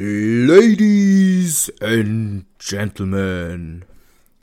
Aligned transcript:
Ladies 0.00 1.72
and 1.80 2.44
Gentlemen, 2.60 3.84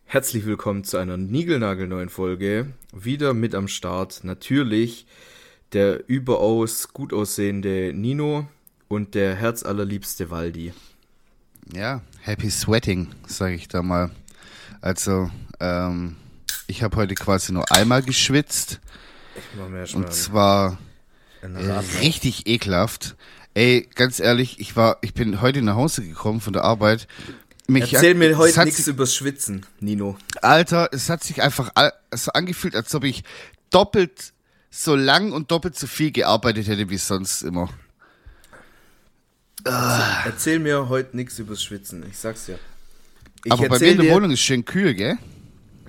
herzlich 0.04 0.46
willkommen 0.46 0.84
zu 0.84 0.98
einer 0.98 1.16
niegelnagelneuen 1.16 2.10
Folge. 2.10 2.74
Wieder 2.92 3.34
mit 3.34 3.56
am 3.56 3.70
Start 3.70 4.26
natürlich 4.26 5.06
der 5.72 6.10
überaus 6.10 6.90
gut 6.92 7.14
aussehende 7.14 7.94
Nino 7.94 8.50
und 8.90 9.16
der 9.16 9.36
herzallerliebste 9.36 10.30
Waldi. 10.30 10.74
Ja, 11.74 12.02
happy 12.20 12.50
sweating, 12.50 13.08
sage 13.26 13.56
ich 13.56 13.70
da 13.70 13.82
mal. 13.82 14.12
Also, 14.82 15.32
ähm, 15.62 16.18
ich 16.68 16.84
habe 16.84 16.98
heute 16.98 17.16
quasi 17.16 17.54
nur 17.54 17.72
einmal 17.72 18.02
geschwitzt. 18.04 18.82
Ich 19.38 19.58
mach 19.58 19.70
mir 19.70 19.86
mal 19.86 19.96
Und 19.96 20.12
zwar 20.12 20.78
richtig 22.02 22.46
ekelhaft. 22.46 23.16
Ey, 23.56 23.88
ganz 23.96 24.20
ehrlich, 24.20 24.60
ich 24.60 24.76
war, 24.76 24.98
ich 25.02 25.14
bin 25.14 25.40
heute 25.42 25.62
nach 25.62 25.76
Hause 25.76 26.04
gekommen 26.06 26.42
von 26.42 26.52
der 26.52 26.64
Arbeit. 26.66 27.08
Mich 27.68 27.94
Erzähl 27.94 28.10
hat- 28.12 28.18
mir 28.18 28.38
heute 28.38 28.64
nichts 28.66 28.86
übers 28.86 29.16
Schwitzen, 29.16 29.66
Nino. 29.80 30.18
Alter, 30.42 30.90
es 30.92 31.10
hat 31.10 31.24
sich 31.24 31.42
einfach 31.42 31.72
so 32.14 32.32
angefühlt, 32.34 32.76
als 32.76 32.94
ob 32.94 33.06
ich 33.06 33.24
doppelt 33.72 34.34
so 34.70 34.96
lang 34.96 35.32
und 35.32 35.52
doppelt 35.52 35.78
so 35.80 35.88
viel 35.88 36.12
gearbeitet 36.12 36.68
hätte 36.68 36.90
wie 36.90 36.98
sonst 36.98 37.44
immer. 37.44 37.70
Erzähl 40.26 40.60
mir 40.60 40.90
heute 40.90 41.16
nichts 41.16 41.40
übers 41.40 41.64
Schwitzen, 41.64 42.06
ich 42.10 42.18
sag's 42.18 42.48
ja. 42.48 42.56
Ich 43.46 43.52
Aber 43.54 43.62
bei 43.62 43.68
mir 43.70 43.74
erzähl 43.76 43.92
in 43.92 43.98
der 43.98 44.06
dir- 44.08 44.14
Wohnung 44.16 44.32
ist 44.32 44.42
schön 44.42 44.66
kühl, 44.66 44.94
gell? 44.94 45.18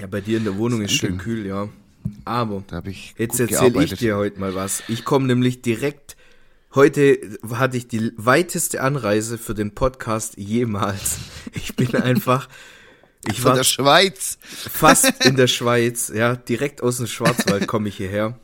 Ja, 0.01 0.07
bei 0.07 0.21
dir 0.21 0.39
in 0.39 0.45
der 0.45 0.57
Wohnung 0.57 0.83
ist 0.83 0.93
schön 0.93 1.11
Ding. 1.11 1.19
kühl, 1.19 1.45
ja. 1.47 1.69
Aber 2.25 2.63
Da 2.69 2.77
habe 2.77 2.91
ich 2.91 3.15
Jetzt 3.19 3.41
erzähle 3.41 3.83
ich 3.83 3.95
dir 3.95 4.17
heute 4.17 4.39
mal 4.39 4.55
was. 4.55 4.83
Ich 4.89 5.05
komme 5.05 5.27
nämlich 5.27 5.63
direkt. 5.63 6.16
Heute 6.75 7.39
hatte 7.49 7.77
ich 7.77 7.89
die 7.89 8.13
weiteste 8.17 8.83
Anreise 8.83 9.39
für 9.39 9.55
den 9.55 9.75
Podcast 9.75 10.37
jemals. 10.37 11.19
Ich 11.55 11.75
bin 11.77 11.95
einfach. 11.95 12.49
Ich 13.29 13.41
Von 13.41 13.51
war 13.51 13.57
der 13.57 13.65
Schweiz. 13.65 14.39
fast 14.43 15.25
in 15.25 15.37
der 15.37 15.47
Schweiz, 15.49 16.13
ja, 16.15 16.37
direkt 16.37 16.83
aus 16.83 16.99
dem 16.99 17.07
Schwarzwald 17.07 17.67
komme 17.67 17.89
ich 17.89 17.97
hierher. 17.97 18.39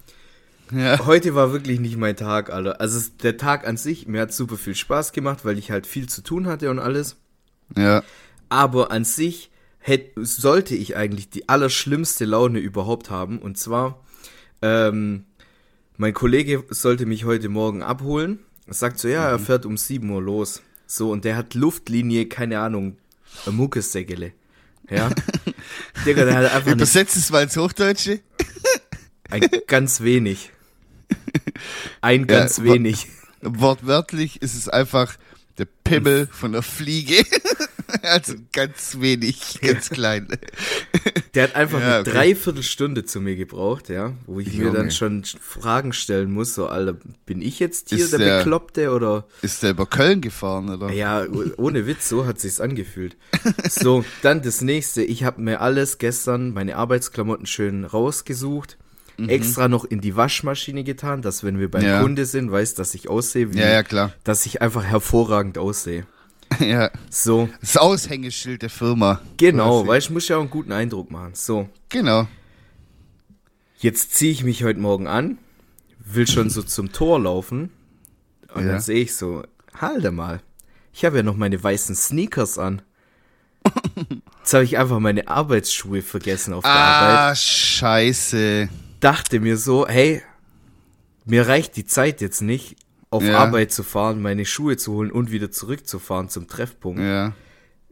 Ja. 0.72 1.04
Heute 1.04 1.34
war 1.34 1.52
wirklich 1.52 1.78
nicht 1.80 1.98
mein 1.98 2.16
Tag, 2.16 2.50
Alter. 2.50 2.80
Also 2.80 3.00
der 3.22 3.36
Tag 3.36 3.66
an 3.68 3.76
sich, 3.76 4.08
mir 4.08 4.22
hat 4.22 4.32
super 4.32 4.56
viel 4.56 4.74
Spaß 4.74 5.12
gemacht, 5.12 5.44
weil 5.44 5.58
ich 5.58 5.70
halt 5.70 5.86
viel 5.86 6.08
zu 6.08 6.22
tun 6.22 6.46
hatte 6.46 6.70
und 6.70 6.78
alles. 6.78 7.16
Ja. 7.76 8.02
Aber 8.48 8.90
an 8.90 9.04
sich 9.04 9.50
hätt, 9.78 10.12
sollte 10.16 10.74
ich 10.74 10.96
eigentlich 10.96 11.28
die 11.28 11.48
allerschlimmste 11.48 12.24
Laune 12.24 12.58
überhaupt 12.58 13.10
haben. 13.10 13.38
Und 13.38 13.58
zwar, 13.58 14.02
ähm, 14.62 15.26
mein 16.02 16.14
Kollege 16.14 16.64
sollte 16.68 17.06
mich 17.06 17.24
heute 17.24 17.48
Morgen 17.48 17.80
abholen. 17.82 18.40
Er 18.66 18.74
sagt 18.74 18.98
so, 18.98 19.06
ja, 19.06 19.28
er 19.30 19.38
Mhm. 19.38 19.44
fährt 19.44 19.64
um 19.66 19.76
7 19.76 20.10
Uhr 20.10 20.20
los. 20.20 20.60
So, 20.84 21.12
und 21.12 21.24
der 21.24 21.36
hat 21.36 21.54
Luftlinie, 21.54 22.26
keine 22.26 22.58
Ahnung, 22.58 22.96
Muckessäckele. 23.48 24.32
Ja. 24.90 25.10
Digga, 26.04 26.24
der 26.24 26.34
hat 26.34 26.52
einfach 26.52 26.72
Übersetzt 26.72 27.16
es 27.16 27.30
mal 27.30 27.44
ins 27.44 27.56
Hochdeutsche. 27.56 28.18
ein 29.30 29.48
ganz 29.68 30.00
wenig. 30.00 30.50
Ein 32.00 32.26
ganz 32.26 32.58
wa- 32.58 32.64
wenig. 32.64 33.06
Wortwörtlich 33.40 34.42
ist 34.42 34.54
es 34.56 34.68
einfach 34.68 35.16
der 35.58 35.66
Pimmel 35.84 36.28
von 36.30 36.52
der 36.52 36.62
Fliege. 36.62 37.24
also 38.02 38.34
ganz 38.52 38.98
wenig, 39.00 39.60
ganz 39.60 39.90
klein. 39.90 40.28
Der 41.34 41.44
hat 41.44 41.54
einfach 41.56 41.80
Ja, 41.80 41.86
eine 41.94 42.00
okay. 42.00 42.10
Dreiviertelstunde 42.10 43.04
zu 43.04 43.20
mir 43.20 43.36
gebraucht, 43.36 43.88
ja, 43.88 44.12
wo 44.26 44.40
ich 44.40 44.52
mir 44.54 44.64
Junge. 44.66 44.76
dann 44.78 44.90
schon 44.90 45.24
Fragen 45.24 45.92
stellen 45.92 46.32
muss, 46.32 46.54
so, 46.54 46.66
Alter, 46.66 46.96
bin 47.26 47.42
ich 47.42 47.58
jetzt 47.58 47.90
hier 47.90 48.06
der, 48.08 48.18
der- 48.18 48.38
Bekloppte 48.38 48.90
oder? 48.92 49.26
Ist 49.42 49.62
der 49.62 49.70
über 49.70 49.86
Köln 49.86 50.20
gefahren, 50.20 50.68
oder? 50.70 50.90
Ja, 50.92 51.24
oh- 51.26 51.44
ohne 51.56 51.86
Witz, 51.86 52.08
so 52.08 52.26
hat 52.26 52.40
sich's 52.40 52.60
angefühlt. 52.60 53.16
So, 53.68 54.04
dann 54.22 54.42
das 54.42 54.60
nächste, 54.62 55.02
ich 55.02 55.24
habe 55.24 55.40
mir 55.40 55.60
alles 55.60 55.98
gestern, 55.98 56.52
meine 56.52 56.76
Arbeitsklamotten 56.76 57.46
schön 57.46 57.84
rausgesucht, 57.84 58.76
extra 59.18 59.68
noch 59.68 59.84
in 59.84 60.00
die 60.00 60.16
Waschmaschine 60.16 60.84
getan, 60.84 61.22
dass 61.22 61.44
wenn 61.44 61.58
wir 61.58 61.70
beim 61.70 61.82
Mhm. 61.82 61.88
Ja. 61.88 62.00
Kunde 62.02 62.26
sind, 62.26 62.50
weiß, 62.50 62.74
dass 62.74 62.94
ich 62.94 63.08
aussehe, 63.08 63.52
wie, 63.52 63.58
Ja, 63.58 63.68
ja, 63.70 63.82
klar. 63.82 64.12
dass 64.24 64.46
ich 64.46 64.62
einfach 64.62 64.84
hervorragend 64.84 65.58
aussehe. 65.58 66.06
ja. 66.60 66.90
So, 67.10 67.48
Das 67.60 67.76
Aushängeschild 67.76 68.62
der 68.62 68.70
Firma. 68.70 69.20
genau, 69.36 69.86
weil 69.86 69.98
ich 69.98 70.10
muss 70.10 70.28
ja 70.28 70.36
auch 70.36 70.40
einen 70.40 70.50
guten 70.50 70.72
Eindruck 70.72 71.10
machen. 71.10 71.32
So, 71.34 71.68
Genau. 71.88 72.26
Jetzt 73.78 74.14
ziehe 74.14 74.30
ich 74.30 74.44
mich 74.44 74.62
heute 74.62 74.78
Morgen 74.78 75.06
an, 75.08 75.38
will 75.98 76.26
schon 76.28 76.50
so 76.50 76.62
zum 76.62 76.92
Tor 76.92 77.18
laufen 77.20 77.70
und 78.54 78.64
Ja. 78.66 78.72
dann 78.72 78.80
sehe 78.80 79.02
ich 79.02 79.16
so, 79.16 79.42
halte 79.74 80.12
mal, 80.12 80.40
ich 80.92 81.04
habe 81.04 81.16
ja 81.16 81.22
noch 81.22 81.36
meine 81.36 81.62
weißen 81.62 81.94
Sneakers 81.96 82.58
an. 82.58 82.82
Jetzt 84.40 84.54
habe 84.54 84.64
ich 84.64 84.78
einfach 84.78 84.98
meine 85.00 85.26
Arbeitsschuhe 85.28 86.02
vergessen 86.02 86.52
auf 86.52 86.62
der 86.64 86.72
Arbeit. 86.72 87.18
Ah, 87.18 87.34
scheiße. 87.34 88.68
Dachte 89.02 89.40
mir 89.40 89.56
so, 89.56 89.86
hey, 89.88 90.22
mir 91.24 91.48
reicht 91.48 91.76
die 91.76 91.84
Zeit 91.84 92.20
jetzt 92.20 92.40
nicht, 92.40 92.76
auf 93.10 93.24
Ja. 93.24 93.38
Arbeit 93.38 93.72
zu 93.72 93.82
fahren, 93.82 94.22
meine 94.22 94.46
Schuhe 94.46 94.76
zu 94.76 94.92
holen 94.92 95.10
und 95.10 95.32
wieder 95.32 95.50
zurückzufahren 95.50 96.28
zum 96.28 96.46
Treffpunkt. 96.46 97.00
Ja. 97.00 97.34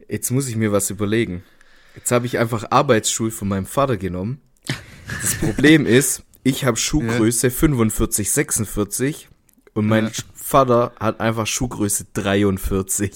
Jetzt 0.07 0.31
muss 0.31 0.47
ich 0.47 0.55
mir 0.55 0.71
was 0.71 0.89
überlegen. 0.89 1.43
Jetzt 1.95 2.11
habe 2.11 2.25
ich 2.25 2.39
einfach 2.39 2.71
Arbeitsschuhe 2.71 3.29
von 3.29 3.49
meinem 3.49 3.65
Vater 3.65 3.97
genommen. 3.97 4.39
Das 5.21 5.35
Problem 5.35 5.85
ist, 5.99 6.23
ich 6.43 6.63
habe 6.63 6.77
Schuhgröße 6.77 7.51
45, 7.51 8.31
46 8.31 9.27
und 9.73 9.87
mein 9.87 10.05
Ja. 10.05 10.11
Vater 10.51 10.91
hat 10.99 11.19
einfach 11.21 11.47
Schuhgröße 11.47 12.07
43. 12.13 13.11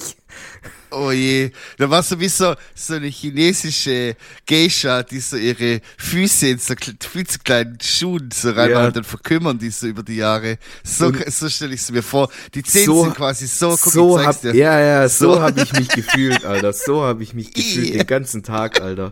Oh 0.92 1.12
je. 1.12 1.52
Da 1.78 1.90
war 1.90 2.02
so 2.02 2.18
wie 2.22 2.30
so, 2.30 2.56
so 2.74 2.94
eine 2.94 3.08
chinesische 3.08 4.16
Geisha, 4.48 5.04
die 5.04 5.20
so 5.20 5.36
ihre 5.36 5.82
Füße 5.98 6.48
in 6.48 6.60
so 6.60 6.74
viel 7.12 7.28
zu 7.28 7.40
kleinen 7.40 7.78
Schuhen 7.82 8.30
so 8.34 8.52
rein 8.52 8.70
Ja. 8.72 8.88
und 8.88 9.06
verkümmern 9.06 9.60
die 9.60 9.70
so 9.72 9.88
über 9.88 10.04
die 10.04 10.16
Jahre. 10.16 10.58
So, 10.86 11.08
Und- 11.08 11.30
so 11.34 11.50
stelle 11.50 11.74
ich 11.76 11.82
es 11.82 11.92
mir 11.92 12.02
vor. 12.04 12.30
Die 12.54 12.64
Zähne 12.64 12.86
So- 12.86 13.04
sind 13.04 13.16
quasi 13.16 13.48
so, 13.48 13.72
guck, 13.72 13.92
so 13.92 14.20
ich 14.22 14.26
hab, 14.26 14.40
dir. 14.40 14.56
ja, 14.56 14.80
ja, 14.80 15.10
so, 15.10 15.34
So. 15.34 15.42
habe 15.42 15.62
ich 15.62 15.74
mich 15.74 15.90
gefühlt, 15.90 16.46
Alter. 16.46 16.72
So 16.72 17.04
habe 17.04 17.22
ich 17.24 17.34
mich 17.34 17.54
gefühlt 17.54 17.94
den 17.96 18.08
ganzen 18.08 18.44
Tag, 18.44 18.80
Alter. 18.80 19.12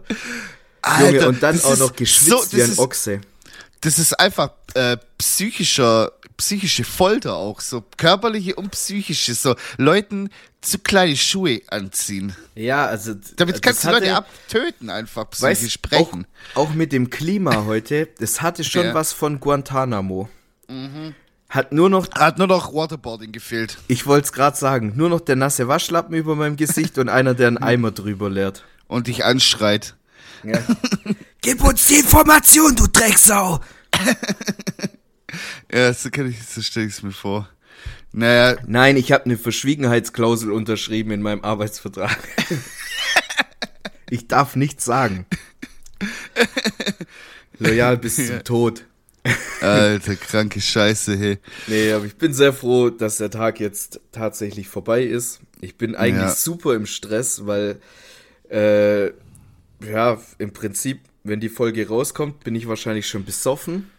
Alter, 0.81 1.11
Junge, 1.11 1.27
und 1.27 1.43
dann 1.43 1.59
auch 1.61 1.77
noch 1.77 1.93
geschwitzt 1.93 2.51
so- 2.51 2.57
wie 2.57 2.63
ein 2.63 2.69
ist- 2.71 2.79
Ochse. 2.79 3.19
Das 3.81 3.99
ist 3.99 4.17
einfach 4.17 4.51
äh, 4.75 4.95
psychischer, 5.17 6.13
psychische 6.37 6.83
Folter 6.83 7.35
auch, 7.35 7.59
so 7.61 7.83
körperliche 7.97 8.55
und 8.55 8.71
psychische, 8.71 9.33
so 9.33 9.55
Leuten 9.77 10.29
zu 10.61 10.79
kleine 10.79 11.15
Schuhe 11.17 11.61
anziehen. 11.67 12.35
Ja, 12.55 12.85
also 12.85 13.13
Damit 13.35 13.55
das 13.55 13.61
kannst 13.61 13.83
du 13.83 13.87
hatte- 13.89 13.99
Leute 13.99 14.15
abtöten, 14.15 14.89
einfach 14.89 15.27
Weißt, 15.39 15.61
psychisch 15.61 15.79
auch, 15.91 16.13
auch 16.55 16.73
mit 16.73 16.91
dem 16.91 17.09
Klima 17.09 17.65
heute, 17.65 18.07
das 18.19 18.41
hatte 18.41 18.63
schon 18.63 18.85
Ja. 18.85 18.93
was 18.93 19.11
von 19.13 19.39
Guantanamo. 19.39 20.29
Hat 21.49 21.71
nur 21.71 21.89
noch 21.89 22.09
Hat 22.11 22.37
nur 22.39 22.47
noch 22.47 22.73
Waterboarding 22.73 23.31
gefehlt. 23.31 23.77
Ich 23.87 24.07
wollte 24.07 24.25
es 24.25 24.31
gerade 24.33 24.57
sagen, 24.57 24.93
nur 24.95 25.09
noch 25.09 25.21
der 25.21 25.35
nasse 25.35 25.67
Waschlappen 25.67 26.15
über 26.15 26.35
meinem 26.35 26.55
Gesicht 26.55 26.97
und 26.97 27.09
einer, 27.09 27.33
der 27.35 27.47
einen 27.49 27.57
Eimer 27.59 27.91
drüber 27.91 28.29
leert. 28.29 28.63
Und 28.87 29.07
dich 29.07 29.23
anschreit. 29.25 29.95
Gib 31.41 31.63
uns 31.63 31.87
die 31.87 31.95
Information, 31.95 32.75
du 32.75 32.87
Drecksau! 32.87 33.59
Ja, 35.71 35.93
so 35.93 36.09
kann 36.09 36.29
ich, 36.29 36.43
so 36.43 36.61
stelle 36.61 36.85
ich 36.87 36.93
es 36.93 37.03
mir 37.03 37.11
vor. 37.11 37.49
Naja, 38.11 38.57
Nein, 38.67 38.95
ich 38.97 39.11
habe 39.11 39.25
eine 39.25 39.37
Verschwiegenheitsklausel 39.37 40.51
unterschrieben 40.51 41.11
in 41.11 41.21
meinem 41.21 41.43
Arbeitsvertrag. 41.43 42.17
ich 44.09 44.27
darf 44.27 44.55
nichts 44.55 44.85
sagen. 44.85 45.25
Loyal 47.59 47.97
bis 47.97 48.15
zum 48.27 48.43
Tod. 48.43 48.85
alter, 49.61 50.15
kranke 50.15 50.59
Scheiße, 50.59 51.17
hey. 51.17 51.37
Nee, 51.67 51.91
aber 51.93 52.05
ich 52.05 52.15
bin 52.17 52.33
sehr 52.33 52.51
froh, 52.53 52.89
dass 52.89 53.17
der 53.17 53.29
Tag 53.31 53.59
jetzt 53.59 54.01
tatsächlich 54.11 54.67
vorbei 54.67 55.03
ist. 55.03 55.39
Ich 55.61 55.77
bin 55.77 55.95
eigentlich 55.95 56.23
Ja. 56.29 56.35
super 56.35 56.75
im 56.75 56.85
Stress, 56.85 57.45
weil 57.45 57.79
äh, 58.49 59.07
ja, 59.85 60.21
im 60.37 60.51
Prinzip, 60.51 60.99
wenn 61.23 61.39
die 61.39 61.49
Folge 61.49 61.87
rauskommt, 61.87 62.43
bin 62.43 62.53
ich 62.55 62.67
wahrscheinlich 62.67 63.07
schon 63.07 63.23
besoffen. 63.23 63.89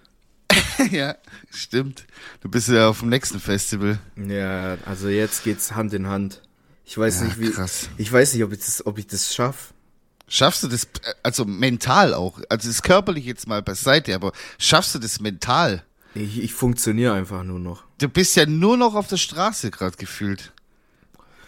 ja, 0.91 1.17
stimmt. 1.51 2.05
Du 2.41 2.49
bist 2.49 2.69
ja 2.69 2.89
auf 2.89 3.01
dem 3.01 3.09
nächsten 3.09 3.41
Festival. 3.41 3.99
Ja, 4.17 4.77
also 4.87 5.09
jetzt 5.09 5.45
geht's 5.45 5.73
Hand 5.73 5.93
in 5.95 6.07
Hand. 6.07 6.43
Ich 6.85 6.97
weiß 6.99 7.21
Ja, 7.21 7.25
nicht, 7.27 7.41
wie. 7.41 7.51
krass. 7.51 7.89
Ich 7.97 8.13
weiß 8.13 8.35
nicht, 8.35 8.45
ob 8.45 8.53
ich 8.53 8.59
das, 8.61 8.85
ob 8.87 8.99
ich 8.99 9.07
das 9.07 9.35
schaffe. 9.35 9.73
Schaffst 10.29 10.63
du 10.63 10.69
das, 10.69 10.89
also 11.23 11.45
mental 11.45 12.15
auch, 12.15 12.41
also 12.49 12.69
das 12.69 12.83
körperlich 12.83 13.27
jetzt 13.27 13.47
mal 13.47 13.63
beiseite, 13.63 14.15
aber 14.15 14.33
schaffst 14.59 14.95
du 14.95 14.99
das 14.99 15.21
mental? 15.21 15.85
Ich, 16.15 16.39
ich 16.43 16.55
funktioniere 16.55 17.13
einfach 17.15 17.43
nur 17.43 17.59
noch. 17.59 17.85
Du 17.99 18.09
bist 18.09 18.35
ja 18.37 18.47
nur 18.47 18.77
noch 18.77 18.95
auf 18.95 19.07
der 19.09 19.17
Straße 19.19 19.71
gerade 19.71 19.97
gefühlt. 19.97 20.53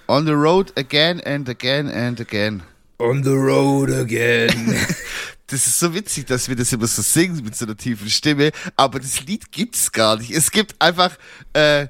On 0.08 0.26
the 0.26 0.32
road 0.32 0.72
again 0.78 1.20
and 1.24 1.48
again 1.48 1.88
and 1.88 2.20
again. 2.20 2.62
On 2.98 3.22
the 3.22 3.30
road 3.30 3.90
again. 3.90 4.76
Das 5.48 5.64
ist 5.64 5.78
so 5.78 5.94
witzig, 5.94 6.26
dass 6.26 6.48
wir 6.48 6.56
das 6.56 6.72
immer 6.72 6.88
so 6.88 7.02
singen 7.02 7.44
mit 7.44 7.54
so 7.54 7.66
einer 7.66 7.76
tiefen 7.76 8.10
Stimme, 8.10 8.50
aber 8.74 8.98
das 8.98 9.24
Lied 9.26 9.52
gibt's 9.52 9.92
gar 9.92 10.16
nicht. 10.16 10.32
Es 10.32 10.50
gibt 10.50 10.74
einfach, 10.80 11.16
äh, 11.52 11.86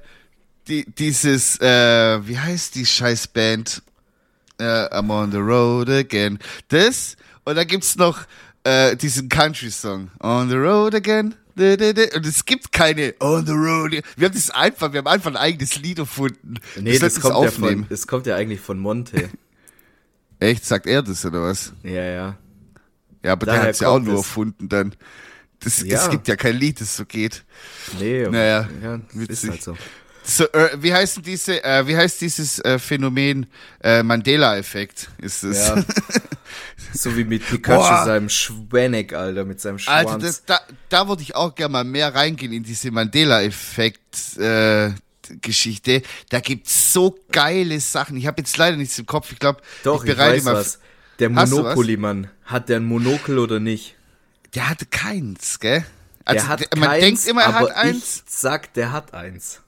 die, 0.69 0.85
dieses, 0.85 1.59
äh, 1.63 2.27
wie 2.27 2.39
heißt 2.39 2.75
die 2.75 2.85
Scheißband? 2.85 3.83
Äh, 4.59 4.65
I'm 4.65 5.11
on 5.11 5.33
the 5.33 5.39
road 5.39 5.89
again. 5.89 6.39
Das, 6.69 7.17
und 7.45 7.57
da 7.57 7.65
gibt's 7.65 7.97
noch 7.97 8.27
äh, 8.65 8.95
diesen 8.95 9.31
Country-Song. 9.31 10.11
On 10.21 10.51
the 10.51 10.57
road 10.57 10.95
again. 10.95 11.35
Und 11.57 12.27
es 12.27 12.45
gibt 12.45 12.71
keine 12.73 13.15
On 13.21 13.47
the 13.47 13.53
Road. 13.53 13.93
Wir 14.17 14.27
haben 14.27 14.35
das 14.35 14.51
einfach, 14.51 14.93
wir 14.93 14.99
haben 14.99 15.07
einfach 15.07 15.31
ein 15.31 15.39
eigenes 15.39 15.77
Lied 15.77 15.99
erfunden. 15.99 16.57
Nee, 16.79 16.99
das, 16.99 17.15
das 17.15 17.23
kommt, 17.23 17.43
ja 17.43 17.51
von, 17.51 17.87
das 17.89 18.07
kommt 18.07 18.27
ja 18.27 18.37
eigentlich 18.37 18.61
von 18.61 18.79
Monte. 18.79 19.31
Echt? 20.41 20.65
Sagt 20.65 20.87
er 20.87 21.03
das 21.03 21.25
oder 21.25 21.43
was? 21.43 21.73
Ja, 21.83 22.03
ja. 22.03 22.39
Ja, 23.25 23.33
aber 23.33 23.47
Daher 23.47 23.61
der 23.61 23.69
hat's 23.69 23.81
ja 23.81 23.89
auch 23.89 23.99
nur 23.99 24.19
erfunden 24.19 24.69
dann. 24.69 24.95
Das, 25.61 25.83
ja. 25.83 25.99
Es 25.99 26.11
gibt 26.11 26.29
ja 26.29 26.37
kein 26.37 26.57
Lied, 26.57 26.81
das 26.81 26.97
so 26.97 27.05
geht. 27.05 27.45
Nee, 27.99 28.29
naja, 28.29 28.69
ja, 28.83 29.01
witzig. 29.13 29.31
ist 29.31 29.51
halt 29.51 29.63
so. 29.63 29.77
So, 30.29 30.45
äh, 30.53 30.71
wie 30.81 30.93
heißt 30.93 31.25
diese, 31.25 31.63
äh, 31.63 31.87
wie 31.87 31.97
heißt 31.97 32.21
dieses 32.21 32.59
äh, 32.59 32.81
Phänomen 32.81 33.47
äh, 33.81 34.03
Mandela-Effekt? 34.03 35.09
Ist 35.19 35.45
es? 35.45 35.69
Ja. 35.69 35.85
so 36.93 37.17
wie 37.17 37.25
mit 37.25 37.47
Pikachu 37.47 37.79
Boah. 37.79 38.05
seinem 38.05 38.29
Schwenneck, 38.29 39.13
Alter, 39.13 39.45
mit 39.45 39.61
seinem 39.61 39.79
Schwanz. 39.79 40.11
Alter, 40.11 40.19
das, 40.19 40.45
da, 40.45 40.61
da 40.89 41.07
würde 41.07 41.23
ich 41.23 41.37
auch 41.37 41.55
gerne 41.55 41.73
mal 41.73 41.85
mehr 41.85 42.13
reingehen 42.13 42.53
in 42.53 42.65
diese 42.65 42.91
Mandela-Effekt. 42.91 44.37
Geschichte. 45.41 46.03
Da 46.31 46.41
gibt's 46.41 46.93
so 46.93 47.19
geile 47.33 47.81
Sachen. 47.81 48.17
Ich 48.17 48.27
habe 48.27 48.41
jetzt 48.41 48.57
leider 48.57 48.77
nichts 48.77 48.99
im 48.99 49.07
Kopf. 49.07 49.33
Ich 49.33 49.39
glaube, 49.39 49.61
doch, 49.85 50.05
ich, 50.05 50.11
ich 50.11 50.19
weiß 50.19 50.45
mal 50.45 50.55
was. 50.55 50.79
Der 51.19 51.31
Monopoly-Mann, 51.31 52.29
hat 52.45 52.69
der 52.69 52.77
ein 52.77 52.85
Monokel 52.85 53.39
oder 53.39 53.59
nicht? 53.59 53.97
Der 54.55 54.69
hatte 54.69 54.87
keins, 54.87 55.59
gell? 55.61 55.85
Also, 56.25 56.45
der 56.45 56.49
hat 56.49 56.77
man 56.77 56.89
keins, 56.89 57.01
denkt 57.03 57.27
immer, 57.27 57.43
er 57.43 57.55
hat 57.55 57.71
eins. 57.71 58.25
Ich 58.27 58.33
sag, 58.35 58.75
der 58.75 58.93
hat 58.93 59.15
eins. 59.15 59.63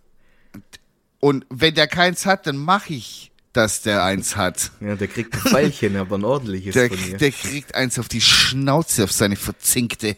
Und 1.20 1.46
wenn 1.50 1.74
der 1.74 1.86
keins 1.86 2.26
hat, 2.26 2.46
dann 2.46 2.56
mache 2.56 2.94
ich, 2.94 3.32
dass 3.52 3.82
der 3.82 4.04
eins 4.04 4.36
hat. 4.36 4.70
Ja, 4.80 4.94
der 4.94 5.08
kriegt 5.08 5.34
ein 5.34 5.40
Pfeilchen, 5.40 5.96
aber 5.96 6.18
ein 6.18 6.24
ordentliches 6.24 6.74
der, 6.74 6.88
von 6.88 7.00
mir. 7.00 7.16
Der 7.16 7.32
kriegt 7.32 7.74
eins 7.74 7.98
auf 7.98 8.08
die 8.08 8.20
Schnauze, 8.20 9.04
auf 9.04 9.12
seine 9.12 9.36
verzinkte. 9.36 10.16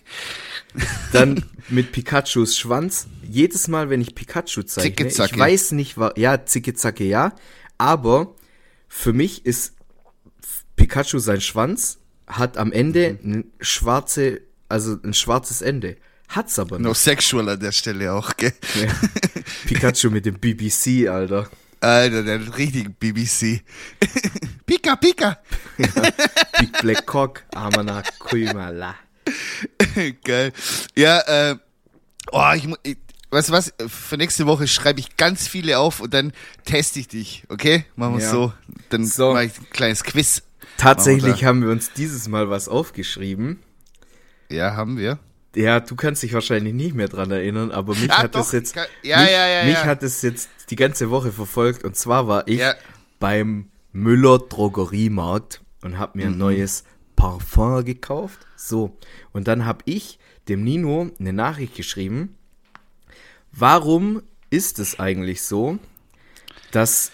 Dann 1.13 1.45
mit 1.69 1.93
Pikachus 1.93 2.59
Schwanz. 2.59 3.07
Jedes 3.31 3.69
Mal, 3.69 3.91
wenn 3.91 4.01
ich 4.01 4.15
Pikachu 4.15 4.63
zeichne, 4.63 5.07
ich 5.07 5.39
weiß 5.39 5.73
nicht, 5.73 5.97
was, 5.99 6.15
ja, 6.17 6.45
zicke 6.45 6.75
zacke, 6.75 7.05
ja, 7.05 7.35
aber 7.79 8.35
für 8.89 9.13
mich 9.13 9.47
ist 9.47 9.75
Pikachu 10.77 11.19
sein 11.19 11.41
Schwanz 11.41 11.99
hat 12.27 12.57
am 12.57 12.73
Ende 12.73 13.19
mhm. 13.23 13.33
ein 13.33 13.53
schwarze, 13.61 14.41
also 14.69 14.97
ein 15.05 15.15
schwarzes 15.15 15.63
Ende. 15.63 15.97
Hat's 16.29 16.59
aber 16.59 16.79
nicht. 16.79 16.87
No 16.87 16.95
sexual 16.95 17.49
an 17.49 17.61
der 17.61 17.73
Stelle 17.73 18.13
auch, 18.13 18.37
gell? 18.37 18.53
Ja. 18.81 18.93
Pikachu 19.67 20.11
mit 20.11 20.27
dem 20.27 20.39
BBC, 20.39 21.09
Alter. 21.09 21.49
Alter, 21.81 22.23
der 22.23 22.57
richtige 22.57 22.91
BBC. 22.91 23.63
Pika, 24.67 24.97
Pika. 24.97 25.39
Ja. 25.79 25.87
Big 26.59 26.73
Black 26.81 27.07
Cock, 27.07 27.43
Amana 27.55 28.03
Kuimala. 28.19 28.95
Geil. 30.25 30.53
Ja, 30.97 31.21
äh, 31.21 31.57
oh, 32.33 32.53
ich, 32.55 32.69
ich 32.83 32.97
weißt 33.31 33.49
du 33.49 33.53
was, 33.53 33.75
für 33.87 34.17
nächste 34.17 34.47
Woche 34.47 34.67
schreibe 34.67 35.01
ich 35.01 35.17
ganz 35.17 35.49
viele 35.49 35.79
auf 35.79 36.01
und 36.01 36.15
dann 36.15 36.33
teste 36.65 37.01
ich 37.01 37.09
dich, 37.09 37.45
okay? 37.49 37.85
Machen 37.97 38.17
wir 38.17 38.23
ja. 38.23 38.31
so. 38.31 38.53
Dann 38.89 39.05
so. 39.05 39.33
mache 39.33 39.47
ich 39.47 39.59
ein 39.59 39.71
kleines 39.71 40.05
Quiz. 40.05 40.43
Tatsächlich 40.77 41.45
haben 41.45 41.63
wir 41.63 41.71
uns 41.71 41.93
dieses 41.93 42.29
Mal 42.29 42.51
was 42.51 42.69
aufgeschrieben. 42.69 43.61
Ja, 44.51 44.75
haben 44.77 44.97
wir. 44.97 45.19
Ja, 45.55 45.81
du 45.81 45.97
kannst 45.97 46.23
dich 46.23 46.33
wahrscheinlich 46.33 46.75
nicht 46.75 46.95
mehr 46.95 47.09
dran 47.09 47.31
erinnern, 47.31 47.73
aber 47.73 47.95
mich 47.95 48.11
ah, 48.11 48.23
hat 48.23 48.35
doch, 48.35 48.41
es 48.41 48.53
jetzt, 48.53 48.75
kann, 48.75 48.87
ja, 49.03 49.21
mich, 49.21 49.31
ja, 49.31 49.49
ja, 49.49 49.65
mich 49.65 49.85
hat 49.85 50.03
es 50.03 50.23
jetzt 50.23 50.49
die 50.71 50.77
ganze 50.77 51.11
Woche 51.11 51.33
verfolgt 51.33 51.83
und 51.85 51.97
zwar 51.97 52.29
war 52.29 52.47
ich 52.47 52.63
beim 53.19 53.69
Müller 53.93 54.39
Drogeriemarkt 54.39 55.61
und 55.83 55.99
habe 55.99 56.19
mir 56.19 56.27
ein 56.27 56.35
mhm. 56.35 56.39
neues 56.39 56.85
Parfum 57.17 57.85
gekauft. 57.85 58.47
So, 58.57 58.97
und 59.33 59.49
dann 59.49 59.67
habe 59.67 59.81
ich 59.87 60.19
dem 60.49 60.63
Nino 60.63 61.11
eine 61.19 61.33
Nachricht 61.33 61.75
geschrieben. 61.75 62.37
Warum 63.53 64.23
ist 64.51 64.79
es 64.79 64.99
eigentlich 64.99 65.43
so, 65.43 65.79
dass 66.71 67.13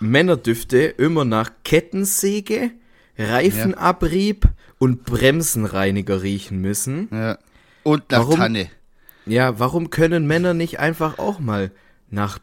Männerdüfte 0.00 0.78
immer 0.78 1.24
nach 1.24 1.50
Kettensäge, 1.64 2.72
Reifenabrieb 3.18 4.48
und 4.78 5.04
Bremsenreiniger 5.04 6.22
riechen 6.22 6.60
müssen? 6.60 7.08
Ja. 7.10 7.38
Und 7.82 8.10
nach 8.10 8.20
warum, 8.20 8.36
Tanne. 8.36 8.70
Ja, 9.26 9.58
warum 9.58 9.90
können 9.90 10.26
Männer 10.26 10.54
nicht 10.54 10.78
einfach 10.78 11.18
auch 11.18 11.38
mal 11.38 11.70
nach 12.10 12.38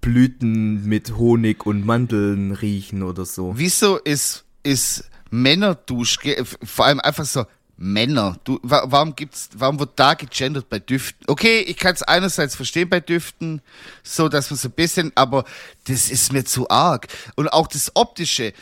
Blüten 0.00 0.86
mit 0.86 1.16
Honig 1.16 1.66
und 1.66 1.84
Mandeln 1.84 2.52
riechen 2.52 3.02
oder 3.02 3.24
so? 3.24 3.54
Wieso 3.56 3.98
ist, 3.98 4.44
ist 4.62 5.08
Männerduschgel, 5.30 6.44
vor 6.44 6.86
allem 6.86 7.00
einfach 7.00 7.24
so 7.24 7.44
Männer. 7.76 8.36
Du, 8.44 8.58
warum 8.62 9.16
gibt's, 9.16 9.50
warum 9.56 9.78
wird 9.78 9.92
da 9.96 10.14
gegendert 10.14 10.68
bei 10.68 10.78
Düften? 10.78 11.24
Okay, 11.26 11.60
ich 11.60 11.76
kann 11.76 11.94
es 11.94 12.02
einerseits 12.02 12.54
verstehen 12.54 12.88
bei 12.88 13.00
Düften, 13.00 13.60
so 14.02 14.28
dass 14.28 14.50
man 14.50 14.58
so 14.58 14.68
ein 14.68 14.72
bisschen, 14.72 15.12
aber 15.14 15.44
das 15.86 16.10
ist 16.10 16.32
mir 16.32 16.44
zu 16.44 16.68
arg. 16.70 17.08
Und 17.34 17.48
auch 17.48 17.66
das 17.66 17.94
Optische. 17.94 18.52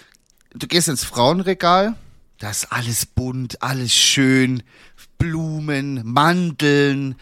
Du 0.54 0.66
gehst 0.66 0.88
ins 0.88 1.04
Frauenregal, 1.04 1.94
da 2.38 2.50
ist 2.50 2.72
alles 2.72 3.06
bunt, 3.06 3.62
alles 3.62 3.94
schön, 3.94 4.62
Blumen, 5.20 6.00
Mandeln, 6.02 7.14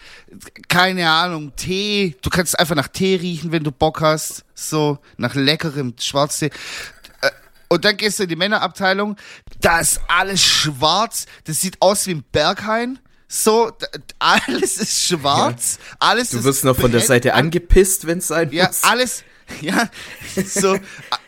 keine 0.69 1.11
Ahnung, 1.11 1.53
Tee. 1.57 2.17
Du 2.23 2.31
kannst 2.31 2.57
einfach 2.57 2.77
nach 2.77 2.87
Tee 2.87 3.17
riechen, 3.17 3.51
wenn 3.51 3.65
du 3.65 3.73
Bock 3.73 4.01
hast. 4.01 4.45
So, 4.55 4.99
nach 5.17 5.35
leckerem 5.35 5.95
Schwarztee. 5.99 6.51
Und 7.69 7.85
dann 7.85 7.97
gehst 7.97 8.19
du 8.19 8.25
in 8.25 8.29
die 8.29 8.37
Männerabteilung. 8.37 9.17
Da 9.61 9.81
ist 9.81 10.01
alles 10.09 10.43
schwarz. 10.43 11.27
Das 11.45 11.61
sieht 11.61 11.81
aus 11.81 12.07
wie 12.07 12.15
ein 12.15 12.25
Berghain. 12.33 12.99
So, 13.29 13.71
alles 14.19 14.79
ist 14.79 15.05
schwarz. 15.05 15.79
Ja. 15.79 15.97
Alles 16.01 16.31
du 16.31 16.43
wirst 16.45 16.65
noch 16.65 16.77
von 16.77 16.91
der 16.91 17.03
Seite 17.03 17.35
angepisst, 17.35 18.07
wenn 18.07 18.19
es 18.19 18.29
sein 18.29 18.51
ja, 18.53 18.69
muss. 18.69 18.81
Ja, 18.83 18.89
alles, 18.89 19.25
ja, 19.61 19.91
so 20.47 20.79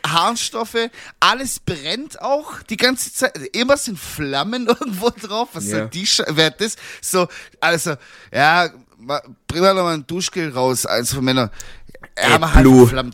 Harnstoffe, 0.07 0.89
alles 1.21 1.61
brennt 1.61 2.23
auch 2.23 2.63
die 2.63 2.79
ganze 2.79 3.13
Zeit. 3.13 3.37
Immer 3.53 3.77
sind 3.77 3.99
Flammen 3.99 4.67
irgendwo 4.81 5.11
drauf. 5.11 5.51
Was 5.53 5.67
ja. 5.67 5.71
soll 5.71 5.89
die 5.89 6.07
Sch 6.07 6.23
Wer 6.27 6.53
das? 6.53 6.77
So, 7.03 7.29
also, 7.61 7.97
ja, 8.33 8.71
bring 9.47 9.61
mal 9.61 9.75
nochmal 9.75 9.95
ein 9.95 10.07
Duschgel 10.07 10.53
raus, 10.53 10.87
eins 10.87 11.13
von 11.13 11.23
Männern. 11.23 11.51
Ja, 12.17 12.39
mach 12.39 12.57
einfach 12.57 12.89
Flammen 12.89 13.13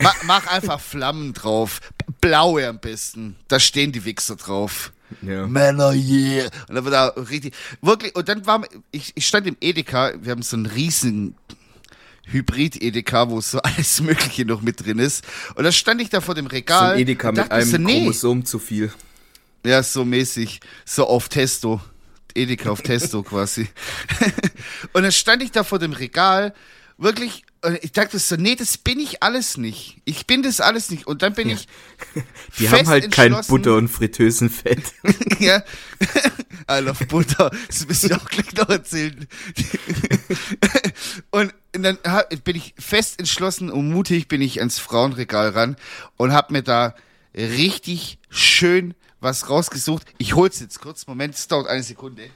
mach, 0.00 0.22
mach 0.24 0.46
einfach 0.46 0.80
Flammen 0.80 1.32
drauf. 1.32 1.80
Blaue 2.20 2.66
am 2.66 2.78
besten. 2.78 3.36
Da 3.48 3.60
stehen 3.60 3.92
die 3.92 4.04
Wichser 4.04 4.36
drauf. 4.36 4.92
Ja. 5.22 5.46
Männer, 5.46 5.92
yeah. 5.92 6.48
Und 6.68 6.74
dann 6.76 6.84
war 6.84 6.90
da 6.90 7.06
richtig, 7.08 7.54
wirklich, 7.82 8.14
und 8.14 8.28
dann 8.28 8.46
war, 8.46 8.62
ich, 8.92 9.12
ich 9.16 9.26
stand 9.26 9.46
im 9.46 9.56
Edeka, 9.60 10.12
wir 10.20 10.30
haben 10.30 10.42
so 10.42 10.56
einen 10.56 10.66
riesen 10.66 11.34
Hybrid-Edeka, 12.26 13.28
wo 13.28 13.40
so 13.40 13.58
alles 13.62 14.00
Mögliche 14.00 14.44
noch 14.44 14.62
mit 14.62 14.84
drin 14.84 14.98
ist. 14.98 15.24
Und 15.54 15.64
da 15.64 15.72
stand 15.72 16.00
ich 16.00 16.10
da 16.10 16.20
vor 16.20 16.34
dem 16.34 16.46
Regal. 16.46 16.90
So 16.90 16.94
ein 16.94 17.00
Edeka 17.00 17.32
mit 17.32 17.50
einem 17.50 17.70
so, 17.70 17.78
nee. 17.78 17.98
Chromosom 17.98 18.44
zu 18.44 18.58
viel. 18.58 18.92
Ja, 19.64 19.82
so 19.82 20.04
mäßig. 20.04 20.60
So 20.84 21.06
auf 21.06 21.28
Testo. 21.28 21.80
Edeka 22.34 22.70
auf 22.70 22.82
Testo 22.82 23.22
quasi. 23.24 23.68
und 24.92 25.02
dann 25.02 25.12
stand 25.12 25.42
ich 25.42 25.50
da 25.50 25.64
vor 25.64 25.78
dem 25.78 25.92
Regal, 25.92 26.54
wirklich, 26.96 27.44
und 27.62 27.78
ich 27.82 27.92
dachte 27.92 28.18
so, 28.18 28.36
nee, 28.36 28.54
das 28.54 28.78
bin 28.78 28.98
ich 28.98 29.22
alles 29.22 29.58
nicht. 29.58 29.98
Ich 30.04 30.26
bin 30.26 30.42
das 30.42 30.60
alles 30.60 30.90
nicht. 30.90 31.06
Und 31.06 31.22
dann 31.22 31.34
bin 31.34 31.50
ja. 31.50 31.56
ich. 31.56 31.68
Die 32.58 32.70
haben 32.70 32.86
halt 32.88 33.10
kein 33.10 33.36
Butter 33.48 33.76
und 33.76 33.88
Fritteusenfett. 33.88 34.82
ja. 35.38 35.62
I 36.70 36.80
love 36.80 37.04
Butter. 37.06 37.50
Das 37.66 37.86
müssen 37.86 38.10
wir 38.10 38.16
auch 38.16 38.28
gleich 38.28 38.52
noch 38.54 38.68
erzählen. 38.68 39.26
und 41.30 41.54
dann 41.72 41.98
bin 42.44 42.56
ich 42.56 42.74
fest 42.78 43.18
entschlossen 43.18 43.70
und 43.70 43.90
mutig 43.90 44.28
bin 44.28 44.40
ich 44.40 44.60
ans 44.60 44.78
Frauenregal 44.78 45.50
ran 45.50 45.76
und 46.16 46.32
hab 46.32 46.50
mir 46.50 46.62
da 46.62 46.94
richtig 47.34 48.18
schön 48.30 48.94
was 49.20 49.50
rausgesucht. 49.50 50.06
Ich 50.16 50.34
hol's 50.34 50.60
jetzt 50.60 50.80
kurz. 50.80 51.06
Moment, 51.06 51.34
es 51.34 51.46
dauert 51.46 51.68
eine 51.68 51.82
Sekunde. 51.82 52.30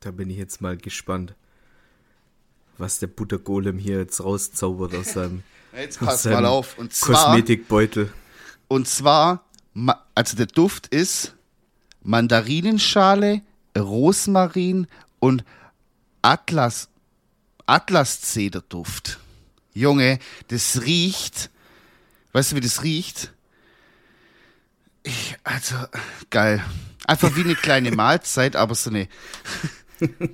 Da 0.00 0.10
bin 0.12 0.30
ich 0.30 0.36
jetzt 0.36 0.60
mal 0.60 0.76
gespannt, 0.76 1.34
was 2.76 2.98
der 2.98 3.08
Buttergolem 3.08 3.78
hier 3.78 3.98
jetzt 3.98 4.22
rauszaubert 4.22 4.94
aus 4.94 5.12
seinem, 5.12 5.42
jetzt 5.76 5.98
pass 5.98 6.24
mal 6.24 6.46
auf. 6.46 6.78
Und 6.78 6.92
zwar, 6.92 7.26
Kosmetikbeutel. 7.26 8.12
Und 8.68 8.86
zwar, 8.86 9.44
also 10.14 10.36
der 10.36 10.46
Duft 10.46 10.86
ist 10.88 11.34
Mandarinenschale, 12.02 13.42
Rosmarin 13.76 14.86
und 15.18 15.44
Atlas, 16.22 16.88
Atlas-Zederduft. 17.66 19.18
Junge, 19.74 20.18
das 20.48 20.82
riecht, 20.82 21.50
weißt 22.32 22.52
du, 22.52 22.56
wie 22.56 22.60
das 22.60 22.82
riecht? 22.82 23.32
Ich, 25.02 25.36
also, 25.44 25.76
geil. 26.30 26.62
Einfach 27.06 27.34
wie 27.36 27.42
eine 27.42 27.54
kleine 27.54 27.90
Mahlzeit, 27.96 28.56
aber 28.56 28.74
so 28.74 28.90
eine 28.90 29.08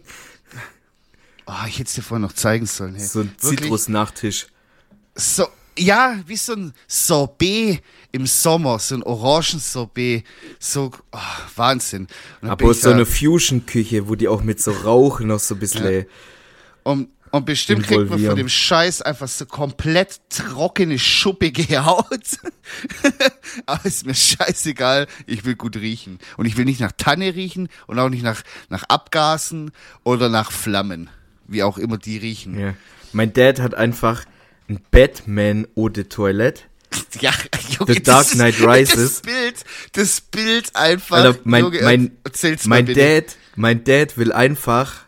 Oh, 1.46 1.66
ich 1.68 1.78
hätte 1.78 1.88
es 1.88 1.94
dir 1.94 2.02
vorher 2.02 2.26
noch 2.26 2.32
zeigen 2.32 2.66
sollen. 2.66 2.94
Hey. 2.94 3.04
So 3.04 3.20
ein? 3.20 3.34
Zitrus-Nachtisch. 3.36 4.46
So, 5.14 5.46
ja, 5.78 6.18
wie 6.26 6.36
so 6.36 6.54
ein 6.54 6.72
Sorbet 6.86 7.82
im 8.12 8.26
Sommer, 8.26 8.78
so 8.78 8.94
ein 8.94 9.02
Orangensorbet. 9.02 10.24
So, 10.58 10.90
oh, 11.12 11.18
Wahnsinn. 11.56 12.08
Aber 12.40 12.72
so 12.72 12.90
eine 12.90 13.04
Fusion-Küche, 13.04 14.08
wo 14.08 14.14
die 14.14 14.28
auch 14.28 14.42
mit 14.42 14.60
so 14.60 14.72
Rauch 14.72 15.20
noch 15.20 15.40
so 15.40 15.54
ein 15.54 15.60
bisschen. 15.60 16.06
Und, 16.82 17.08
und 17.34 17.46
bestimmt 17.46 17.82
kriegt 17.82 18.08
man 18.08 18.20
von 18.20 18.36
dem 18.36 18.48
Scheiß 18.48 19.02
einfach 19.02 19.26
so 19.26 19.44
komplett 19.44 20.20
trockene, 20.28 21.00
schuppige 21.00 21.84
Haut. 21.84 22.38
Aber 23.66 23.84
ist 23.84 24.06
mir 24.06 24.14
scheißegal. 24.14 25.08
Ich 25.26 25.44
will 25.44 25.56
gut 25.56 25.74
riechen. 25.74 26.20
Und 26.36 26.46
ich 26.46 26.56
will 26.56 26.64
nicht 26.64 26.78
nach 26.78 26.92
Tanne 26.96 27.34
riechen 27.34 27.70
und 27.88 27.98
auch 27.98 28.08
nicht 28.08 28.22
nach, 28.22 28.42
nach 28.68 28.84
Abgasen 28.84 29.72
oder 30.04 30.28
nach 30.28 30.52
Flammen. 30.52 31.10
Wie 31.48 31.64
auch 31.64 31.76
immer 31.76 31.98
die 31.98 32.18
riechen. 32.18 32.56
Ja. 32.56 32.74
Mein 33.12 33.32
Dad 33.32 33.58
hat 33.58 33.74
einfach 33.74 34.24
ein 34.68 34.78
Batman 34.92 35.66
Eau 35.74 35.88
de 35.88 36.04
Toilette. 36.04 36.62
Ja, 37.18 37.32
Junge, 37.68 37.94
The 37.94 38.02
Dark 38.04 38.28
Knight 38.28 38.54
das, 38.60 38.68
Rises. 38.68 38.94
Das 38.94 39.22
Bild, 39.22 39.64
das 39.90 40.20
Bild 40.20 40.76
einfach. 40.76 41.16
Alter, 41.16 41.40
mein, 41.42 41.64
Junge, 41.64 41.82
mein, 41.82 42.12
mein. 42.66 42.86
Dad, 42.86 43.36
mein 43.56 43.82
Dad 43.82 44.16
will 44.16 44.32
einfach 44.32 45.04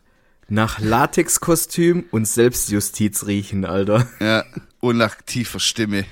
nach 0.49 0.79
Latexkostüm 0.79 2.05
und 2.11 2.27
Selbstjustiz 2.27 3.27
riechen, 3.27 3.65
Alter. 3.65 4.09
Ja, 4.21 4.45
und 4.81 4.97
nach 4.99 5.17
tiefer 5.23 5.59
Stimme. 5.61 6.05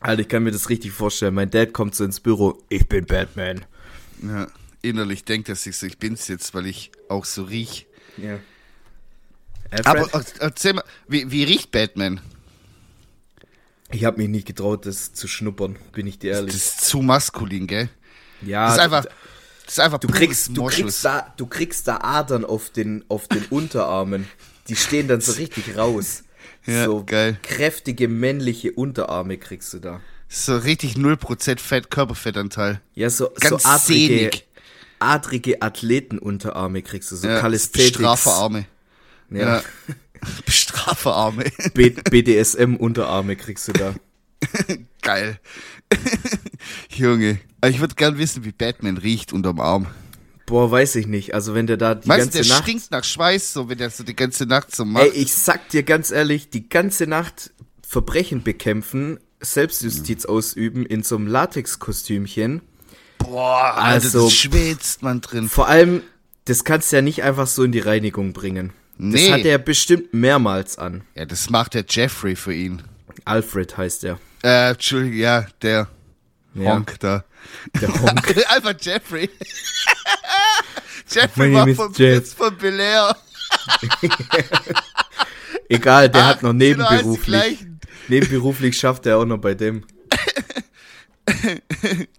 Alter, 0.00 0.22
ich 0.22 0.28
kann 0.28 0.42
mir 0.42 0.52
das 0.52 0.68
richtig 0.68 0.92
vorstellen. 0.92 1.34
Mein 1.34 1.50
Dad 1.50 1.72
kommt 1.72 1.94
so 1.94 2.04
ins 2.04 2.20
Büro. 2.20 2.62
Ich 2.68 2.88
bin 2.88 3.04
Batman. 3.06 3.64
Ja, 4.22 4.46
innerlich 4.82 5.24
denkt 5.24 5.48
er 5.48 5.56
sich 5.56 5.76
so, 5.76 5.86
ich 5.86 5.98
bin's 5.98 6.28
jetzt, 6.28 6.54
weil 6.54 6.66
ich 6.66 6.90
auch 7.08 7.24
so 7.24 7.44
riech. 7.44 7.86
Ja. 8.16 8.38
Aber 9.84 10.08
er- 10.12 10.24
erzähl 10.40 10.74
mal, 10.74 10.84
wie, 11.08 11.30
wie 11.30 11.44
riecht 11.44 11.70
Batman? 11.70 12.20
ich 13.92 14.04
habe 14.04 14.18
mich 14.18 14.28
nicht 14.28 14.46
getraut, 14.46 14.86
das 14.86 15.14
zu 15.14 15.26
schnuppern, 15.26 15.76
bin 15.92 16.06
ich 16.06 16.18
dir 16.20 16.30
Das 16.30 16.40
ehrlich. 16.40 16.54
ist 16.54 16.80
zu 16.82 17.02
maskulin, 17.02 17.66
gell? 17.66 17.88
ja, 18.40 18.66
Das 18.66 18.74
ist 18.74 18.80
einfach, 18.80 19.06
das 19.70 19.78
ist 19.78 19.84
einfach 19.84 19.98
du 20.00 20.08
kriegst, 20.08 20.56
du 20.56 20.64
kriegst 20.66 21.04
da, 21.04 21.32
du 21.36 21.46
kriegst 21.46 21.86
da 21.86 21.98
Adern 21.98 22.44
auf 22.44 22.70
den, 22.70 23.04
auf 23.08 23.28
den 23.28 23.44
Unterarmen. 23.50 24.26
Die 24.68 24.74
stehen 24.74 25.06
dann 25.06 25.20
so 25.20 25.32
richtig 25.32 25.76
raus. 25.76 26.24
Ja, 26.66 26.86
so 26.86 27.04
geil. 27.04 27.38
kräftige 27.42 28.08
männliche 28.08 28.72
Unterarme 28.72 29.38
kriegst 29.38 29.72
du 29.72 29.78
da. 29.78 30.00
So 30.28 30.56
richtig 30.56 30.94
0% 30.94 31.58
Fett, 31.60 31.90
Körperfettanteil. 31.90 32.80
Ja, 32.94 33.10
so, 33.10 33.30
Ganz 33.38 33.62
so 33.62 33.68
adrige, 33.68 34.06
sehnig. 34.14 34.48
adrige 34.98 35.62
Athletenunterarme 35.62 36.82
kriegst 36.82 37.10
du, 37.12 37.16
so 37.16 37.28
Ja, 37.28 37.40
Calisthenics. 37.40 37.98
Ja. 37.98 38.50
Ja. 39.30 39.62
Bestraferarme. 40.46 41.44
B- 41.74 41.90
BDSM-Unterarme 41.90 43.36
kriegst 43.36 43.68
du 43.68 43.72
da. 43.72 43.94
Geil. 45.02 45.38
Junge. 46.90 47.38
Ich 47.66 47.80
würde 47.80 47.94
gern 47.94 48.18
wissen, 48.18 48.44
wie 48.44 48.52
Batman 48.52 48.96
riecht 48.96 49.32
unterm 49.32 49.60
Arm. 49.60 49.86
Boah, 50.46 50.70
weiß 50.70 50.96
ich 50.96 51.06
nicht. 51.06 51.34
Also 51.34 51.54
wenn 51.54 51.66
der 51.66 51.76
da 51.76 51.94
die 51.94 52.08
du, 52.08 52.16
ganze 52.16 52.42
der 52.42 52.46
Nacht... 52.46 52.64
stinkt 52.64 52.90
nach 52.90 53.04
Schweiß, 53.04 53.52
so 53.52 53.68
wenn 53.68 53.78
der 53.78 53.90
so 53.90 54.02
die 54.02 54.16
ganze 54.16 54.46
Nacht 54.46 54.74
so 54.74 54.84
macht? 54.84 55.04
Ey, 55.04 55.10
ich 55.10 55.34
sag 55.34 55.68
dir 55.68 55.82
ganz 55.82 56.10
ehrlich, 56.10 56.50
die 56.50 56.68
ganze 56.68 57.06
Nacht 57.06 57.52
Verbrechen 57.86 58.42
bekämpfen, 58.42 59.20
Selbstjustiz 59.40 60.24
ausüben 60.24 60.84
in 60.84 61.02
so 61.02 61.16
einem 61.16 61.26
Latexkostümchen. 61.26 62.62
Boah, 63.18 63.74
Alter, 63.76 63.82
also- 63.82 64.24
das 64.24 64.32
schwitzt 64.32 65.02
man 65.02 65.20
drin. 65.20 65.48
Vor 65.48 65.68
allem, 65.68 66.02
das 66.46 66.64
kannst 66.64 66.90
du 66.90 66.96
ja 66.96 67.02
nicht 67.02 67.22
einfach 67.22 67.46
so 67.46 67.62
in 67.62 67.72
die 67.72 67.78
Reinigung 67.78 68.32
bringen. 68.32 68.72
Nee. 68.98 69.28
Das 69.28 69.38
hat 69.38 69.44
er 69.44 69.58
bestimmt 69.58 70.12
mehrmals 70.12 70.78
an. 70.78 71.02
Ja, 71.14 71.24
das 71.24 71.48
macht 71.48 71.74
der 71.74 71.84
Jeffrey 71.88 72.36
für 72.36 72.52
ihn. 72.52 72.82
Alfred 73.24 73.76
heißt 73.76 74.04
er. 74.04 74.18
Äh, 74.42 74.70
Entschuldigung, 74.70 75.18
ja, 75.18 75.46
der 75.62 75.88
Ja. 76.54 76.72
Honk 76.72 76.98
da. 77.00 77.24
Der 77.80 77.88
Honk. 78.00 78.34
Einfach 78.48 78.74
Jeffrey. 78.80 79.28
Jeffrey 81.10 81.52
war 81.52 81.68
vom 81.74 81.92
Jeff. 81.94 82.34
Von 82.34 82.56
Bel 82.56 82.78
Air. 82.80 83.16
Egal, 85.68 86.08
der 86.08 86.26
hat 86.26 86.42
noch 86.42 86.50
Ah, 86.50 86.52
genau, 86.52 86.88
heißt 86.88 87.02
die 87.04 87.06
nebenberuflich. 87.06 87.66
Nebenberuflich 88.08 88.78
schafft 88.78 89.06
er 89.06 89.18
auch 89.18 89.24
noch 89.24 89.38
bei 89.38 89.54
dem. 89.54 89.84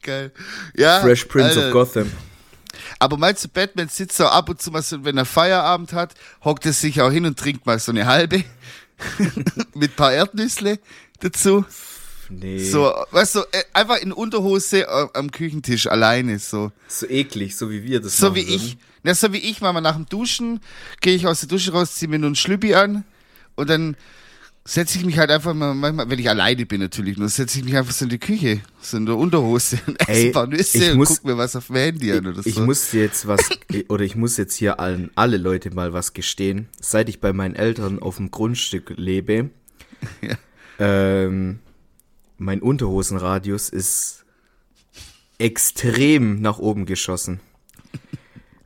Geil. 0.02 0.32
Ja, 0.76 1.02
Fresh 1.02 1.26
Prince 1.26 1.50
Alter. 1.58 1.68
of 1.68 1.74
Gotham. 1.74 2.12
Aber 3.00 3.18
meinst 3.18 3.44
du, 3.44 3.50
Batman 3.50 3.90
sitzt 3.90 4.16
so 4.18 4.26
ab 4.28 4.48
und 4.50 4.62
zu 4.62 4.72
mal 4.72 4.82
so, 4.82 5.04
wenn 5.04 5.18
er 5.18 5.26
Feierabend 5.26 5.92
hat, 5.94 6.14
hockt 6.44 6.66
er 6.66 6.74
sich 6.74 7.02
auch 7.02 7.12
hin 7.12 7.26
und 7.26 7.38
trinkt 7.38 7.66
mal 7.66 7.80
so 7.80 7.92
eine 7.92 8.06
halbe 8.06 8.44
mit 9.76 9.96
paar 9.96 10.14
Erdnüssle 10.14 10.80
dazu. 11.20 11.66
Nee. 12.30 12.64
So, 12.64 12.94
weißt 13.12 13.36
du, 13.36 13.40
äh, 13.52 13.64
einfach 13.74 13.98
in 13.98 14.14
Unterhose 14.14 14.84
äh, 14.88 15.08
am 15.14 15.32
Küchentisch 15.32 15.88
alleine 15.88 16.40
so. 16.40 16.72
So 16.88 17.06
eklig, 17.08 17.58
so 17.58 17.70
wie 17.70 17.84
wir 17.84 18.00
das 18.00 18.18
So 18.18 18.28
machen 18.28 18.36
wie 18.36 18.48
würden. 18.48 18.56
ich. 18.56 18.78
Na, 19.04 19.14
so 19.14 19.34
wie 19.34 19.40
ich, 19.40 19.60
mal 19.62 19.74
nach 19.82 19.96
dem 19.96 20.08
Duschen, 20.08 20.62
gehe 21.02 21.16
ich 21.16 21.28
aus 21.28 21.42
der 21.42 21.50
Dusche 21.50 21.72
raus, 21.74 21.96
ziehe 21.96 22.08
mir 22.10 22.20
nur 22.20 22.28
einen 22.28 22.36
Schlüppi 22.36 22.76
an 22.76 23.04
und 23.56 23.70
dann 23.70 23.98
setze 24.64 25.00
ich 25.00 25.06
mich 25.06 25.18
halt 25.18 25.32
einfach 25.32 25.54
mal, 25.54 25.74
manchmal, 25.74 26.10
wenn 26.10 26.20
ich 26.20 26.30
alleine 26.30 26.66
bin 26.66 26.82
natürlich, 26.82 27.18
nur 27.18 27.30
setze 27.30 27.60
ich 27.60 27.66
mich 27.66 27.76
einfach 27.76 27.92
so 27.94 28.06
in 28.06 28.10
die 28.10 28.20
Küche, 28.20 28.62
so 28.80 28.98
in 28.98 29.06
der 29.06 29.18
Unterhose 29.18 29.80
und 29.88 30.00
esse 30.02 30.12
Ey, 30.12 30.26
ein 30.28 30.32
paar 30.34 30.48
Nüsse 30.48 30.78
ich 30.78 30.92
und 30.92 30.98
muss- 30.98 31.10
guck 31.10 31.26
mir 31.26 31.38
was 31.38 31.56
auf 31.56 31.68
dem 31.68 31.76
Handy 31.78 32.12
an 32.12 32.28
oder 32.28 32.44
so. 32.44 32.50
Ich 32.50 32.60
muss 32.60 32.92
jetzt 32.92 33.28
was, 33.28 33.42
oder 33.90 34.04
ich 34.06 34.16
muss 34.16 34.38
jetzt 34.38 34.56
hier 34.56 34.80
allen, 34.80 35.10
alle 35.16 35.38
Leute 35.38 35.72
mal 35.72 35.94
was 35.94 36.14
gestehen. 36.14 36.70
Seit 36.80 37.10
ich 37.10 37.20
bei 37.20 37.34
meinen 37.34 37.56
Eltern 37.56 38.00
auf 38.00 38.18
dem 38.18 38.30
Grundstück 38.32 38.94
lebe, 38.98 39.50
Ja. 40.22 40.36
ähm, 40.80 41.60
mein 42.38 42.62
Unterhosenradius 42.62 43.70
ist 43.70 44.26
extrem 45.38 46.42
nach 46.42 46.60
oben 46.60 46.86
geschossen. 46.86 47.40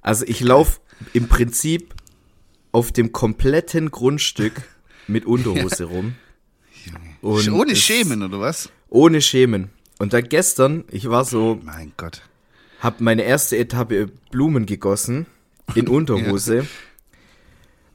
Also 0.01 0.25
ich 0.27 0.39
laufe 0.41 0.79
im 1.13 1.27
Prinzip 1.27 1.93
auf 2.71 2.91
dem 2.91 3.11
kompletten 3.11 3.91
Grundstück 3.91 4.61
mit 5.07 5.25
Unterhose 5.25 5.83
rum. 5.93 6.15
Und 7.21 7.49
Ohne 7.51 7.75
Schämen 7.75 8.21
oder 8.23 8.39
was? 8.39 8.69
Ohne 8.89 9.21
Schämen. 9.21 9.69
Und 9.97 10.13
dann 10.13 10.27
gestern, 10.29 10.83
ich 10.91 11.09
war 11.09 11.25
so 11.25 11.59
Mein 11.63 11.93
Gott. 11.97 12.21
hab 12.81 13.01
meine 13.01 13.23
erste 13.23 13.57
Etappe 13.57 14.07
Blumen 14.31 14.65
gegossen 14.65 15.25
in 15.73 15.87
Unterhose. 15.89 16.67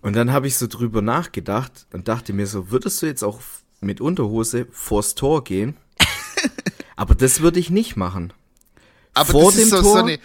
Und 0.02 0.16
dann 0.16 0.32
habe 0.32 0.46
ich 0.46 0.56
so 0.56 0.66
drüber 0.66 1.02
nachgedacht 1.02 1.86
und 1.92 2.08
dachte 2.08 2.32
mir 2.32 2.46
so, 2.46 2.70
würdest 2.70 3.02
du 3.02 3.06
jetzt 3.06 3.22
auch 3.22 3.40
mit 3.80 4.00
Unterhose 4.00 4.66
vors 4.72 5.14
Tor 5.14 5.44
gehen? 5.44 5.76
Aber 6.96 7.14
das 7.14 7.40
würde 7.40 7.60
ich 7.60 7.70
nicht 7.70 7.96
machen. 7.96 8.32
Aber 9.14 9.30
Vor 9.32 9.50
das 9.52 9.56
ist 9.60 9.72
dem 9.72 9.76
so, 9.76 9.82
Tor? 9.82 9.98
so, 9.98 10.04
eine, 10.04 10.18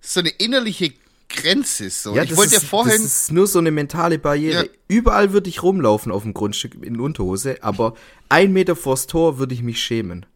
so 0.00 0.20
eine 0.20 0.28
innerliche 0.30 0.92
Grenze. 1.28 1.90
So. 1.90 2.14
ich 2.16 2.28
das 2.30 2.38
wollte 2.38 2.52
ja 2.54 2.58
ist, 2.60 2.66
vorhin. 2.66 2.92
Das 2.92 3.04
ist 3.04 3.32
nur 3.32 3.46
so 3.46 3.58
eine 3.58 3.70
mentale 3.70 4.18
Barriere. 4.18 4.64
Ja. 4.66 4.70
Überall 4.88 5.32
würde 5.32 5.48
ich 5.50 5.62
rumlaufen 5.62 6.12
auf 6.12 6.22
dem 6.22 6.34
Grundstück 6.34 6.74
in 6.84 7.00
Unterhose, 7.00 7.62
aber 7.62 7.94
ein 8.28 8.52
Meter 8.52 8.76
vors 8.76 9.06
Tor 9.06 9.38
würde 9.38 9.54
ich 9.54 9.62
mich 9.62 9.82
schämen. 9.82 10.26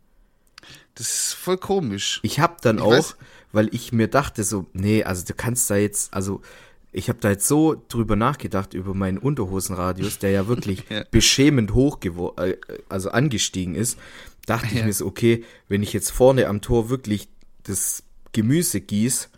Das 0.95 1.07
ist 1.09 1.33
voll 1.35 1.59
komisch. 1.59 2.21
Ich 2.23 2.41
hab 2.41 2.61
dann 2.63 2.77
Ich 2.79 2.83
auch, 2.83 2.93
weiß- 2.93 3.15
weil 3.53 3.73
ich 3.73 3.93
mir 3.93 4.09
dachte 4.09 4.43
so, 4.45 4.67
nee, 4.73 5.05
also 5.05 5.25
du 5.25 5.35
kannst 5.35 5.71
da 5.71 5.77
jetzt, 5.77 6.13
also 6.13 6.43
ich 6.91 7.09
habe 7.09 7.19
da 7.21 7.31
jetzt 7.31 7.47
so 7.47 7.81
drüber 7.89 8.17
nachgedacht 8.17 8.75
über 8.75 8.95
meinen 8.95 9.19
Unterhosenradius, 9.19 10.19
der 10.19 10.31
ja 10.31 10.49
wirklich 10.49 10.85
Ja. 10.91 11.05
beschämend 11.11 11.75
hoch 11.75 11.99
äh, 12.03 12.57
also 12.89 13.11
angestiegen 13.11 13.75
ist, 13.75 13.99
dachte 14.47 14.69
ich 14.73 14.81
Ja. 14.81 14.87
mir 14.87 14.93
so, 14.93 15.07
okay, 15.07 15.45
wenn 15.69 15.83
ich 15.83 15.93
jetzt 15.93 16.11
vorne 16.11 16.49
am 16.49 16.61
Tor 16.61 16.91
wirklich 16.91 17.29
das 17.63 18.03
Gemüse 18.33 18.81
gieß, 18.81 19.29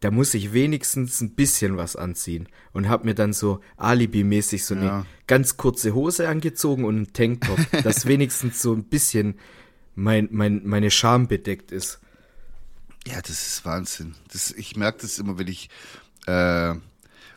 da 0.00 0.10
muss 0.10 0.32
ich 0.34 0.52
wenigstens 0.52 1.20
ein 1.20 1.34
bisschen 1.34 1.76
was 1.76 1.94
anziehen 1.94 2.48
und 2.72 2.88
hab 2.88 3.04
mir 3.04 3.14
dann 3.14 3.32
so 3.32 3.60
alibimäßig 3.76 4.64
so 4.64 4.74
eine 4.74 4.84
Ja. 4.86 5.06
ganz 5.26 5.56
kurze 5.58 5.94
Hose 5.94 6.28
angezogen 6.28 6.84
und 6.84 6.96
einen 6.96 7.12
Tanktop, 7.12 7.58
dass 7.84 8.06
wenigstens 8.06 8.60
so 8.62 8.72
ein 8.72 8.84
bisschen 8.84 9.38
mein, 9.94 10.28
mein, 10.30 10.62
meine 10.64 10.90
Scham 10.90 11.28
bedeckt 11.28 11.70
ist. 11.72 12.00
Ja, 13.06 13.20
das 13.20 13.30
ist 13.30 13.64
Wahnsinn. 13.64 14.14
Das, 14.32 14.50
ich 14.52 14.76
merke 14.76 15.02
das 15.02 15.18
immer, 15.18 15.38
wenn 15.38 15.48
ich, 15.48 15.68
äh, 16.26 16.74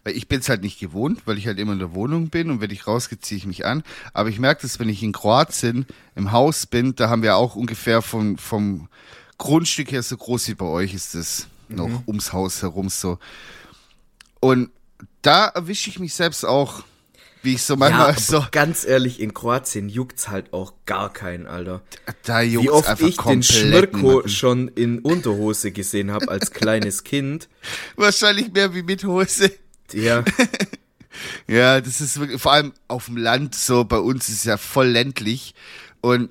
weil 0.05 0.15
ich 0.15 0.27
bin 0.27 0.39
es 0.39 0.50
halt 0.50 0.62
nicht 0.62 0.79
gewohnt, 0.79 1.22
weil 1.25 1.38
ich 1.38 1.48
halt 1.48 1.60
immer 1.60 1.74
in 1.74 1.79
der 1.79 1.93
Wohnung 1.96 2.29
bin 2.29 2.50
und 2.50 2.62
wenn 2.62 2.70
ich 2.72 2.88
rausgehe, 2.88 3.20
ziehe 3.20 3.38
ich 3.38 3.46
mich 3.46 3.65
an. 3.65 3.84
Aber 4.13 4.29
ich 4.29 4.39
merke 4.39 4.62
das, 4.62 4.79
wenn 4.79 4.89
ich 4.89 5.03
in 5.03 5.12
Kroatien 5.13 5.86
im 6.15 6.32
Haus 6.32 6.65
bin, 6.65 6.96
da 6.96 7.10
haben 7.10 7.24
wir 7.24 7.36
auch 7.36 7.55
ungefähr 7.55 8.01
vom, 8.01 8.38
vom 8.38 8.88
Grundstück 9.38 9.91
her 9.91 10.03
so 10.03 10.15
groß 10.17 10.48
wie 10.50 10.53
bei 10.55 10.65
euch 10.65 10.93
ist 10.93 11.15
es 11.15 11.48
noch 11.75 12.07
ums 12.07 12.33
Haus 12.33 12.61
herum 12.61 12.89
so. 12.89 13.19
Und 14.39 14.69
da 15.21 15.47
erwische 15.47 15.89
ich 15.89 15.99
mich 15.99 16.13
selbst 16.13 16.45
auch, 16.45 16.83
wie 17.43 17.55
ich 17.55 17.63
so 17.63 17.73
Ja, 17.73 17.77
manchmal 17.77 18.09
aber 18.09 18.19
so, 18.19 18.45
ganz 18.51 18.85
ehrlich, 18.85 19.19
in 19.19 19.33
Kroatien 19.33 19.89
juckt's 19.89 20.29
halt 20.29 20.53
auch 20.53 20.73
gar 20.85 21.11
keinen, 21.11 21.45
Alter. 21.45 21.81
da 22.23 22.41
Wie 22.41 22.53
juckt's 22.53 22.71
oft 22.71 22.89
einfach 22.89 23.07
ich 23.07 23.17
den 23.17 23.43
Schmirko 23.43 24.27
schon 24.27 24.69
in 24.69 24.99
Unterhose 24.99 25.71
gesehen 25.71 26.11
habe 26.11 26.29
als 26.29 26.51
kleines 26.51 27.03
Kind. 27.05 27.49
Wahrscheinlich 27.95 28.51
mehr 28.53 28.73
wie 28.73 28.83
mit 28.83 29.03
Hose. 29.03 29.51
Ja. 29.91 30.23
Ja, 31.47 31.79
das 31.79 32.01
ist 32.01 32.19
wirklich, 32.19 32.41
vor 32.41 32.53
allem 32.53 32.73
auf 32.87 33.05
dem 33.05 33.17
Land 33.17 33.53
so, 33.53 33.83
bei 33.83 33.99
uns 33.99 34.29
ist 34.29 34.37
es 34.37 34.43
ja 34.45 34.57
voll 34.57 34.87
ländlich. 34.87 35.53
Und 36.01 36.29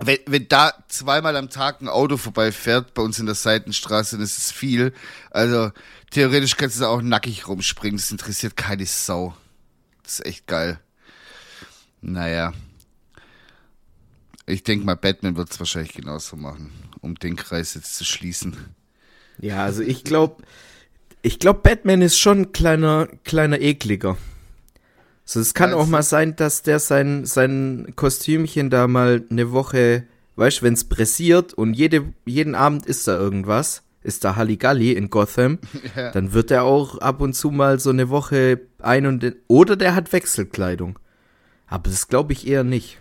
wenn, 0.00 0.18
wenn 0.26 0.48
da 0.48 0.72
zweimal 0.88 1.36
am 1.36 1.50
Tag 1.50 1.80
ein 1.80 1.88
Auto 1.88 2.16
vorbeifährt, 2.16 2.94
bei 2.94 3.02
uns 3.02 3.18
in 3.18 3.26
der 3.26 3.34
Seitenstraße, 3.34 4.16
dann 4.16 4.24
ist 4.24 4.38
es 4.38 4.52
viel. 4.52 4.92
Also 5.30 5.70
theoretisch 6.10 6.56
kannst 6.56 6.76
du 6.76 6.82
da 6.82 6.88
auch 6.88 7.02
nackig 7.02 7.48
rumspringen, 7.48 7.98
das 7.98 8.10
interessiert 8.10 8.56
keine 8.56 8.86
Sau. 8.86 9.36
Das 10.02 10.20
ist 10.20 10.26
echt 10.26 10.46
geil. 10.46 10.78
Naja. 12.00 12.52
Ich 14.46 14.62
denke 14.62 14.86
mal, 14.86 14.94
Batman 14.94 15.36
wird 15.36 15.50
es 15.50 15.58
wahrscheinlich 15.58 15.94
genauso 15.94 16.36
machen, 16.36 16.72
um 17.00 17.16
den 17.16 17.34
Kreis 17.34 17.74
jetzt 17.74 17.96
zu 17.96 18.04
schließen. 18.04 18.56
Ja, 19.38 19.64
also 19.64 19.82
ich 19.82 20.04
glaube, 20.04 20.44
ich 21.22 21.40
glaube, 21.40 21.60
Batman 21.60 22.02
ist 22.02 22.18
schon 22.18 22.42
ein 22.42 22.52
kleiner, 22.52 23.08
kleiner 23.24 23.60
Ekliger. 23.60 24.16
So, 25.28 25.40
es 25.40 25.54
kann 25.54 25.70
Meinst 25.72 25.82
auch 25.82 25.88
mal 25.88 26.02
sein, 26.04 26.36
dass 26.36 26.62
der 26.62 26.78
sein, 26.78 27.24
sein 27.24 27.92
Kostümchen 27.96 28.70
da 28.70 28.86
mal 28.86 29.24
eine 29.28 29.50
Woche, 29.50 30.04
weißt 30.36 30.62
wenn 30.62 30.74
es 30.74 30.84
pressiert 30.88 31.52
und 31.52 31.74
jede, 31.74 32.12
jeden 32.24 32.54
Abend 32.54 32.86
ist 32.86 33.08
da 33.08 33.16
irgendwas, 33.18 33.82
ist 34.04 34.22
da 34.22 34.36
Halligalli 34.36 34.92
in 34.92 35.10
Gotham, 35.10 35.58
Ja. 35.96 36.12
dann 36.12 36.32
wird 36.32 36.52
er 36.52 36.62
auch 36.62 36.98
ab 36.98 37.20
und 37.20 37.34
zu 37.34 37.50
mal 37.50 37.80
so 37.80 37.90
eine 37.90 38.08
Woche 38.08 38.60
ein 38.78 39.04
und, 39.04 39.34
oder 39.48 39.74
der 39.74 39.96
hat 39.96 40.12
Wechselkleidung. 40.12 40.96
Aber 41.66 41.90
das 41.90 42.06
glaube 42.06 42.32
ich 42.32 42.46
eher 42.46 42.62
nicht. 42.62 42.98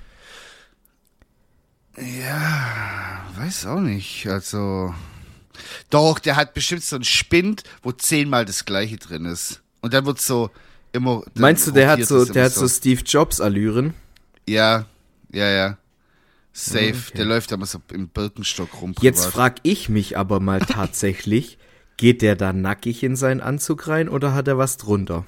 Ja, 1.98 3.24
weiß 3.38 3.68
auch 3.68 3.80
nicht. 3.80 4.28
Also. 4.28 4.94
Doch, 5.90 6.20
der 6.20 6.36
hat 6.36 6.54
bestimmt 6.54 6.84
so 6.84 6.96
einen 6.96 7.06
Spind, 7.06 7.64
wo 7.84 7.92
zehnmal 7.92 8.46
das 8.46 8.66
gleiche 8.66 8.98
drin 8.98 9.26
ist. 9.26 9.62
Und 9.82 9.94
dann 9.94 10.06
wird 10.06 10.20
so 10.20 10.50
immer. 10.96 11.24
Meinst 11.36 11.68
du, 11.68 11.72
der 11.72 11.90
hat 11.90 12.04
so, 12.06 12.26
der 12.26 12.46
hat 12.46 12.54
so 12.54 12.68
Steve 12.68 13.02
Jobs 13.06 13.40
Allüren? 13.40 13.94
Ja, 14.48 14.86
ja, 15.32 15.50
ja. 15.50 15.78
Safe. 16.54 16.96
Okay. 17.08 17.18
Der 17.18 17.26
läuft 17.26 17.52
aber 17.52 17.66
so 17.66 17.82
im 17.92 18.08
Birkenstock 18.08 18.82
rum. 18.82 18.96
Jetzt 19.02 19.20
privat. 19.20 19.34
frag 19.34 19.56
ich 19.64 19.90
mich 19.90 20.18
aber 20.18 20.40
mal 20.40 20.60
tatsächlich, 20.68 21.58
geht 21.98 22.22
der 22.22 22.36
da 22.36 22.54
nackig 22.54 23.04
in 23.04 23.16
seinen 23.16 23.42
Anzug 23.42 23.88
rein 23.88 24.08
oder 24.08 24.34
hat 24.34 24.48
er 24.48 24.58
was 24.58 24.78
drunter? 24.78 25.26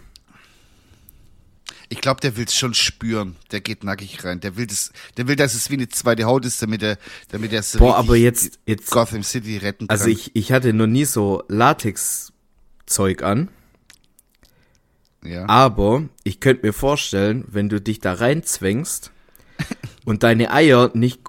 Ich 1.89 2.01
glaube, 2.01 2.19
der 2.19 2.35
will 2.35 2.45
es 2.45 2.55
schon 2.55 2.73
spüren. 2.73 3.35
Der 3.51 3.61
geht 3.61 3.83
nackig 3.83 4.23
rein. 4.23 4.39
Der 4.41 4.57
will 4.57 4.67
das, 4.67 4.91
der 5.15 5.27
will, 5.27 5.35
dass 5.35 5.53
es 5.53 5.69
wie 5.69 5.75
eine 5.75 5.87
zweite 5.87 6.25
Haut 6.25 6.45
ist, 6.45 6.61
damit 6.61 6.83
er, 6.83 6.97
damit 7.29 7.53
er 7.53 7.63
so 7.63 7.79
Boah, 7.79 7.95
aber 7.95 8.15
jetzt, 8.17 8.59
jetzt, 8.65 8.91
Gotham 8.91 9.23
City 9.23 9.57
retten 9.57 9.87
kann. 9.87 9.97
also 9.97 10.09
ich, 10.09 10.35
ich 10.35 10.51
hatte 10.51 10.73
noch 10.73 10.87
nie 10.87 11.05
so 11.05 11.43
Latex-Zeug 11.47 13.23
an, 13.23 13.49
ja. 15.27 15.47
aber 15.47 16.03
ich 16.23 16.39
könnte 16.39 16.65
mir 16.65 16.73
vorstellen, 16.73 17.45
wenn 17.47 17.69
du 17.69 17.81
dich 17.81 17.99
da 17.99 18.13
reinzwängst 18.13 19.11
und 20.05 20.23
deine 20.23 20.51
Eier 20.51 20.91
nicht 20.93 21.21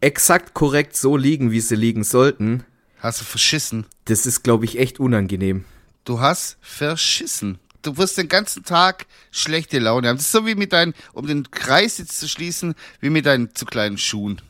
exakt 0.00 0.54
korrekt 0.54 0.96
so 0.96 1.16
liegen, 1.16 1.50
wie 1.50 1.60
sie 1.60 1.76
liegen 1.76 2.04
sollten, 2.04 2.64
Hast 2.98 3.20
du 3.20 3.24
verschissen? 3.24 3.86
das 4.06 4.26
ist, 4.26 4.42
glaube 4.42 4.64
ich, 4.64 4.78
echt 4.78 5.00
unangenehm. 5.00 5.64
Du 6.04 6.20
hast 6.20 6.56
verschissen. 6.60 7.58
Du 7.82 7.96
wirst 7.98 8.18
den 8.18 8.28
ganzen 8.28 8.64
Tag 8.64 9.06
schlechte 9.30 9.78
Laune 9.78 10.08
haben. 10.08 10.16
Das 10.16 10.26
ist 10.26 10.32
so 10.32 10.46
wie 10.46 10.54
mit 10.54 10.72
deinen, 10.72 10.94
um 11.12 11.26
den 11.26 11.50
Kreis 11.50 11.98
jetzt 11.98 12.18
zu 12.18 12.28
schließen, 12.28 12.74
wie 13.00 13.10
mit 13.10 13.26
deinen 13.26 13.54
zu 13.54 13.64
kleinen 13.64 13.98
Schuhen. 13.98 14.40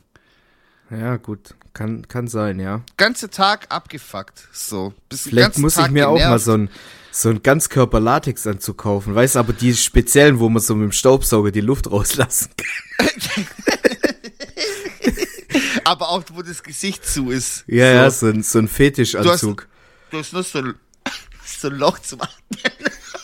Ja, 0.89 1.17
gut, 1.17 1.55
kann, 1.73 2.07
kann 2.07 2.27
sein, 2.27 2.59
ja. 2.59 2.81
Ganze 2.95 3.29
Tag 3.29 3.67
abgefuckt. 3.69 4.47
So. 4.53 4.93
Den 5.11 5.17
Vielleicht 5.17 5.57
muss 5.57 5.75
ich 5.75 5.83
Tag 5.83 5.91
mir 5.91 6.07
auch 6.07 6.13
mal 6.13 6.19
genervt. 6.37 6.45
so 6.45 6.53
ein, 6.53 6.69
so 7.11 7.29
ein 7.29 7.43
Ganzkörper-Latex-Anzug 7.43 8.77
kaufen. 8.77 9.13
Weißt 9.13 9.35
du, 9.35 9.39
aber 9.39 9.53
die 9.53 9.75
speziellen, 9.75 10.39
wo 10.39 10.49
man 10.49 10.61
so 10.61 10.75
mit 10.75 10.85
dem 10.85 10.91
Staubsauger 10.93 11.51
die 11.51 11.61
Luft 11.61 11.91
rauslassen 11.91 12.49
kann. 12.97 13.45
Aber 15.83 16.09
auch, 16.09 16.23
wo 16.33 16.41
das 16.41 16.63
Gesicht 16.63 17.05
zu 17.05 17.31
ist. 17.31 17.63
Ja, 17.67 17.85
so. 17.85 17.95
ja, 17.95 18.11
so 18.11 18.27
ein, 18.27 18.43
so 18.43 18.59
ein 18.59 18.67
Fetischanzug. 18.67 19.67
Du 20.11 20.17
hast 20.17 20.33
nur 20.33 20.43
so 20.43 20.59
ein, 20.59 20.75
so 21.45 21.69
ein 21.69 21.75
Loch 21.75 21.99
zum 21.99 22.21
Atmen. 22.21 22.37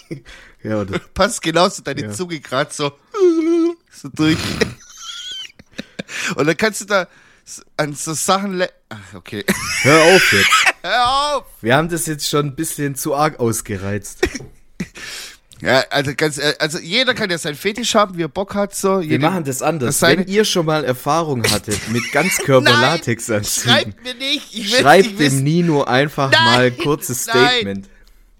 Ja, 0.63 0.79
oder, 0.79 0.97
Passt 1.13 1.41
genauso 1.41 1.81
deine 1.81 2.03
Ja. 2.03 2.11
Zunge 2.11 2.39
gerade 2.39 2.73
so, 2.73 2.93
so 3.91 4.07
durch. 4.07 4.37
Und 6.35 6.45
dann 6.45 6.55
kannst 6.55 6.79
du 6.79 6.85
da 6.85 7.05
an 7.77 7.93
so 7.93 8.13
Sachen. 8.13 8.63
Ach, 8.89 9.13
okay. 9.13 9.45
hör 9.81 10.01
auf 10.15 10.33
jetzt. 10.33 10.49
Hör 10.81 11.37
auf! 11.37 11.45
Wir 11.61 11.75
haben 11.75 11.89
das 11.89 12.05
jetzt 12.05 12.27
schon 12.27 12.47
ein 12.47 12.55
bisschen 12.55 12.95
zu 12.95 13.15
arg 13.15 13.39
ausgereizt. 13.39 14.27
Ja, 15.61 15.85
also 15.91 16.11
ganz, 16.13 16.37
ehrlich, 16.37 16.59
also 16.59 16.77
jeder 16.77 17.13
kann 17.13 17.29
ja 17.29 17.37
seinen 17.37 17.55
Fetisch 17.55 17.95
haben, 17.95 18.17
wie 18.17 18.23
er 18.23 18.27
Bock 18.27 18.53
hat, 18.53 18.75
so. 18.75 18.99
Wir 18.99 19.17
machen 19.17 19.45
das 19.45 19.61
anders. 19.61 20.01
Wenn 20.01 20.27
ihr 20.27 20.43
schon 20.43 20.65
mal 20.65 20.83
Erfahrung 20.83 21.41
hattet 21.49 21.87
mit 21.89 22.11
Ganzkörper-Latex-Anzügen, 22.11 23.71
Schreibt 23.71 24.03
mir 24.03 24.13
nicht. 24.13 24.53
Ich 24.53 24.71
will's 24.71 24.81
schreibt 24.81 25.05
nicht 25.05 25.19
dem 25.19 25.25
wissen. 25.25 25.43
Nino 25.43 25.83
einfach 25.85 26.31
Nein, 26.31 26.43
mal 26.43 26.65
ein 26.65 26.77
kurzes 26.77 27.27
nein. 27.27 27.47
Statement. 27.47 27.89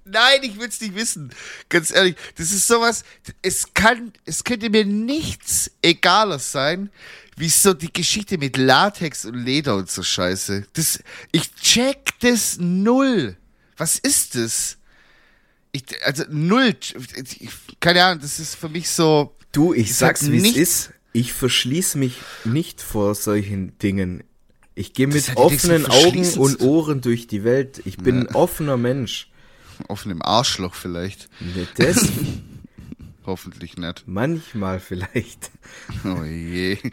Nein, 0.04 0.40
ich 0.42 0.60
will's 0.60 0.82
nicht 0.82 0.96
wissen. 0.96 1.32
Ganz 1.70 1.92
ehrlich, 1.92 2.16
das 2.38 2.52
ist 2.52 2.68
sowas, 2.68 3.06
es 3.42 3.74
kann, 3.74 4.12
es 4.26 4.44
könnte 4.44 4.70
mir 4.70 4.84
nichts 4.84 5.72
egaler 5.82 6.40
sein, 6.40 6.90
wie 7.38 7.50
so 7.50 7.74
die 7.74 7.92
Geschichte 7.92 8.38
mit 8.38 8.58
Latex 8.58 9.26
und 9.26 9.36
Leder 9.36 9.76
und 9.76 9.90
so 9.90 10.04
Scheiße. 10.04 10.66
Das, 10.74 11.00
ich 11.32 11.54
check 11.56 12.12
das 12.20 12.58
null. 12.60 13.36
Was 13.78 14.00
ist 14.00 14.36
das? 14.36 14.78
Ich, 15.72 15.84
also 16.06 16.24
null. 16.30 16.76
Ich, 17.40 17.50
keine 17.80 18.04
Ahnung, 18.04 18.22
das 18.22 18.40
ist 18.40 18.56
für 18.56 18.70
mich 18.70 18.90
so. 18.90 19.36
Du, 19.52 19.74
ich 19.74 19.96
sag's 19.96 20.30
wie 20.30 20.38
es 20.50 20.56
ist. 20.56 20.94
Ich 21.12 21.34
verschließ 21.34 21.96
mich 21.96 22.18
nicht 22.44 22.82
vor 22.82 23.14
solchen 23.16 23.78
Dingen. 23.80 24.24
Ich 24.76 24.94
gehe 24.94 25.08
mit 25.08 25.28
ja 25.28 25.38
offenen 25.38 25.86
Augen 25.86 26.28
und. 26.40 26.62
Ohren 26.62 27.02
durch 27.02 27.28
die 27.28 27.44
Welt. 27.44 27.82
Ich 27.86 27.98
bin 27.98 28.22
ein 28.22 28.36
offener 28.36 28.78
Mensch. 28.78 29.30
Auf 29.88 30.06
einem 30.06 30.22
Arschloch 30.22 30.76
vielleicht. 30.76 31.30
Nee, 31.40 31.68
Das 31.76 32.08
Hoffentlich 33.26 33.78
nicht. 33.78 34.04
manchmal 34.08 34.80
vielleicht. 34.80 35.52
Oh 36.06 36.24
je. 36.24 36.78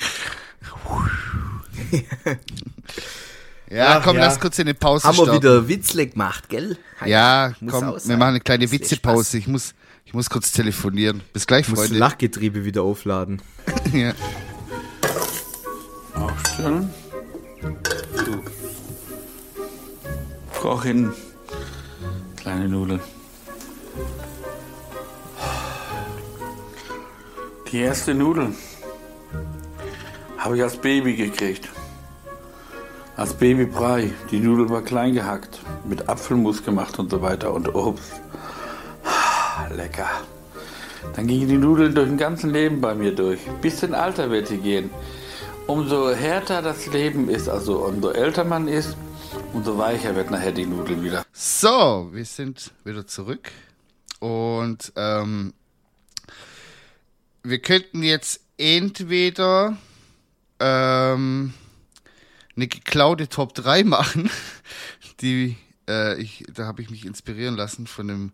ja, 3.70 3.98
Ach 3.98 4.04
komm, 4.04 4.16
ja. 4.16 4.22
lass 4.26 4.38
kurz 4.40 4.58
in 4.58 4.66
eine 4.68 4.74
Pause 4.74 5.04
Haben 5.08 5.16
wir 5.18 5.24
starten. 5.24 5.42
wieder 5.42 5.68
Witzle 5.68 6.06
gemacht, 6.06 6.48
gell? 6.48 6.76
Ja, 7.04 7.52
Muss 7.60 7.72
komm, 7.72 7.96
wir 8.04 8.16
machen 8.16 8.28
eine 8.30 8.40
kleine 8.40 8.70
Witzepause. 8.70 9.38
Ich 9.38 9.46
muss, 9.48 9.74
ich 10.04 10.12
muss 10.14 10.28
kurz 10.30 10.52
telefonieren. 10.52 11.22
Bis 11.32 11.46
gleich, 11.46 11.68
Muss 11.68 11.78
Freunde. 11.80 11.98
Lachgetriebe 11.98 12.64
wieder 12.64 12.82
aufladen. 12.82 13.40
ja. 13.92 14.12
Aufstellen. 16.14 16.90
Du. 18.24 18.42
Koch 20.60 20.82
hin. 20.84 21.12
Kleine 22.36 22.68
Nudeln. 22.68 23.00
Die 27.72 27.78
erste 27.78 28.14
Nudel 28.14 28.52
habe 30.38 30.56
ich 30.56 30.62
als 30.62 30.76
Baby 30.76 31.14
gekriegt. 31.14 31.68
Als 33.16 33.34
Babybrei. 33.34 34.12
Die 34.32 34.40
Nudel 34.40 34.68
war 34.70 34.82
klein 34.82 35.14
gehackt, 35.14 35.60
mit 35.84 36.08
Apfelmus 36.08 36.64
gemacht 36.64 36.98
und 36.98 37.10
so 37.10 37.22
weiter 37.22 37.52
und 37.52 37.72
Obst. 37.72 38.20
Ah, 39.04 39.68
Lecker. 39.72 40.08
Dann 41.14 41.28
gingen 41.28 41.48
die 41.48 41.58
Nudeln 41.58 41.94
durch 41.94 42.08
den 42.08 42.18
ganzen 42.18 42.50
Leben 42.50 42.80
bei 42.80 42.94
mir 42.94 43.14
durch, 43.14 43.40
bis 43.62 43.82
in 43.84 43.94
Alter 43.94 44.30
wird 44.30 44.48
sie 44.48 44.58
gehen. 44.58 44.90
Umso 45.68 46.10
härter 46.12 46.62
das 46.62 46.86
Leben 46.88 47.28
ist, 47.28 47.48
also 47.48 47.84
umso 47.84 48.10
älter 48.10 48.44
man 48.44 48.66
ist, 48.66 48.96
umso 49.52 49.78
weicher 49.78 50.16
wird 50.16 50.30
nachher 50.30 50.52
die 50.52 50.66
Nudel 50.66 51.02
wieder. 51.02 51.22
So, 51.32 52.08
wir 52.10 52.24
sind 52.24 52.72
wieder 52.84 53.06
zurück. 53.06 53.52
Und 54.18 54.92
ähm, 54.96 55.52
wir 57.42 57.58
könnten 57.60 58.02
jetzt 58.02 58.40
entweder 58.58 59.76
ähm, 60.58 61.54
eine 62.56 62.68
geklaute 62.68 63.28
Top 63.28 63.54
3 63.54 63.84
machen. 63.84 64.30
Die, 65.20 65.56
äh, 65.88 66.20
ich, 66.20 66.44
da 66.52 66.66
habe 66.66 66.82
ich 66.82 66.90
mich 66.90 67.04
inspirieren 67.04 67.56
lassen 67.56 67.86
von 67.86 68.10
einem 68.10 68.32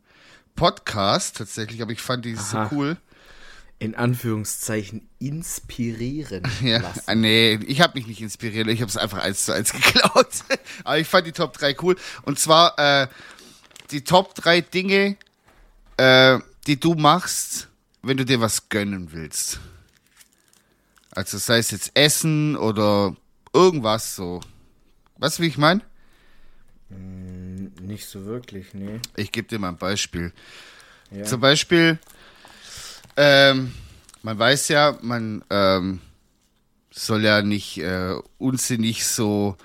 Podcast 0.54 1.36
tatsächlich, 1.36 1.82
aber 1.82 1.92
ich 1.92 2.00
fand 2.00 2.24
die 2.24 2.34
so 2.34 2.56
Aha. 2.56 2.70
cool. 2.72 2.96
In 3.78 3.94
Anführungszeichen 3.94 5.06
inspirieren 5.18 6.42
Ja, 6.62 6.78
lassen. 6.78 7.02
ah, 7.06 7.14
nee, 7.14 7.58
ich 7.66 7.80
habe 7.82 7.98
mich 7.98 8.06
nicht 8.06 8.22
inspiriert, 8.22 8.68
ich 8.68 8.80
habe 8.80 8.88
es 8.88 8.96
einfach 8.96 9.18
eins 9.18 9.44
zu 9.44 9.52
eins 9.52 9.72
geklaut. 9.74 10.28
Aber 10.84 10.98
ich 10.98 11.06
fand 11.06 11.26
die 11.26 11.32
Top 11.32 11.52
3 11.58 11.76
cool. 11.82 11.96
Und 12.22 12.38
zwar 12.38 12.78
äh, 12.78 13.08
die 13.90 14.02
Top 14.02 14.34
3 14.34 14.62
Dinge, 14.62 15.16
äh, 15.98 16.38
die 16.66 16.80
du 16.80 16.94
machst, 16.94 17.68
wenn 18.06 18.16
du 18.16 18.24
dir 18.24 18.40
was 18.40 18.68
gönnen 18.68 19.12
willst. 19.12 19.58
Also 21.10 21.38
sei 21.38 21.58
es 21.58 21.70
jetzt 21.70 21.92
Essen 21.94 22.56
oder 22.56 23.16
irgendwas 23.52 24.16
so. 24.16 24.40
Weißt 25.18 25.38
du, 25.38 25.42
wie 25.42 25.48
ich 25.48 25.58
meine? 25.58 25.80
Nicht 26.88 28.06
so 28.06 28.26
wirklich, 28.26 28.74
nee. 28.74 29.00
Ich 29.16 29.32
gebe 29.32 29.48
dir 29.48 29.58
mal 29.58 29.70
ein 29.70 29.78
Beispiel. 29.78 30.32
Ja. 31.10 31.24
Zum 31.24 31.40
Beispiel, 31.40 31.98
ähm, 33.16 33.72
man 34.22 34.38
weiß 34.38 34.68
ja, 34.68 34.98
man 35.02 35.44
ähm, 35.50 36.00
soll 36.90 37.24
ja 37.24 37.42
nicht 37.42 37.78
äh, 37.78 38.14
unsinnig 38.38 39.06
so 39.06 39.56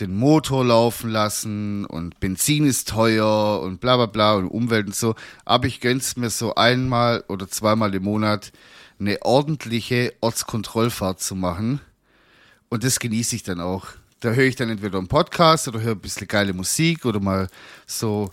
den 0.00 0.16
Motor 0.16 0.64
laufen 0.64 1.10
lassen 1.10 1.84
und 1.84 2.18
Benzin 2.20 2.66
ist 2.66 2.88
teuer 2.88 3.60
und 3.60 3.80
bla 3.80 3.96
bla 3.96 4.06
bla 4.06 4.34
und 4.34 4.48
Umwelt 4.48 4.86
und 4.86 4.94
so. 4.96 5.14
Aber 5.44 5.66
ich 5.66 5.80
gönn's 5.80 6.16
mir 6.16 6.30
so 6.30 6.54
einmal 6.54 7.24
oder 7.28 7.48
zweimal 7.48 7.94
im 7.94 8.02
Monat 8.02 8.52
eine 8.98 9.22
ordentliche 9.22 10.14
Ortskontrollfahrt 10.20 11.20
zu 11.20 11.34
machen. 11.34 11.80
Und 12.68 12.84
das 12.84 12.98
genieße 12.98 13.36
ich 13.36 13.42
dann 13.42 13.60
auch. 13.60 13.86
Da 14.20 14.30
höre 14.30 14.46
ich 14.46 14.56
dann 14.56 14.70
entweder 14.70 14.98
einen 14.98 15.08
Podcast 15.08 15.68
oder 15.68 15.80
höre 15.80 15.92
ein 15.92 16.00
bisschen 16.00 16.26
geile 16.26 16.52
Musik 16.52 17.04
oder 17.04 17.20
mal 17.20 17.48
so 17.86 18.30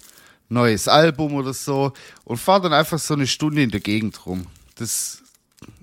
neues 0.50 0.88
Album 0.88 1.34
oder 1.34 1.54
so 1.54 1.94
und 2.24 2.38
fahre 2.38 2.64
dann 2.64 2.74
einfach 2.74 3.00
so 3.00 3.14
eine 3.14 3.28
Stunde 3.28 3.62
in 3.62 3.72
der 3.72 3.80
Gegend 3.80 4.26
rum. 4.26 4.48
Das 4.76 5.22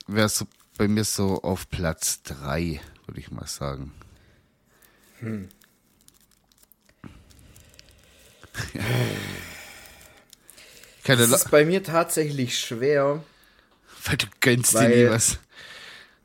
wäre 0.06 0.28
so 0.28 0.46
bei 0.76 0.88
mir 0.88 1.04
so 1.04 1.42
auf 1.42 1.68
Platz 1.70 2.22
drei, 2.22 2.80
würde 3.06 3.20
ich 3.20 3.30
mal 3.30 3.46
sagen. 3.46 3.92
Hm. 5.20 5.48
Ja. 11.06 11.16
das 11.16 11.30
ist 11.30 11.50
bei 11.50 11.64
mir 11.64 11.82
tatsächlich 11.82 12.58
schwer. 12.58 13.24
Weil 14.04 14.16
du 14.18 14.26
gönnst 14.40 14.74
weil, 14.74 14.90
dir 14.90 15.04
nie 15.06 15.10
was. 15.10 15.38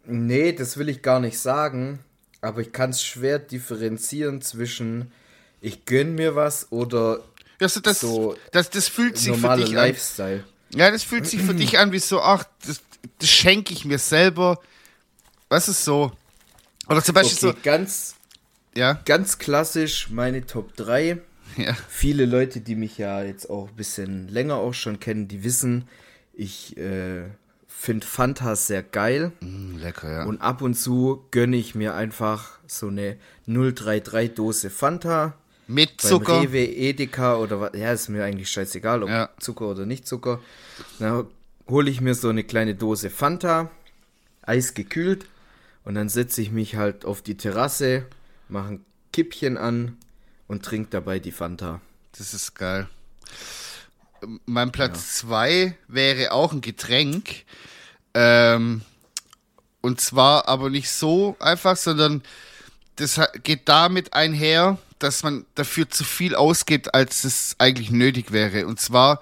Nee, 0.04 0.52
das 0.52 0.76
will 0.76 0.90
ich 0.90 1.02
gar 1.02 1.22
nicht 1.22 1.40
sagen. 1.40 2.00
Aber 2.42 2.60
ich 2.60 2.74
kann 2.74 2.90
es 2.90 3.02
schwer 3.02 3.40
differenzieren 3.40 4.42
zwischen 4.42 5.14
ich 5.62 5.86
gönn 5.86 6.16
mir 6.16 6.36
was 6.36 6.70
oder 6.72 7.24
also 7.62 7.80
das, 7.80 8.02
so 8.02 8.36
das, 8.52 8.70
das 8.70 8.90
fühlt 8.90 9.18
sich 9.18 9.38
für 9.38 9.56
dich 9.56 9.72
Lifestyle. 9.72 10.44
an. 10.44 10.80
Ja, 10.80 10.92
das 10.92 11.04
fühlt 11.04 11.26
sich 11.26 11.42
für 11.42 11.54
dich 11.54 11.80
an 11.80 11.92
wie 11.92 12.00
so, 12.00 12.22
ach, 12.22 12.44
das, 12.66 12.82
das 13.20 13.30
schenke 13.30 13.74
ich 13.74 13.86
mir 13.86 14.00
selber. 14.00 14.60
Was 15.50 15.70
ist 15.70 15.86
so? 15.86 16.12
Oder 16.90 17.04
zum 17.04 17.16
Beispiel 17.16 17.50
okay, 17.50 17.58
so. 17.58 17.64
Ganz, 17.64 18.16
ja? 18.76 19.02
ganz 19.06 19.38
klassisch 19.38 20.10
meine 20.10 20.46
Top 20.46 20.76
3. 20.76 21.22
Ja. 21.58 21.74
Viele 21.88 22.26
Leute, 22.26 22.62
die 22.62 22.76
mich 22.76 22.98
ja 22.98 23.24
jetzt 23.24 23.50
auch 23.50 23.70
ein 23.70 23.76
bisschen 23.76 24.28
länger 24.28 24.56
auch 24.56 24.74
schon 24.74 25.00
kennen, 25.00 25.28
die 25.28 25.44
wissen, 25.44 25.88
ich 26.34 26.78
äh, 26.78 27.24
finde 27.68 28.08
Fanta 28.08 28.56
sehr 28.56 28.82
geil. 28.82 29.32
Mm, 29.42 29.78
lecker, 29.78 30.12
ja. 30.12 30.24
Und 30.26 30.42
ab 30.42 30.62
und 30.62 30.76
zu 30.76 31.26
gönne 31.32 31.58
ich 31.58 31.76
mir 31.76 31.94
einfach 31.94 32.60
so 32.66 32.88
eine 32.88 33.18
033 33.46 34.34
Dose 34.34 34.70
Fanta. 34.70 35.36
Mit 35.68 36.02
Zucker. 36.02 36.42
Rewe, 36.42 36.66
Edeka 36.66 37.38
oder 37.38 37.60
was. 37.60 37.72
Ja, 37.76 37.92
ist 37.92 38.10
mir 38.10 38.24
eigentlich 38.24 38.50
scheißegal, 38.50 39.04
ob 39.04 39.10
ja. 39.10 39.30
Zucker 39.40 39.70
oder 39.70 39.86
nicht 39.86 40.08
Zucker. 40.08 40.40
Dann 41.00 41.26
hole 41.70 41.90
ich 41.90 42.02
mir 42.02 42.16
so 42.16 42.30
eine 42.30 42.44
kleine 42.44 42.76
Dose 42.76 43.10
Fanta, 43.10 43.70
eisgekühlt. 44.42 45.26
Und 45.86 45.96
dann 45.96 46.10
setze 46.10 46.42
ich 46.42 46.52
mich 46.52 46.76
halt 46.76 47.06
auf 47.06 47.22
die 47.22 47.36
Terrasse, 47.36 48.06
mache 48.48 48.74
ein 48.74 48.86
Kippchen 49.12 49.58
an 49.58 49.98
und 50.48 50.64
trinke 50.64 50.90
dabei 50.90 51.20
die 51.20 51.32
Fanta. 51.32 51.82
Das 52.18 52.34
ist 52.34 52.56
geil. 52.56 52.88
Mein 54.46 54.72
Platz 54.72 55.16
2 55.16 55.52
ja. 55.52 55.74
wäre 55.88 56.32
auch 56.32 56.54
ein 56.54 56.62
Getränk. 56.62 57.46
Ähm, 58.14 58.82
und 59.82 60.00
zwar 60.00 60.48
aber 60.48 60.70
nicht 60.70 60.90
so 60.90 61.36
einfach, 61.40 61.76
sondern 61.76 62.24
das 62.96 63.20
geht 63.44 63.68
damit 63.68 64.14
einher, 64.14 64.78
dass 65.00 65.24
man 65.24 65.46
dafür 65.56 65.90
zu 65.90 66.04
viel 66.04 66.36
ausgibt, 66.36 66.94
als 66.94 67.24
es 67.26 67.56
eigentlich 67.58 67.92
nötig 67.92 68.32
wäre. 68.32 68.66
Und 68.68 68.80
zwar, 68.80 69.22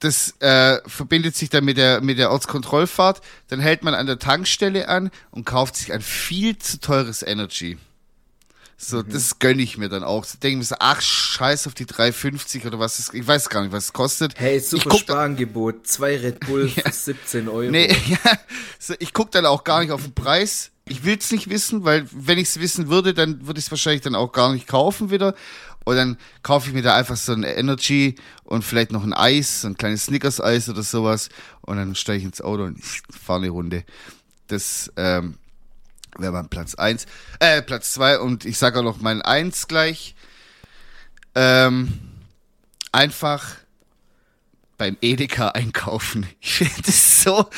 das 0.00 0.34
äh, 0.40 0.78
verbindet 0.86 1.36
sich 1.36 1.48
dann 1.48 1.64
mit 1.64 1.78
der, 1.78 2.00
mit 2.02 2.18
der 2.18 2.30
Ortskontrollfahrt. 2.30 3.22
Dann 3.48 3.60
hält 3.60 3.82
man 3.82 3.94
an 3.94 4.06
der 4.06 4.18
Tankstelle 4.18 4.88
an 4.88 5.10
und 5.30 5.46
kauft 5.46 5.76
sich 5.76 5.92
ein 5.92 6.02
viel 6.02 6.58
zu 6.58 6.80
teures 6.80 7.22
Energy. 7.22 7.78
So, 8.80 8.98
mhm. 8.98 9.10
das 9.10 9.40
gönne 9.40 9.60
ich 9.60 9.76
mir 9.76 9.88
dann 9.88 10.04
auch. 10.04 10.24
So, 10.24 10.38
denke 10.38 10.58
mir 10.58 10.64
so, 10.64 10.76
ach, 10.78 11.00
scheiß 11.00 11.66
auf 11.66 11.74
die 11.74 11.84
3,50 11.84 12.64
oder 12.64 12.78
was 12.78 13.00
ist, 13.00 13.12
ich 13.12 13.26
weiß 13.26 13.48
gar 13.48 13.62
nicht, 13.62 13.72
was 13.72 13.86
es 13.86 13.92
kostet. 13.92 14.38
Hey, 14.38 14.60
super 14.60 14.96
Sparangebot. 14.96 15.84
Zwei 15.86 16.16
Red 16.16 16.46
Bull 16.46 16.70
ja. 16.76 16.84
für 16.84 16.92
17 16.92 17.48
Euro. 17.48 17.70
Nee, 17.70 17.88
ja, 18.06 18.38
so, 18.78 18.94
ich 19.00 19.12
gucke 19.12 19.32
dann 19.32 19.46
auch 19.46 19.64
gar 19.64 19.80
nicht 19.80 19.90
auf 19.90 20.04
den 20.04 20.14
Preis. 20.14 20.70
Ich 20.86 21.04
will 21.04 21.18
es 21.18 21.32
nicht 21.32 21.50
wissen, 21.50 21.84
weil 21.84 22.06
wenn 22.12 22.38
ich 22.38 22.50
es 22.50 22.60
wissen 22.60 22.88
würde, 22.88 23.14
dann 23.14 23.46
würde 23.48 23.58
ich 23.58 23.66
es 23.66 23.70
wahrscheinlich 23.72 24.02
dann 24.02 24.14
auch 24.14 24.30
gar 24.30 24.52
nicht 24.52 24.68
kaufen 24.68 25.10
wieder. 25.10 25.34
Und 25.84 25.96
dann 25.96 26.16
kaufe 26.44 26.68
ich 26.68 26.74
mir 26.74 26.82
da 26.82 26.94
einfach 26.94 27.16
so 27.16 27.32
ein 27.32 27.42
Energy 27.42 28.14
und 28.44 28.62
vielleicht 28.62 28.92
noch 28.92 29.02
ein 29.02 29.12
Eis, 29.12 29.62
so 29.62 29.68
ein 29.68 29.76
kleines 29.76 30.04
Snickers-Eis 30.04 30.68
oder 30.68 30.84
sowas. 30.84 31.30
Und 31.62 31.78
dann 31.78 31.96
steige 31.96 32.18
ich 32.18 32.24
ins 32.24 32.40
Auto 32.40 32.62
und 32.62 32.80
fahre 33.10 33.40
eine 33.40 33.50
Runde. 33.50 33.84
Das, 34.46 34.92
ähm, 34.96 35.34
wäre 36.18 36.32
mein 36.32 36.48
Platz 36.48 36.74
1. 36.74 37.06
Äh, 37.40 37.62
Platz 37.62 37.92
2 37.94 38.18
und 38.20 38.44
ich 38.44 38.58
sage 38.58 38.80
auch 38.80 38.84
noch 38.84 39.00
mein 39.00 39.22
1 39.22 39.68
gleich. 39.68 40.14
Ähm, 41.34 41.98
einfach 42.92 43.56
beim 44.76 44.96
Edeka 45.00 45.48
einkaufen. 45.48 46.26
Ich 46.40 46.54
finde 46.54 46.82
das 46.86 47.22
so, 47.22 47.48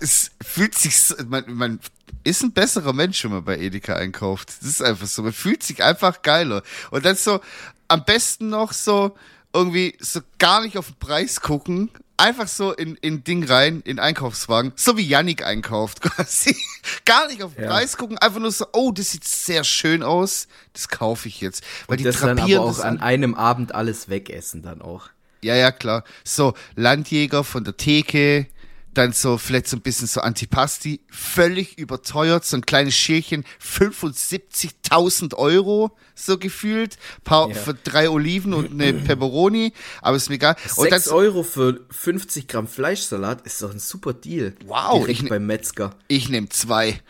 es, 0.00 0.30
fühlt 0.42 0.74
sich 0.74 0.98
so, 0.98 1.14
man, 1.26 1.44
man 1.46 1.80
ist 2.24 2.42
ein 2.42 2.52
besserer 2.52 2.92
Mensch, 2.92 3.22
wenn 3.24 3.32
man 3.32 3.44
bei 3.44 3.58
Edeka 3.58 3.94
einkauft. 3.94 4.48
Das 4.60 4.68
ist 4.68 4.82
einfach 4.82 5.06
so, 5.06 5.22
man 5.22 5.32
fühlt 5.32 5.62
sich 5.62 5.82
einfach 5.82 6.22
geiler. 6.22 6.62
Und 6.90 7.04
dann 7.04 7.16
so, 7.16 7.40
am 7.88 8.04
besten 8.04 8.48
noch 8.48 8.72
so, 8.72 9.16
irgendwie 9.52 9.96
so 10.00 10.20
gar 10.38 10.62
nicht 10.62 10.76
auf 10.78 10.86
den 10.86 10.96
Preis 10.96 11.40
gucken, 11.40 11.90
einfach 12.16 12.48
so 12.48 12.72
in, 12.72 12.96
in 12.96 13.24
Ding 13.24 13.44
rein, 13.44 13.82
in 13.84 13.98
Einkaufswagen, 13.98 14.72
so 14.76 14.96
wie 14.96 15.06
Yannick 15.06 15.44
einkauft 15.44 16.00
quasi. 16.00 16.56
Gar 17.04 17.28
nicht 17.28 17.42
auf 17.42 17.54
den 17.54 17.64
ja. 17.64 17.70
Preis 17.70 17.96
gucken, 17.96 18.18
einfach 18.18 18.40
nur 18.40 18.52
so, 18.52 18.66
oh, 18.72 18.92
das 18.92 19.10
sieht 19.10 19.24
sehr 19.24 19.64
schön 19.64 20.02
aus, 20.02 20.48
das 20.72 20.88
kaufe 20.88 21.28
ich 21.28 21.40
jetzt. 21.40 21.64
Weil 21.86 21.94
Und 21.94 22.00
die 22.00 22.04
das 22.04 22.20
dann 22.20 22.38
aber 22.38 22.60
auch 22.60 22.80
an 22.80 23.00
einem 23.00 23.34
Abend 23.34 23.74
alles 23.74 24.08
wegessen 24.08 24.62
dann 24.62 24.82
auch. 24.82 25.08
Ja, 25.42 25.54
ja, 25.54 25.72
klar. 25.72 26.04
So, 26.24 26.54
Landjäger 26.74 27.44
von 27.44 27.64
der 27.64 27.76
Theke, 27.76 28.46
dann 28.94 29.12
so 29.12 29.38
vielleicht 29.38 29.68
so 29.68 29.76
ein 29.76 29.80
bisschen 29.80 30.06
so 30.06 30.20
Antipasti, 30.20 31.00
völlig 31.10 31.78
überteuert, 31.78 32.44
so 32.44 32.56
ein 32.56 32.64
kleines 32.64 32.94
Schälchen, 32.94 33.44
75.000 33.62 35.34
Euro, 35.34 35.96
so 36.14 36.38
gefühlt, 36.38 36.96
paar, 37.24 37.48
ja. 37.48 37.54
für 37.54 37.74
drei 37.74 38.08
Oliven 38.08 38.54
und 38.54 38.72
eine 38.72 38.92
Pepperoni, 39.04 39.72
aber 40.00 40.16
ist 40.16 40.28
mir 40.28 40.36
egal. 40.36 40.56
6 40.66 41.08
Euro 41.08 41.42
für 41.42 41.80
50 41.90 42.48
Gramm 42.48 42.68
Fleischsalat 42.68 43.42
ist 43.42 43.60
doch 43.62 43.72
ein 43.72 43.80
super 43.80 44.12
Deal. 44.12 44.54
Wow. 44.66 45.00
Direkt 45.00 45.10
ich 45.10 45.22
ne 45.22 45.28
beim 45.28 45.46
Metzger. 45.46 45.94
Ich 46.08 46.28
nehme 46.28 46.48
zwei. 46.48 47.00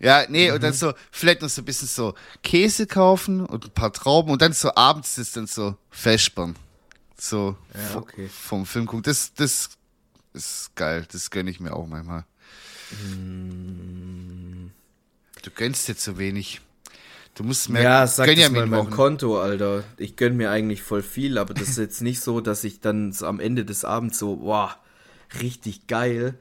Ja, 0.00 0.24
nee, 0.28 0.48
mhm. 0.48 0.54
und 0.54 0.62
dann 0.62 0.72
mhm. 0.72 0.76
so, 0.76 0.92
vielleicht 1.10 1.42
noch 1.42 1.48
so 1.48 1.62
ein 1.62 1.64
bisschen 1.64 1.88
so 1.88 2.14
Käse 2.42 2.86
kaufen 2.86 3.44
und 3.44 3.66
ein 3.66 3.70
paar 3.70 3.92
Trauben 3.92 4.30
und 4.30 4.42
dann 4.42 4.52
so 4.52 4.74
abends 4.74 5.18
ist 5.18 5.36
dann 5.36 5.46
so 5.46 5.76
Feschbern. 5.90 6.56
So 7.18 7.56
ja, 7.74 7.98
okay. 7.98 8.28
vom 8.28 8.66
Film 8.66 8.86
gucken. 8.86 9.04
Das, 9.04 9.32
das 9.34 9.70
ist 10.32 10.72
geil. 10.76 11.06
Das 11.10 11.30
gönne 11.30 11.50
ich 11.50 11.60
mir 11.60 11.74
auch 11.74 11.86
manchmal. 11.86 12.24
Mm. 13.14 14.70
Du 15.42 15.50
gönnst 15.50 15.88
dir 15.88 15.96
zu 15.96 16.18
wenig. 16.18 16.60
Du 17.34 17.44
musst 17.44 17.70
mehr. 17.70 17.82
Ja, 17.82 18.06
sag 18.06 18.26
das 18.26 18.38
ja 18.38 18.50
mal 18.50 18.66
meinem 18.66 18.90
Konto, 18.90 19.40
Alter. 19.40 19.84
Ich 19.96 20.16
gönn 20.16 20.36
mir 20.36 20.50
eigentlich 20.50 20.82
voll 20.82 21.02
viel, 21.02 21.38
aber 21.38 21.54
das 21.54 21.70
ist 21.70 21.78
jetzt 21.78 22.02
nicht 22.02 22.20
so, 22.20 22.40
dass 22.40 22.62
ich 22.64 22.80
dann 22.80 23.12
so 23.12 23.26
am 23.26 23.40
Ende 23.40 23.64
des 23.64 23.84
Abends 23.84 24.18
so, 24.18 24.40
wow, 24.42 24.76
richtig 25.40 25.86
geil. 25.86 26.34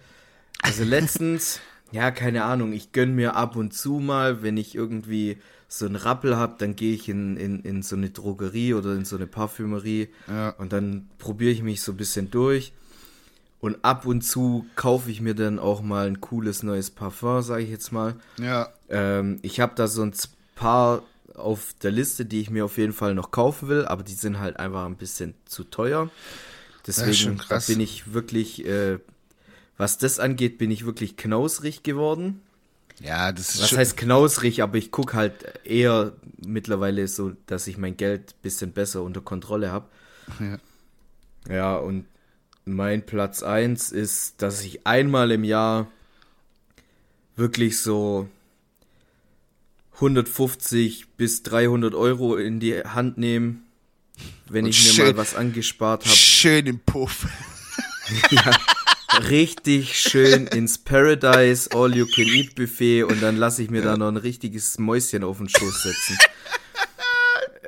Also 0.62 0.84
letztens, 0.84 1.62
ja, 1.92 2.12
keine 2.12 2.44
Ahnung, 2.44 2.74
ich 2.74 2.92
gönn 2.92 3.16
mir 3.16 3.36
ab 3.36 3.56
und 3.56 3.74
zu 3.74 3.94
mal, 4.00 4.44
wenn 4.44 4.58
ich 4.58 4.76
irgendwie 4.76 5.38
so 5.70 5.86
einen 5.86 5.96
Rappel 5.96 6.36
habe, 6.36 6.56
dann 6.58 6.76
gehe 6.76 6.94
ich 6.94 7.08
in, 7.08 7.38
in, 7.38 7.62
in 7.62 7.82
so 7.82 7.96
eine 7.96 8.10
Drogerie 8.10 8.74
oder 8.74 8.94
in 8.94 9.06
so 9.06 9.16
eine 9.16 9.28
Parfümerie 9.28 10.10
ja. 10.28 10.50
und 10.50 10.74
dann 10.74 11.10
probiere 11.18 11.52
ich 11.52 11.64
mich 11.64 11.82
so 11.82 11.94
ein 11.94 11.98
bisschen 11.98 12.30
durch. 12.30 12.74
Und 13.62 13.86
ab 13.86 14.08
und 14.08 14.22
zu 14.22 14.66
kaufe 14.76 15.12
ich 15.12 15.22
mir 15.22 15.36
dann 15.36 15.60
auch 15.60 15.82
mal 15.82 16.08
ein 16.08 16.20
cooles 16.20 16.64
neues 16.64 16.90
Parfum, 16.90 17.44
sage 17.44 17.64
ich 17.64 17.70
jetzt 17.70 17.92
mal. 17.92 18.16
Ja. 18.40 18.70
Ähm, 18.90 19.38
ich 19.44 19.60
habe 19.60 19.74
da 19.76 19.88
so 19.88 20.02
ein 20.02 20.14
paar 20.56 21.04
auf 21.36 21.76
der 21.82 21.92
Liste, 21.92 22.26
die 22.26 22.42
ich 22.42 22.50
mir 22.50 22.66
auf 22.66 22.78
jeden 22.78 22.92
Fall 22.92 23.14
noch 23.14 23.30
kaufen 23.30 23.70
will, 23.70 23.86
aber 23.86 24.02
die 24.02 24.14
sind 24.14 24.40
halt 24.40 24.58
einfach 24.58 24.86
ein 24.86 24.98
bisschen 24.98 25.36
zu 25.46 25.64
teuer. 25.64 26.10
Deswegen 26.88 27.40
bin 27.68 27.80
ich 27.80 28.14
wirklich, 28.14 28.66
äh, 28.66 28.98
was 29.78 30.00
das 30.00 30.20
angeht, 30.20 30.58
bin 30.58 30.72
ich 30.72 30.86
wirklich 30.86 31.16
knausrig 31.16 31.84
geworden. 31.84 32.42
Ja, 33.00 33.32
das 33.32 33.56
ist 33.56 33.62
Was 33.62 33.78
heißt 33.78 33.98
knausrig, 33.98 34.64
aber 34.64 34.78
ich 34.78 34.92
gucke 34.92 35.16
halt 35.16 35.66
eher 35.66 36.14
mittlerweile 36.44 37.08
so, 37.08 37.34
dass 37.46 37.68
ich 37.68 37.78
mein 37.78 37.96
Geld 37.96 38.32
ein 38.32 38.42
bisschen 38.42 38.72
besser 38.74 39.04
unter 39.04 39.22
Kontrolle 39.22 39.72
habe. 39.72 39.88
Ja. 40.40 40.58
Ja, 41.50 41.76
und 41.78 42.06
mein 42.66 43.06
Platz 43.06 43.44
1 43.44 43.92
ist, 43.92 44.42
dass 44.42 44.64
ich 44.64 44.86
einmal 44.86 45.32
im 45.32 45.44
Jahr 45.44 45.88
wirklich 47.36 47.80
so 47.82 48.28
150 49.96 51.08
bis 51.18 51.44
300 51.44 51.94
Euro 51.94 52.36
in 52.36 52.60
die 52.60 52.80
Hand 52.80 53.18
nehme, 53.18 53.58
wenn 54.50 54.66
Und 54.66 54.72
ich 54.72 54.80
schön, 54.80 55.06
mir 55.06 55.14
mal 55.14 55.18
was 55.18 55.36
angespart 55.36 56.06
habe. 56.06 56.16
Schön 56.16 56.66
im 56.68 56.80
Puff. 56.80 57.28
Ja, 58.30 58.58
richtig 59.30 59.98
schön 59.98 60.48
ins 60.48 60.78
Paradise 60.78 61.70
All 61.74 61.96
You 61.96 62.06
Can 62.14 62.26
Eat 62.26 62.56
Buffet 62.56 63.04
und 63.04 63.22
dann 63.22 63.38
lasse 63.38 63.64
ich 63.64 63.70
mir 63.70 63.82
da 63.82 63.96
noch 63.96 64.10
ein 64.10 64.18
richtiges 64.18 64.80
Mäuschen 64.80 65.24
auf 65.24 65.38
den 65.38 65.48
Schoß 65.48 65.84
setzen. 65.84 66.18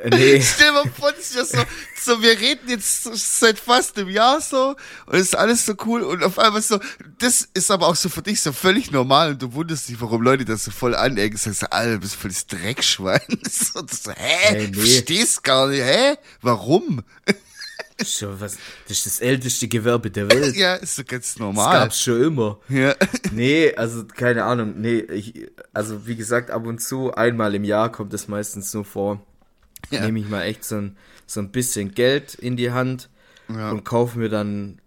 Nee. 0.04 0.42
Stell 0.56 0.72
mal 0.74 0.84
vor, 0.98 1.12
das 1.12 1.32
ist 1.32 1.36
ja 1.36 1.46
so, 1.46 1.64
so, 2.02 2.22
wir 2.22 2.40
reden 2.40 2.68
jetzt 2.70 3.04
seit 3.40 3.58
fast 3.58 3.98
einem 3.98 4.10
Jahr 4.10 4.42
so 4.42 4.76
und 5.06 5.16
es 5.16 5.28
ist 5.28 5.36
alles 5.36 5.66
so 5.66 5.74
cool 5.86 6.02
und 6.02 6.24
auf 6.24 6.38
einmal 6.40 6.62
so, 6.62 6.80
das 7.20 7.48
ist 7.54 7.72
aber 7.72 7.88
auch 7.88 7.96
so 7.96 8.10
für 8.10 8.22
dich 8.22 8.42
so 8.42 8.52
völlig 8.52 8.92
normal 8.92 9.32
und 9.32 9.42
du 9.42 9.54
wunderst 9.54 9.88
dich, 9.88 10.02
warum 10.02 10.22
Leute 10.22 10.44
das 10.46 10.66
so 10.66 10.72
voll 10.72 10.94
anecken, 10.96 11.38
sagst 11.38 11.62
so, 11.62 11.68
Alter, 11.68 11.94
du 11.94 12.00
bist 12.00 12.16
voll 12.16 12.32
das 12.32 12.48
Dreckschwein. 12.48 13.22
So, 13.50 13.82
das 13.82 14.04
so, 14.04 14.12
hä? 14.12 14.16
Hey, 14.18 14.68
nee. 14.68 14.74
Verstehst 14.74 15.44
gar 15.44 15.68
nicht, 15.68 15.82
hä? 15.82 16.16
Warum? 16.42 17.04
Schon 18.04 18.40
was, 18.42 18.58
das 18.88 18.98
ist 18.98 19.06
das 19.06 19.20
älteste 19.22 19.68
Gewerbe 19.68 20.10
der 20.10 20.30
Welt. 20.30 20.56
Ja, 20.56 20.76
ist 20.76 20.96
so 20.96 21.04
ganz 21.04 21.34
Das 21.34 21.40
normal. 21.40 21.80
gab's 21.80 22.02
schon 22.02 22.22
immer. 22.24 22.60
Ja. 22.68 22.96
Nee, 23.32 23.74
also 23.76 24.06
keine 24.06 24.44
Ahnung. 24.44 24.82
Nee, 24.82 25.00
ich, 25.00 25.50
also 25.74 26.06
wie 26.08 26.16
gesagt, 26.16 26.50
ab 26.52 26.66
und 26.66 26.80
zu, 26.82 27.14
einmal 27.14 27.54
im 27.56 27.64
Jahr 27.64 27.92
kommt 27.92 28.14
es 28.14 28.28
meistens 28.28 28.74
nur 28.74 28.84
vor. 28.86 29.22
Ja. 29.90 30.06
Nehme 30.06 30.20
ich 30.20 30.28
mal 30.30 30.44
echt 30.44 30.64
so 30.64 30.76
ein, 30.78 30.98
so 31.28 31.40
ein 31.40 31.52
bisschen 31.52 31.94
Geld 31.94 32.34
in 32.36 32.58
die 32.58 32.72
Hand 32.72 33.10
Ja. 33.50 33.72
und 33.72 33.84
kaufe 33.84 34.18
mir 34.20 34.30
dann 34.30 34.80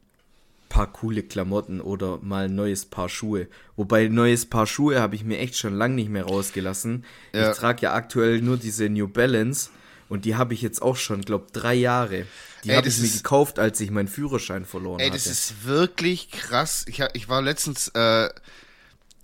paar 0.68 0.92
coole 0.92 1.22
Klamotten 1.22 1.80
oder 1.80 2.18
mal 2.22 2.46
ein 2.46 2.54
neues 2.54 2.84
Paar 2.86 3.08
Schuhe. 3.08 3.46
Wobei 3.76 4.08
neues 4.08 4.46
Paar 4.46 4.66
Schuhe 4.66 5.00
habe 5.00 5.14
ich 5.14 5.24
mir 5.24 5.38
echt 5.38 5.56
schon 5.56 5.74
lang 5.74 5.94
nicht 5.94 6.10
mehr 6.10 6.24
rausgelassen. 6.24 7.04
Ja. 7.32 7.50
Ich 7.52 7.56
trage 7.56 7.82
ja 7.82 7.94
aktuell 7.94 8.42
nur 8.42 8.56
diese 8.56 8.88
New 8.88 9.06
Balance 9.08 9.70
und 10.08 10.24
die 10.24 10.34
habe 10.36 10.54
ich 10.54 10.62
jetzt 10.62 10.82
auch 10.82 10.96
schon, 10.96 11.22
glaub, 11.22 11.52
drei 11.52 11.74
Jahre. 11.74 12.26
Die 12.64 12.70
Ey, 12.70 12.76
habe 12.76 12.88
ich 12.88 12.98
mir 12.98 13.08
gekauft, 13.08 13.58
als 13.58 13.80
ich 13.80 13.90
meinen 13.90 14.08
Führerschein 14.08 14.64
verloren 14.64 14.98
Ey, 15.00 15.06
hatte. 15.06 15.16
das 15.18 15.26
ist 15.26 15.64
wirklich 15.64 16.30
krass. 16.30 16.84
Ich, 16.88 17.00
ich 17.14 17.28
war 17.28 17.42
letztens, 17.42 17.88
äh, 17.94 18.28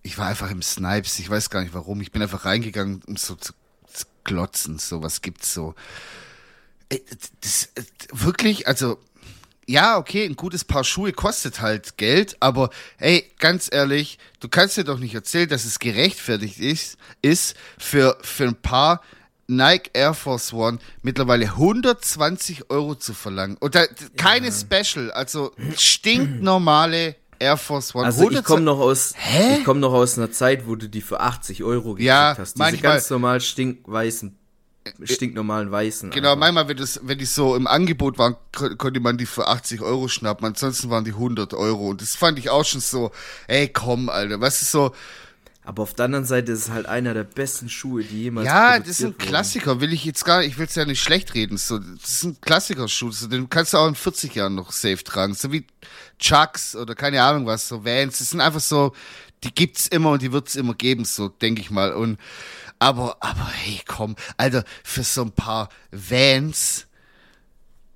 ich 0.02 0.16
war 0.18 0.26
einfach 0.28 0.50
im 0.50 0.62
Snipes, 0.62 1.18
ich 1.18 1.28
weiß 1.28 1.50
gar 1.50 1.62
nicht 1.62 1.74
warum. 1.74 2.00
Ich 2.00 2.12
bin 2.12 2.22
einfach 2.22 2.44
reingegangen, 2.44 3.02
um 3.06 3.16
so 3.16 3.34
zu, 3.34 3.52
zu 4.22 4.34
glotzen, 4.34 4.78
so 4.78 5.02
was 5.02 5.22
gibt's 5.22 5.52
so. 5.52 5.74
Ey, 6.88 7.02
das, 7.40 7.70
äh, 7.74 7.82
wirklich, 8.12 8.66
also, 8.66 8.98
ja, 9.66 9.96
okay, 9.96 10.24
ein 10.24 10.36
gutes 10.36 10.64
Paar 10.64 10.84
Schuhe 10.84 11.12
kostet 11.12 11.60
halt 11.60 11.96
Geld, 11.96 12.36
aber 12.40 12.70
ey, 12.98 13.30
ganz 13.38 13.68
ehrlich, 13.70 14.18
du 14.40 14.48
kannst 14.48 14.76
dir 14.76 14.84
doch 14.84 14.98
nicht 14.98 15.14
erzählen, 15.14 15.48
dass 15.48 15.64
es 15.64 15.78
gerechtfertigt 15.78 16.58
ist, 16.58 16.98
ist 17.22 17.56
für, 17.78 18.18
für 18.22 18.44
ein 18.44 18.60
paar 18.60 19.00
Nike 19.46 19.90
Air 19.92 20.14
Force 20.14 20.52
One 20.52 20.78
mittlerweile 21.02 21.46
120 21.46 22.70
Euro 22.70 22.94
zu 22.94 23.14
verlangen. 23.14 23.56
Und 23.58 23.74
da, 23.74 23.86
keine 24.16 24.50
Special, 24.52 25.10
also 25.12 25.52
stinknormale 25.76 27.16
Air 27.42 27.56
Force 27.56 27.94
One. 27.94 28.04
Also 28.06 28.22
ich 28.22 28.28
120 28.38 28.44
komme 28.46 28.62
noch 28.62 28.78
aus, 28.78 29.12
Hä? 29.16 29.58
ich 29.58 29.64
komme 29.64 29.80
noch 29.80 29.92
aus 29.92 30.16
einer 30.16 30.30
Zeit, 30.32 30.66
wo 30.66 30.76
du 30.76 30.88
die 30.88 31.00
für 31.02 31.20
80 31.20 31.62
Euro 31.64 31.90
gekriegt 31.94 32.06
Ja, 32.06 32.34
hast. 32.38 32.54
Diese 32.54 32.58
manchmal- 32.58 32.92
ganz 32.94 33.10
normal 33.10 33.40
stinkweißen, 33.40 34.36
stinknormalen 35.04 35.70
weißen. 35.70 36.10
Genau, 36.10 36.30
einfach. 36.32 36.40
manchmal, 36.40 36.68
wenn, 36.68 36.76
das, 36.76 37.00
wenn 37.02 37.18
die 37.18 37.24
so 37.24 37.54
im 37.56 37.66
Angebot 37.66 38.18
waren, 38.18 38.36
ko- 38.56 38.74
konnte 38.76 39.00
man 39.00 39.18
die 39.18 39.26
für 39.26 39.46
80 39.48 39.80
Euro 39.82 40.08
schnappen. 40.08 40.46
Ansonsten 40.46 40.90
waren 40.90 41.04
die 41.04 41.12
100 41.12 41.54
Euro. 41.54 41.88
Und 41.90 42.00
das 42.02 42.16
fand 42.16 42.38
ich 42.38 42.50
auch 42.50 42.64
schon 42.64 42.80
so, 42.80 43.10
ey, 43.48 43.68
komm, 43.68 44.08
Alter. 44.08 44.40
Was 44.40 44.62
ist 44.62 44.70
so, 44.72 44.92
Aber 45.64 45.84
auf 45.84 45.94
der 45.94 46.06
anderen 46.06 46.24
Seite 46.24 46.50
ist 46.52 46.62
es 46.62 46.70
halt 46.70 46.86
einer 46.86 47.14
der 47.14 47.22
besten 47.22 47.68
Schuhe, 47.68 48.02
die 48.02 48.22
jemals 48.22 48.46
ja, 48.46 48.80
das 48.80 48.88
ist 48.88 49.00
ein 49.00 49.06
wurden. 49.06 49.18
Klassiker. 49.18 49.80
Will 49.80 49.92
ich 49.92 50.04
jetzt 50.04 50.24
gar 50.24 50.40
nicht, 50.40 50.48
ich 50.48 50.58
will 50.58 50.66
es 50.66 50.74
ja 50.74 50.84
nicht 50.84 51.00
schlecht 51.00 51.34
reden. 51.34 51.56
So, 51.56 51.78
das 51.78 52.10
ist 52.10 52.24
ein 52.24 52.40
Klassikerschuh. 52.40 53.12
So, 53.12 53.28
den 53.28 53.48
kannst 53.48 53.72
du 53.72 53.78
auch 53.78 53.86
in 53.86 53.94
40 53.94 54.34
Jahren 54.34 54.56
noch 54.56 54.72
safe 54.72 55.04
tragen. 55.04 55.34
So 55.34 55.52
wie 55.52 55.64
Chucks 56.18 56.74
oder 56.74 56.96
keine 56.96 57.22
Ahnung 57.22 57.46
was, 57.46 57.68
so 57.68 57.84
Vans. 57.84 58.18
Das 58.18 58.30
sind 58.30 58.40
einfach 58.40 58.60
so, 58.60 58.92
die 59.44 59.54
gibt's 59.54 59.86
immer 59.86 60.10
und 60.10 60.22
die 60.22 60.32
wird's 60.32 60.56
immer 60.56 60.74
geben, 60.74 61.04
so, 61.04 61.28
denke 61.28 61.60
ich 61.60 61.70
mal. 61.70 61.92
Und, 61.92 62.18
aber, 62.80 63.16
aber, 63.20 63.48
hey, 63.48 63.80
komm, 63.86 64.16
Alter, 64.36 64.64
für 64.82 65.04
so 65.04 65.22
ein 65.22 65.32
paar 65.32 65.68
Vans, 65.92 66.86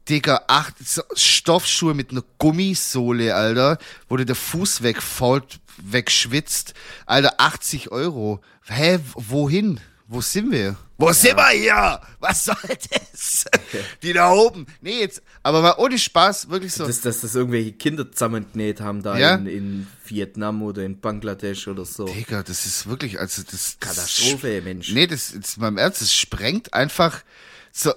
Digga, 0.09 0.45
acht 0.47 0.75
so 0.87 1.03
Stoffschuhe 1.15 1.95
mit 1.95 2.11
einer 2.13 2.23
Gummisohle, 2.39 3.35
Alter, 3.35 3.79
wo 4.09 4.17
dir 4.17 4.25
der 4.27 4.37
Fuß 4.37 4.83
wegfault, 4.83 5.59
wegschwitzt. 5.79 6.75
Alter, 7.07 7.35
80 7.39 7.91
Euro. 7.91 8.41
Hä, 8.67 8.99
wohin? 9.15 9.81
Wo 10.09 10.21
sind 10.21 10.53
wir? 10.53 10.77
Wo 10.99 11.13
sind 11.13 11.37
wir 11.37 11.49
hier? 11.49 12.01
Was 12.21 12.45
soll 12.45 12.55
das? 12.93 13.45
Die 14.03 14.13
da 14.13 14.31
oben. 14.31 14.67
Nee, 14.81 15.01
jetzt, 15.01 15.21
aber 15.43 15.61
mal 15.61 15.75
ohne 15.79 15.99
Spaß, 15.99 16.49
wirklich 16.49 16.73
so. 16.73 16.87
Dass, 16.87 17.01
dass 17.01 17.23
das 17.23 17.35
irgendwelche 17.35 17.73
Kinder 17.73 18.11
zusammengenäht 18.11 18.81
haben 18.81 19.03
da 19.03 19.19
Ja. 19.19 19.35
in, 19.35 19.47
in 19.47 19.87
Vietnam 20.05 20.63
oder 20.63 20.85
in 20.85 21.01
Bangladesch 21.01 21.67
oder 21.67 21.85
so. 21.85 22.05
Digga, 22.07 22.45
das 22.45 22.67
ist 22.67 22.87
wirklich, 22.87 23.19
also 23.19 23.43
das. 23.43 23.51
das 23.51 23.77
Katastrophe, 23.81 24.63
Mensch. 24.63 24.93
Nee, 24.93 25.09
das 25.09 25.33
ist 25.33 25.59
beim 25.59 25.77
Ernst, 25.77 26.01
das 26.03 26.15
sprengt 26.15 26.73
einfach 26.73 27.23
so. 27.73 27.93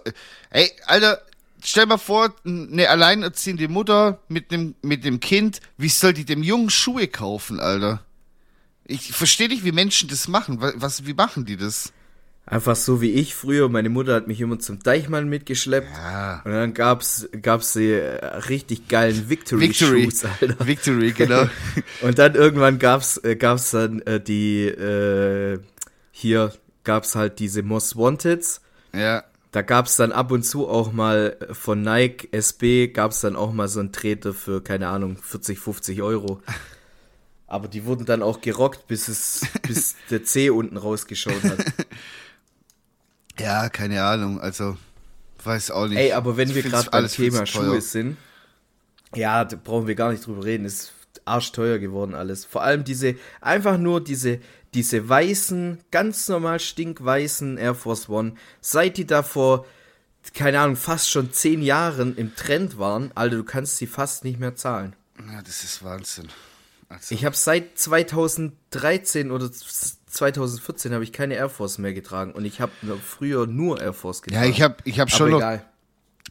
Ey, 0.49 0.71
Alter, 0.87 1.21
stell 1.63 1.85
mal 1.85 1.97
vor, 1.97 2.33
eine 2.45 2.89
alleinerziehende 2.89 3.67
Mutter 3.67 4.19
mit 4.27 4.51
dem, 4.51 4.75
mit 4.81 5.03
dem 5.05 5.19
Kind, 5.19 5.61
wie 5.77 5.89
soll 5.89 6.13
die 6.13 6.25
dem 6.25 6.43
Jungen 6.43 6.69
Schuhe 6.69 7.07
kaufen, 7.07 7.59
Alter? 7.59 8.03
Ich 8.85 9.11
verstehe 9.11 9.49
nicht, 9.49 9.63
wie 9.63 9.71
Menschen 9.71 10.09
das 10.09 10.27
machen. 10.27 10.57
Was, 10.59 11.05
wie 11.05 11.13
machen 11.13 11.45
die 11.45 11.57
das? 11.57 11.93
Einfach 12.47 12.75
so 12.75 12.99
wie 12.99 13.11
ich 13.11 13.35
früher. 13.35 13.69
Meine 13.69 13.89
Mutter 13.89 14.15
hat 14.15 14.27
mich 14.27 14.41
immer 14.41 14.57
zum 14.57 14.79
Deichmann 14.79 15.29
mitgeschleppt. 15.29 15.87
Ja. 15.93 16.41
Und 16.43 16.51
dann 16.51 16.73
gab's, 16.73 17.29
gab's 17.43 17.73
die 17.73 17.91
äh, 17.91 18.25
richtig 18.25 18.87
geilen 18.87 19.29
Victory, 19.29 19.61
Victory. 19.61 20.05
Shoes, 20.05 20.25
Alter. 20.25 20.65
Victory, 20.65 21.11
genau. 21.11 21.47
Und 22.01 22.17
dann 22.17 22.33
irgendwann 22.33 22.79
gab's, 22.79 23.17
äh, 23.17 23.35
gab's 23.35 23.69
dann 23.69 24.01
äh, 24.01 24.19
die, 24.19 24.65
äh, 24.65 25.59
hier 26.11 26.51
gab's 26.83 27.13
halt 27.13 27.37
diese 27.37 27.61
Most 27.61 27.95
Wanteds. 27.95 28.61
ja. 28.93 29.23
Da 29.51 29.63
gab's 29.63 29.95
dann 29.95 30.11
ab 30.11 30.31
und 30.31 30.43
zu 30.43 30.67
auch 30.67 30.91
mal 30.91 31.37
äh, 31.39 31.53
von 31.53 31.81
Nike 31.81 32.29
SB 32.31 32.89
gab's 32.89 33.21
dann 33.21 33.35
auch 33.35 33.51
mal 33.51 33.67
so 33.67 33.79
einen 33.79 33.91
Treter 33.91 34.33
für, 34.33 34.61
keine 34.63 34.89
Ahnung, 34.89 35.17
40, 35.17 35.59
50 35.59 36.01
Euro. 36.01 36.41
Aber 37.47 37.67
die 37.67 37.85
wurden 37.85 38.05
dann 38.05 38.21
auch 38.21 38.41
gerockt, 38.41 38.87
bis 38.87 39.07
es, 39.07 39.41
bis 39.67 39.95
der 40.11 40.23
C 40.23 40.51
unten 40.51 40.77
rausgeschaut 40.77 41.43
hat. 41.43 41.65
Ja, 43.39 43.69
keine 43.69 44.03
Ahnung, 44.03 44.41
also, 44.41 44.75
weiß 45.45 45.71
auch 45.71 45.87
nicht. 45.87 45.97
Ey, 45.97 46.11
aber 46.11 46.35
wenn 46.35 46.49
Ich 46.49 46.55
wir 46.55 46.63
gerade 46.63 46.89
beim 46.89 47.07
Thema. 47.07 47.45
Schuhe 47.45 47.79
sind, 47.79 48.17
ja, 49.15 49.45
da 49.45 49.55
brauchen 49.55 49.87
wir 49.87 49.95
gar 49.95 50.11
nicht 50.11 50.25
drüber 50.25 50.43
reden, 50.43 50.65
ist 50.65 50.91
arschteuer 51.25 51.79
geworden 51.79 52.13
alles. 52.15 52.45
Vor 52.45 52.63
allem 52.63 52.83
diese, 52.83 53.15
einfach 53.41 53.77
nur 53.77 54.03
diese, 54.03 54.39
diese 54.73 55.07
weißen, 55.07 55.79
ganz 55.91 56.27
normal 56.27 56.59
stinkweißen 56.59 57.57
Air 57.57 57.75
Force 57.75 58.09
One, 58.09 58.33
seit 58.61 58.97
die 58.97 59.05
da 59.05 59.23
vor, 59.23 59.65
keine 60.33 60.59
Ahnung, 60.59 60.75
fast 60.75 61.09
schon 61.09 61.31
zehn 61.33 61.61
Jahren 61.61 62.15
im 62.17 62.35
Trend 62.35 62.77
waren, 62.77 63.11
Alter, 63.15 63.37
du 63.37 63.43
kannst 63.43 63.77
sie 63.77 63.87
fast 63.87 64.23
nicht 64.23 64.39
mehr 64.39 64.55
zahlen. 64.55 64.95
Ja, 65.31 65.41
das 65.41 65.63
ist 65.63 65.83
Wahnsinn. 65.83 66.27
Also, 66.87 67.13
Ich 67.13 67.25
habe 67.25 67.35
seit 67.35 67.77
2013 67.77 69.31
oder 69.31 69.49
2014 69.51 70.93
habe 70.93 71.03
ich 71.03 71.13
keine 71.13 71.35
Air 71.35 71.49
Force 71.49 71.77
mehr 71.77 71.93
getragen 71.93 72.31
und 72.31 72.45
ich 72.45 72.61
habe 72.61 72.71
früher 73.05 73.45
nur 73.47 73.79
Air 73.79 73.93
Force 73.93 74.21
getragen. 74.21 74.45
ja, 74.45 74.49
ich 74.49 74.61
habe 74.61 74.77
ich 74.83 74.99
hab 74.99 75.11
schon 75.11 75.31
noch 75.31 75.37
egal. 75.37 75.65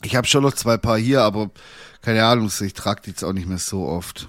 Ich 0.04 0.14
habe 0.14 0.26
schon 0.26 0.44
noch 0.44 0.52
zwei 0.52 0.76
Paar 0.76 0.98
hier, 0.98 1.22
aber 1.22 1.50
keine 2.02 2.24
Ahnung, 2.24 2.50
ich 2.60 2.74
trage 2.74 3.02
die 3.02 3.10
jetzt 3.10 3.24
auch 3.24 3.32
nicht 3.32 3.48
mehr 3.48 3.58
so 3.58 3.86
oft. 3.86 4.28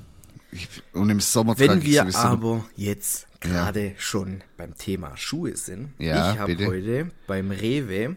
Und 0.94 1.10
im 1.10 1.20
Sommer 1.20 1.58
Wenn 1.60 1.82
wir 1.84 2.02
sowieso. 2.02 2.18
aber 2.20 2.66
jetzt 2.76 3.28
gerade 3.40 3.94
schon 3.98 4.42
beim 4.58 4.76
Thema 4.78 5.16
Schuhe 5.18 5.56
sind, 5.56 5.94
Ja, 6.00 6.34
ich 6.34 6.40
habe 6.40 6.58
heute 6.66 7.12
beim 7.28 7.52
Rewe 7.52 8.16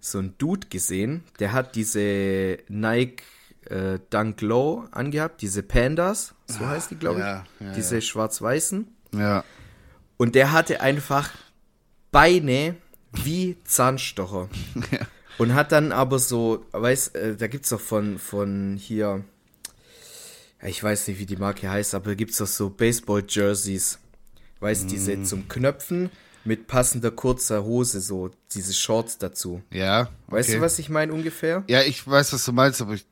so 0.00 0.18
einen 0.18 0.34
Dude 0.38 0.68
gesehen, 0.68 1.22
der 1.38 1.52
hat 1.52 1.74
diese 1.76 2.58
Nike 2.68 3.22
äh, 3.68 3.98
Dunk 4.10 4.40
Low 4.42 4.84
angehabt, 4.92 5.42
diese 5.42 5.62
Pandas, 5.62 6.34
so 6.46 6.66
heißt 6.66 6.90
die, 6.92 6.96
glaube 6.96 7.18
ich, 7.20 7.24
Ah, 7.24 7.44
ja, 7.60 7.66
ja, 7.66 7.72
diese 7.72 8.00
schwarz-weißen. 8.00 8.86
ja, 9.12 9.44
Und 10.16 10.34
der 10.34 10.52
hatte 10.52 10.80
einfach 10.80 11.30
Beine 12.10 12.76
wie 13.12 13.56
Zahnstocher. 13.64 14.48
Und 15.38 15.54
hat 15.54 15.70
dann 15.72 15.92
aber 15.92 16.18
so, 16.18 16.64
weiß, 16.72 17.08
äh, 17.08 17.36
da 17.36 17.46
gibt's 17.46 17.68
doch 17.68 17.80
von, 17.80 18.18
von 18.18 18.76
hier, 18.80 18.96
ja, 19.06 19.22
ich 20.66 20.82
weiß 20.82 21.08
nicht, 21.08 21.18
wie 21.18 21.26
die 21.26 21.36
Marke 21.36 21.68
heißt, 21.70 21.94
aber 21.94 22.14
gibt's 22.14 22.38
doch 22.38 22.46
so 22.46 22.70
Baseball-Jerseys. 22.70 23.98
Weißt, 24.60 24.84
Mm. 24.84 24.88
diese 24.88 25.22
zum 25.22 25.48
Knöpfen 25.48 26.10
mit 26.44 26.66
passender 26.66 27.10
kurzer 27.10 27.64
Hose, 27.64 28.00
so 28.00 28.30
diese 28.54 28.72
Shorts 28.72 29.18
dazu. 29.18 29.62
ja. 29.70 30.08
Weißt 30.28 30.48
okay. 30.48 30.58
du, 30.58 30.64
was 30.64 30.78
ich 30.78 30.88
meine 30.88 31.12
ungefähr? 31.12 31.64
Ja, 31.68 31.82
ich 31.82 32.06
weiß, 32.06 32.32
was 32.32 32.44
du 32.44 32.52
meinst, 32.52 32.80
aber 32.80 32.94
ich, 32.94 33.04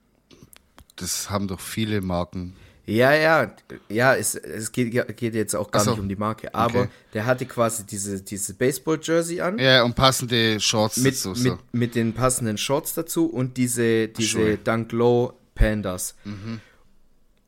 das 0.97 1.31
haben 1.31 1.49
doch 1.49 1.61
viele 1.61 2.01
Marken. 2.01 2.55
Ja, 2.87 3.15
ja, 3.15 3.51
ja, 3.89 4.15
es, 4.15 4.35
es 4.35 4.71
geht, 4.71 4.93
geht 5.17 5.35
jetzt 5.35 5.57
auch 5.57 5.71
gar 5.71 5.83
so. 5.83 5.93
nicht 5.93 6.01
um 6.01 6.09
die 6.09 6.17
Marke, 6.17 6.55
aber 6.55 6.81
Okay. 6.83 6.89
der 7.15 7.25
hatte 7.27 7.47
quasi 7.47 7.85
diese, 7.85 8.21
diese 8.21 8.53
Baseball-Jersey 8.55 9.41
an. 9.41 9.59
Ja, 9.59 9.83
und 9.85 9.95
passende 9.97 10.61
Shorts 10.61 10.99
mit, 10.99 11.15
dazu. 11.15 11.31
mit, 11.31 11.39
So. 11.39 11.59
mit 11.73 11.95
den 11.95 12.13
passenden 12.13 12.59
Shorts 12.59 12.93
dazu 12.95 13.27
und 13.27 13.57
diese, 13.57 14.09
diese 14.09 14.29
Schuhe. 14.29 14.59
Dunk 14.59 14.93
Low 14.93 15.33
Pandas. 15.55 16.15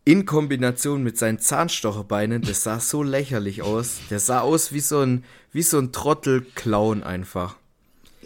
In 0.06 0.24
Kombination 0.24 1.02
mit 1.02 1.18
seinen 1.18 1.40
Zahnstocherbeinen, 1.40 2.40
das 2.40 2.62
sah 2.62 2.78
so 2.78 3.02
lächerlich 3.02 3.62
aus. 3.62 3.96
Der 4.08 4.20
sah 4.20 4.40
aus 4.40 4.72
wie 4.72 4.78
so 4.80 5.00
ein, 5.00 5.24
wie 5.52 5.62
so 5.62 5.78
ein 5.78 5.90
Trottel-Clown 5.92 7.02
einfach. 7.02 7.56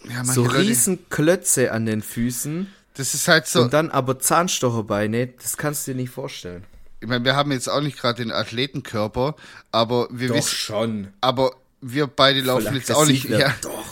Ja, 0.08 0.22
So 0.24 0.44
Leute- 0.44 0.58
riesen 0.58 1.08
Klötze 1.08 1.72
an 1.72 1.86
den 1.86 2.02
Füßen 2.02 2.66
Das 2.94 3.14
ist 3.14 3.28
halt 3.28 3.46
so. 3.46 3.62
und 3.62 3.72
dann 3.72 3.90
aber 3.90 4.18
Zahnstocherbeine, 4.18 5.28
das 5.28 5.56
kannst 5.56 5.86
du 5.86 5.92
dir 5.92 5.96
nicht 6.02 6.10
vorstellen. 6.10 6.64
Ich 7.00 7.08
meine, 7.08 7.24
wir 7.24 7.34
haben 7.34 7.50
jetzt 7.50 7.68
auch 7.70 7.80
nicht 7.80 7.98
gerade 7.98 8.22
den 8.22 8.30
Athletenkörper, 8.30 9.34
aber 9.72 10.06
wir 10.10 10.34
wissen, 10.34 10.54
schon. 10.54 11.08
aber 11.22 11.54
wir 11.80 12.06
beide 12.08 12.42
laufen 12.42 12.74
jetzt 12.74 12.92
auch 12.92 13.06
nicht, 13.06 13.24
ja, 13.26 13.54
Doch. 13.62 13.86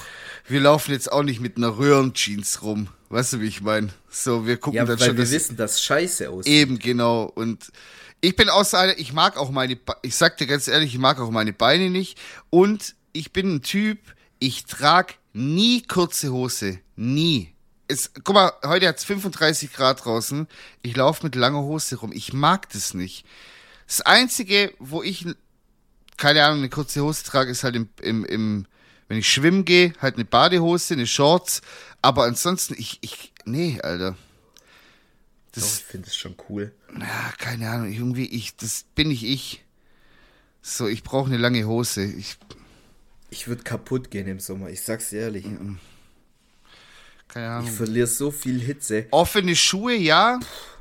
wir 0.47 0.61
laufen 0.61 0.91
jetzt 0.93 1.11
auch 1.11 1.23
nicht 1.23 1.41
mit 1.41 1.57
einer 1.57 1.79
Röhrenjeans 1.79 2.61
rum. 2.61 2.89
Weißt 3.11 3.33
du, 3.33 3.41
wie 3.41 3.47
ich 3.47 3.61
meine? 3.63 3.89
So, 4.11 4.47
wir 4.47 4.59
gucken 4.59 4.77
Ja, 4.77 4.85
dann 4.85 4.99
weil 5.01 5.07
schon, 5.09 5.17
wir 5.17 5.25
dass 5.25 5.33
wissen, 5.33 5.57
dass 5.57 5.83
scheiße 5.83 6.29
aussieht. 6.29 6.53
eben 6.53 6.79
genau 6.79 7.25
und 7.25 7.71
ich 8.21 8.35
bin 8.37 8.49
so 8.65 8.77
einer, 8.77 8.99
ich 8.99 9.13
mag 9.13 9.37
auch 9.37 9.51
meine, 9.51 9.77
Be- 9.77 9.97
ich 10.03 10.15
sag 10.17 10.37
dir 10.37 10.47
ganz 10.47 10.69
ehrlich, 10.69 10.93
ich 10.93 10.99
mag 11.01 11.21
auch 11.21 11.31
meine 11.31 11.53
Beine 11.53 11.89
nicht 11.91 12.19
und 12.51 12.95
ich 13.13 13.33
bin 13.33 13.55
ein 13.57 13.63
Typ, 13.63 13.99
ich 14.41 14.65
trag 14.67 15.15
nie 15.33 15.83
kurze 15.83 16.31
Hose, 16.33 16.81
nie. 16.97 17.55
Es, 17.87 18.11
guck 18.25 18.35
mal, 18.35 18.53
heute 18.65 18.87
hat's 18.89 19.05
35 19.05 19.73
Grad 19.73 20.05
draußen. 20.05 20.47
Ich 20.83 20.95
laufe 20.95 21.25
mit 21.25 21.35
langer 21.35 21.63
Hose 21.63 21.97
rum. 21.97 22.13
Ich 22.13 22.35
mag 22.35 22.69
das 22.71 22.93
nicht. 22.93 23.25
Das 23.87 24.03
Einzige, 24.03 24.75
wo 24.79 25.03
ich, 25.03 25.25
keine 26.19 26.45
Ahnung, 26.45 26.59
eine 26.59 26.69
kurze 26.69 27.01
Hose 27.03 27.25
trage, 27.25 27.51
ist 27.51 27.65
halt 27.65 27.77
im, 27.77 27.89
im, 28.03 28.25
im 28.27 28.67
wenn 29.09 29.19
ich 29.19 29.29
schwimmen 29.33 29.65
gehe, 29.65 29.93
halt 30.01 30.15
eine 30.17 30.25
Badehose, 30.25 30.95
eine 30.95 31.07
Shorts. 31.07 31.63
Aber 32.03 32.25
ansonsten, 32.25 32.75
ich, 32.79 32.99
ich, 33.01 33.33
nee, 33.45 33.81
Alter. 33.83 34.13
Doch, 34.13 34.17
Das, 35.63 35.79
ich 35.79 35.85
finde 35.85 36.09
es 36.09 36.17
schon 36.17 36.37
cool. 36.49 36.73
ja, 36.99 37.33
keine 37.39 37.69
Ahnung, 37.71 37.93
irgendwie, 37.93 38.27
ich, 38.27 38.57
das 38.57 38.85
bin 38.95 39.09
nicht 39.09 39.25
ich. 39.25 39.65
So, 40.63 40.87
ich 40.87 41.03
brauche 41.03 41.29
eine 41.29 41.39
lange 41.39 41.65
Hose. 41.67 42.05
Ich, 42.05 42.37
Ich 43.31 43.49
würde 43.49 43.63
kaputt 43.63 44.11
gehen 44.11 44.27
im 44.29 44.41
Sommer, 44.41 44.69
ich 44.71 44.83
sag's 44.83 45.11
dir 45.11 45.21
ehrlich. 45.21 45.45
keine 47.29 47.47
Ich 47.47 47.51
Ahnung. 47.53 47.73
verliere 47.73 48.07
so 48.07 48.31
viel 48.31 48.61
Hitze. 48.61 49.07
Offene 49.11 49.57
Schuhe, 49.57 49.95
ja. 49.95 50.39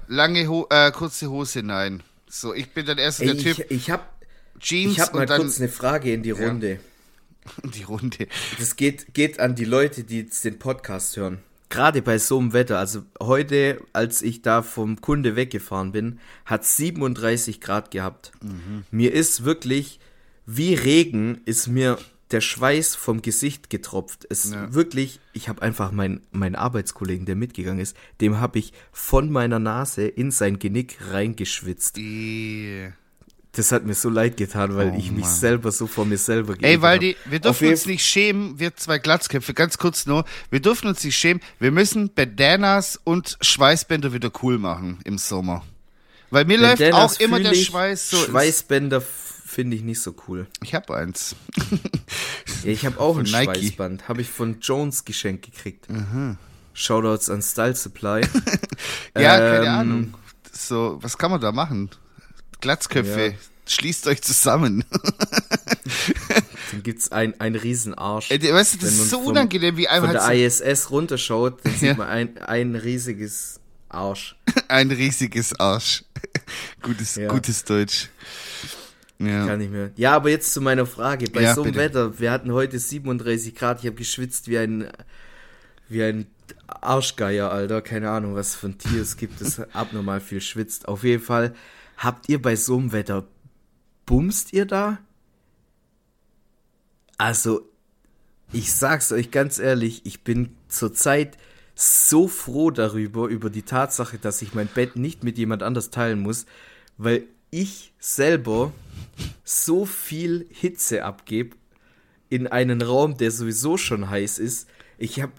Lange, 0.08 0.48
Ho 0.48 0.68
äh, 0.70 0.92
kurze 0.92 1.30
Hose, 1.30 1.64
nein. 1.64 2.04
So, 2.30 2.54
ich 2.54 2.70
bin 2.74 2.86
dann 2.86 2.98
erst 2.98 3.22
Ey, 3.22 3.28
der 3.28 3.38
Typ 3.38 3.60
ich, 3.70 3.72
ich 3.72 3.90
habe 3.90 4.04
Jeans 4.60 4.94
ich 4.94 5.00
hab 5.00 5.14
mal 5.14 5.26
kurz 5.28 5.60
eine 5.60 5.70
Frage 5.70 6.14
in 6.14 6.24
die 6.24 6.32
Runde. 6.32 6.80
die 7.64 7.84
Runde. 7.84 8.28
Das 8.60 8.76
geht, 8.76 9.14
geht 9.14 9.40
an 9.40 9.56
die 9.56 9.66
Leute, 9.66 10.04
die 10.04 10.20
jetzt 10.22 10.44
den 10.46 10.60
Podcast 10.60 11.18
hören. 11.18 11.40
Gerade 11.70 12.02
bei 12.02 12.18
so 12.18 12.40
einem 12.40 12.54
Wetter, 12.54 12.80
also 12.80 13.04
heute, 13.22 13.82
als 13.92 14.22
ich 14.22 14.42
da 14.42 14.62
vom 14.62 15.02
Kunde 15.02 15.36
weggefahren 15.36 15.92
bin, 15.92 16.20
hat 16.46 16.64
37 16.64 17.60
Grad 17.60 17.92
gehabt. 17.92 18.32
Mir 18.90 19.14
ist 19.14 19.44
wirklich, 19.44 20.00
wie 20.46 20.74
Regen, 20.76 21.42
ist 21.44 21.68
mir 21.68 21.98
der 22.32 22.40
Schweiß 22.42 22.96
vom 22.96 23.22
Gesicht 23.22 23.70
getropft. 23.70 24.26
Es 24.30 24.52
Ja. 24.52 24.74
wirklich, 24.74 25.20
ich 25.34 25.50
habe 25.50 25.62
einfach 25.62 25.92
meinen 25.92 26.22
meinen 26.32 26.56
Arbeitskollegen, 26.56 27.26
der 27.26 27.36
mitgegangen 27.36 27.80
ist, 27.80 27.96
dem 28.22 28.40
habe 28.40 28.60
ich 28.60 28.72
von 28.94 29.30
meiner 29.30 29.60
Nase 29.60 30.08
in 30.08 30.32
sein 30.32 30.60
Genick 30.60 30.98
reingeschwitzt. 31.12 31.98
Ih. 31.98 32.92
Das 33.58 33.72
hat 33.72 33.86
mir 33.86 33.96
so 33.96 34.10
leid 34.10 34.38
getan, 34.38 34.76
weil 34.76 34.92
Oh, 34.92 34.98
ich 34.98 35.12
mich 35.12 35.26
Mann. 35.26 35.34
selber 35.34 35.72
so 35.72 35.88
vor 35.88 36.06
mir 36.06 36.18
selber 36.20 36.54
Ey, 36.54 36.58
geekelt 36.60 36.82
Waldi, 36.84 37.18
hab. 37.24 37.32
wir 37.32 37.40
dürfen 37.40 37.68
uns 37.70 37.86
nicht 37.88 38.06
schämen, 38.06 38.60
wir 38.60 38.76
zwei 38.76 39.00
Glatzköpfe, 39.00 39.54
ganz 39.56 39.78
kurz 39.80 40.06
nur, 40.06 40.26
wir 40.52 40.60
dürfen 40.60 40.88
uns 40.88 41.04
nicht 41.04 41.18
schämen, 41.18 41.42
wir 41.60 41.72
müssen 41.72 42.14
Bandanas 42.14 43.00
und 43.04 43.38
Schweißbänder 43.42 44.14
wieder 44.14 44.32
cool 44.44 44.60
machen 44.60 45.00
im 45.06 45.18
Sommer. 45.18 45.64
Weil 46.30 46.46
mir 46.46 46.58
läuft 46.60 46.78
Bandanas 46.80 47.16
auch 47.16 47.20
immer 47.20 47.40
der 47.40 47.56
Schweiß 47.56 48.10
so. 48.12 48.18
Schweißbänder 48.18 49.02
finde 49.02 49.76
ich 49.76 49.82
nicht 49.82 50.02
so 50.02 50.14
cool. 50.28 50.46
Ich 50.64 50.76
hab 50.76 50.92
eins. 50.92 51.36
Ja, 52.64 52.72
ich 52.72 52.86
habe 52.86 53.00
auch 53.00 53.16
Von 53.16 53.26
ein 53.26 53.32
Nike. 53.32 53.60
Schweißband. 53.62 54.08
Habe 54.10 54.22
ich 54.22 54.30
von 54.30 54.60
Jones 54.62 55.06
geschenkt 55.06 55.46
gekriegt. 55.46 55.88
Shoutouts 56.74 57.30
an 57.30 57.42
Style 57.42 57.76
Supply. 57.76 58.22
Ja, 59.18 59.38
keine 59.38 59.66
Ähm, 59.66 59.68
Ahnung. 59.74 60.14
So, 60.52 60.98
was 61.02 61.18
kann 61.18 61.32
man 61.32 61.40
da 61.42 61.52
machen? 61.52 61.90
Glatzköpfe, 62.62 63.28
Ja. 63.28 63.34
schließt 63.68 64.08
euch 64.08 64.22
zusammen. 64.22 64.84
Dann 66.72 66.84
gibt's 66.84 67.12
ein, 67.12 67.40
ein 67.40 67.56
Riesenarsch. 67.56 68.30
Ey, 68.32 68.40
weißt 68.42 68.74
du, 68.76 68.78
das 68.80 68.96
Wenn 68.98 69.04
ist 69.04 69.10
so 69.10 69.18
vom- 69.20 69.28
unangenehm, 69.28 69.78
wie 69.78 69.88
einem 69.88 70.06
Von 70.08 70.18
halt 70.20 70.30
der 70.40 70.50
so 70.52 70.64
ISS 70.64 70.90
runterschaut, 70.92 71.60
dann 71.64 71.72
Ja. 71.80 71.80
sieht 71.80 71.98
man 71.98 72.08
ein, 72.08 72.38
ein 72.40 72.76
riesiges 72.76 73.60
Arsch. 73.90 74.36
ein 74.68 74.92
riesiges 74.92 75.58
Arsch. 75.60 76.04
gutes, 76.82 77.16
Ja. 77.16 77.30
gutes 77.30 77.64
Deutsch. 77.64 78.10
Ja. 79.20 79.48
Kann 79.48 79.62
ich 79.62 79.70
mir. 79.70 79.92
Ja, 79.96 80.14
aber 80.14 80.30
jetzt 80.30 80.54
zu 80.54 80.62
meiner 80.62 80.86
Frage. 80.86 81.30
Bei 81.32 81.42
Ja, 81.42 81.56
so 81.56 81.64
einem. 81.64 81.76
Wetter, 81.76 82.20
wir 82.20 82.32
hatten 82.32 82.52
heute 82.52 82.78
37 82.78 83.56
Grad, 83.56 83.80
ich 83.80 83.86
habe 83.88 83.96
geschwitzt 83.96 84.48
wie 84.48 84.58
ein 84.60 84.92
wie 85.90 86.04
ein 86.04 86.28
Arschgeier, 86.68 87.50
Alter. 87.50 87.82
Keine 87.82 88.10
Ahnung, 88.12 88.36
was 88.36 88.56
für 88.56 88.68
ein 88.68 88.78
Tier 88.78 89.02
es 89.02 89.16
gibt, 89.18 89.40
das 89.42 89.60
abnormal 89.74 90.20
viel 90.20 90.42
schwitzt. 90.42 90.88
Auf 90.88 91.04
jeden 91.04 91.24
Fall, 91.24 91.56
habt 91.98 92.30
ihr 92.30 92.42
bei 92.42 92.56
so 92.56 92.78
einem 92.78 92.92
Wetter, 92.92 93.28
bumst 94.06 94.54
ihr 94.54 94.66
da? 94.66 95.00
Also, 97.18 97.68
ich 98.54 98.74
sag's 98.74 99.12
euch 99.12 99.32
ganz 99.32 99.60
ehrlich, 99.60 100.06
ich 100.06 100.24
bin 100.24 100.56
zurzeit 100.68 101.38
so 101.76 102.28
froh 102.28 102.72
darüber, 102.72 103.28
über 103.28 103.50
die 103.50 103.64
Tatsache, 103.64 104.18
dass 104.18 104.42
ich 104.42 104.54
mein 104.54 104.68
Bett 104.68 104.96
nicht 104.96 105.24
mit 105.24 105.38
jemand 105.38 105.64
anders 105.64 105.90
teilen 105.90 106.20
muss, 106.20 106.46
weil 106.98 107.24
ich 107.52 107.94
selber 108.00 108.72
so 109.44 109.86
viel 109.86 110.48
Hitze 110.52 111.04
abgebe 111.04 111.56
in 112.30 112.48
einen 112.48 112.82
Raum, 112.82 113.18
der 113.18 113.32
sowieso 113.32 113.78
schon 113.78 114.10
heiß 114.10 114.40
ist. 114.40 114.68
Ich 114.98 115.22
habe 115.22 115.34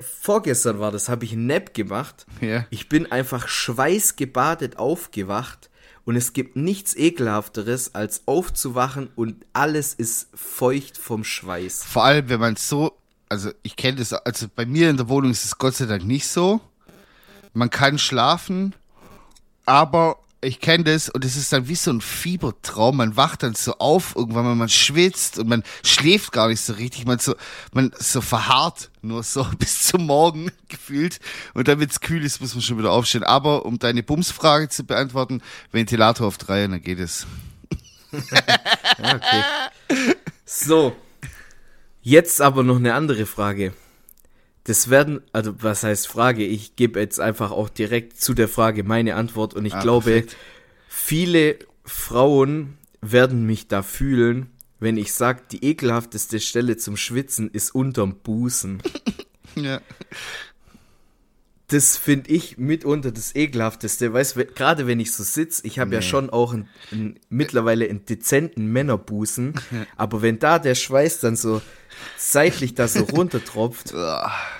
vorgestern 0.00 0.80
war 0.80 0.90
das, 0.90 1.08
habe 1.08 1.24
ich 1.24 1.32
einen 1.32 1.46
Nap 1.46 1.74
gemacht. 1.74 2.26
Ja. 2.40 2.66
Ich 2.70 2.88
bin 2.88 3.10
einfach 3.10 3.48
schweißgebadet 3.48 4.78
aufgewacht 4.78 5.70
und 6.06 6.14
es 6.14 6.32
gibt 6.32 6.56
nichts 6.56 6.94
ekelhafteres 6.96 7.94
als 7.94 8.22
aufzuwachen 8.26 9.10
und 9.16 9.44
alles 9.52 9.92
ist 9.92 10.28
feucht 10.34 10.96
vom 10.96 11.24
Schweiß. 11.24 11.82
Vor 11.84 12.04
allem, 12.04 12.28
wenn 12.28 12.40
man 12.40 12.56
so, 12.56 12.96
also 13.28 13.50
ich 13.62 13.76
kenne 13.76 13.98
das, 13.98 14.12
also 14.12 14.46
bei 14.54 14.64
mir 14.64 14.88
in 14.88 14.96
der 14.96 15.08
Wohnung 15.08 15.32
ist 15.32 15.44
es 15.44 15.58
Gott 15.58 15.74
sei 15.74 15.86
Dank 15.86 16.04
nicht 16.04 16.28
so. 16.28 16.60
Man 17.52 17.70
kann 17.70 17.98
schlafen, 17.98 18.74
aber 19.66 20.18
ich 20.42 20.60
kenne 20.60 20.84
das 20.84 21.08
und 21.08 21.24
es 21.24 21.36
ist 21.36 21.52
dann 21.52 21.68
wie 21.68 21.74
so 21.74 21.90
ein 21.90 22.00
Fiebertraum. 22.00 22.98
Man 22.98 23.16
wacht 23.16 23.42
dann 23.42 23.54
so 23.54 23.78
auf, 23.78 24.14
irgendwann 24.14 24.46
wenn 24.46 24.58
man 24.58 24.68
schwitzt 24.68 25.38
und 25.38 25.48
man 25.48 25.62
schläft 25.82 26.32
gar 26.32 26.48
nicht 26.48 26.60
so 26.60 26.74
richtig. 26.74 27.06
Man 27.06 27.18
so, 27.18 27.34
man 27.72 27.92
so 27.98 28.20
verharrt 28.20 28.90
nur 29.02 29.22
so 29.22 29.46
bis 29.58 29.84
zum 29.84 30.06
Morgen 30.06 30.50
gefühlt. 30.68 31.20
Und 31.54 31.68
dann, 31.68 31.80
wenn 31.80 31.88
es 31.88 32.00
kühl 32.00 32.24
ist, 32.24 32.40
muss 32.40 32.54
man 32.54 32.62
schon 32.62 32.78
wieder 32.78 32.92
aufstehen. 32.92 33.24
Aber 33.24 33.64
um 33.64 33.78
deine 33.78 34.02
Bumsfrage 34.02 34.68
zu 34.68 34.84
beantworten, 34.84 35.42
Ventilator 35.72 36.26
auf 36.26 36.38
drei 36.38 36.64
und 36.64 36.72
dann 36.72 36.82
geht 36.82 36.98
es. 36.98 37.26
Okay. 38.98 40.14
So, 40.46 40.96
jetzt 42.00 42.40
aber 42.40 42.62
noch 42.62 42.76
eine 42.76 42.94
andere 42.94 43.26
Frage. 43.26 43.74
Das 44.68 44.90
werden, 44.90 45.20
also 45.32 45.54
was 45.62 45.84
heißt 45.84 46.08
Frage? 46.08 46.44
Ich 46.44 46.74
gebe 46.74 46.98
jetzt 46.98 47.20
einfach 47.20 47.52
auch 47.52 47.68
direkt 47.68 48.20
zu 48.20 48.34
der 48.34 48.48
Frage 48.48 48.82
meine 48.82 49.14
Antwort 49.14 49.54
und 49.54 49.64
ich 49.64 49.74
Ah, 49.74 49.80
glaube, 49.80 50.10
perfekt. 50.10 50.36
viele 50.88 51.58
Frauen 51.84 52.76
werden 53.00 53.46
mich 53.46 53.68
da 53.68 53.82
fühlen, 53.84 54.50
wenn 54.80 54.96
ich 54.96 55.12
sage, 55.12 55.42
die 55.52 55.64
ekelhafteste 55.64 56.40
Stelle 56.40 56.76
zum 56.78 56.96
Schwitzen 56.96 57.48
ist 57.50 57.74
unterm 57.74 58.16
Busen. 58.16 58.82
Ja. 59.54 59.80
Das 61.68 61.96
finde 61.96 62.30
ich 62.30 62.58
mitunter 62.58 63.10
das 63.10 63.34
ekelhafteste, 63.34 64.12
weißt 64.12 64.36
du, 64.36 64.44
gerade 64.46 64.86
wenn 64.86 65.00
ich 65.00 65.12
so 65.12 65.24
sitze, 65.24 65.66
ich 65.66 65.80
habe 65.80 65.94
ja 65.94 66.00
schon 66.02 66.30
auch 66.30 66.52
einen, 66.54 66.68
einen, 66.92 67.18
mittlerweile 67.28 67.88
einen 67.88 68.04
dezenten 68.04 68.66
Männerbusen, 68.66 69.54
aber 69.96 70.22
wenn 70.22 70.38
da 70.38 70.60
der 70.60 70.76
Schweiß 70.76 71.18
dann 71.20 71.34
so 71.34 71.60
seitlich 72.16 72.74
da 72.74 72.86
so 72.86 73.00
runtertropft, 73.12 73.92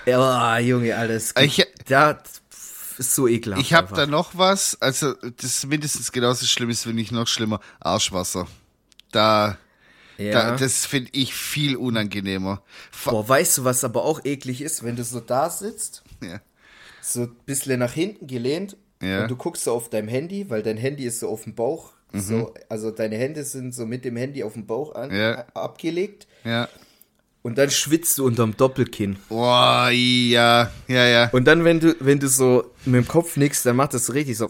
ja, 0.05 0.59
Junge, 0.59 0.97
alles 0.97 1.33
Ich- 1.39 1.65
da 1.87 2.21
ist 2.97 3.15
so 3.15 3.27
ekelhaft. 3.27 3.61
Ich 3.63 3.73
habe 3.73 3.95
da 3.95 4.05
noch 4.05 4.31
was, 4.37 4.81
also 4.81 5.13
das 5.13 5.45
ist 5.45 5.67
mindestens 5.67 6.11
genauso 6.11 6.45
schlimm 6.45 6.69
ist, 6.69 6.87
wenn 6.87 6.95
nicht 6.95 7.11
noch 7.13 7.27
schlimmer, 7.27 7.61
Arschwasser. 7.79 8.47
Da, 9.11 9.57
ja. 10.17 10.31
da 10.31 10.55
das 10.57 10.85
finde 10.85 11.11
ich 11.13 11.33
viel 11.33 11.77
unangenehmer. 11.77 12.63
Boah, 13.05 13.29
weißt 13.29 13.59
du, 13.59 13.63
was 13.63 13.83
aber 13.85 14.03
auch 14.03 14.25
eklig 14.25 14.61
ist, 14.61 14.83
wenn 14.83 14.95
du 14.97 15.03
so 15.05 15.19
da 15.21 15.49
sitzt, 15.49 16.03
Ja. 16.21 16.41
So 17.13 17.21
ein 17.21 17.35
bisschen 17.45 17.79
nach 17.79 17.93
hinten 17.93 18.27
gelehnt 18.27 18.75
Ja. 19.01 19.21
und 19.23 19.31
du 19.31 19.35
guckst 19.35 19.63
so 19.63 19.71
auf 19.73 19.89
deinem 19.89 20.07
Handy, 20.07 20.49
weil 20.49 20.63
dein 20.63 20.77
Handy 20.77 21.05
ist 21.05 21.19
so 21.19 21.29
auf 21.29 21.43
dem 21.43 21.55
Bauch, 21.55 21.93
so, 22.13 22.53
also 22.69 22.89
deine 22.91 23.17
Hände 23.17 23.43
sind 23.43 23.75
so 23.75 23.85
mit 23.85 24.05
dem 24.05 24.15
Handy 24.15 24.41
auf 24.43 24.53
dem 24.53 24.65
Bauch 24.65 24.95
an, 24.95 25.13
Ja. 25.15 25.45
abgelegt 25.53 26.25
Ja. 26.45 26.67
und 27.43 27.57
dann 27.57 27.69
schwitzt 27.69 28.17
du 28.17 28.25
unterm 28.25 28.55
Doppelkinn. 28.57 29.17
Boah, 29.29 29.89
ja, 29.91 30.71
ja, 30.87 31.05
ja. 31.05 31.29
Und 31.31 31.45
dann, 31.45 31.63
wenn 31.65 31.79
du, 31.79 31.95
wenn 31.99 32.19
du 32.19 32.27
so 32.29 32.71
mit 32.85 32.95
dem 33.03 33.07
Kopf 33.07 33.35
nickst, 33.37 33.65
dann 33.65 33.75
macht 33.75 33.93
das 33.93 34.05
so 34.05 34.13
richtig 34.13 34.37
so. 34.37 34.49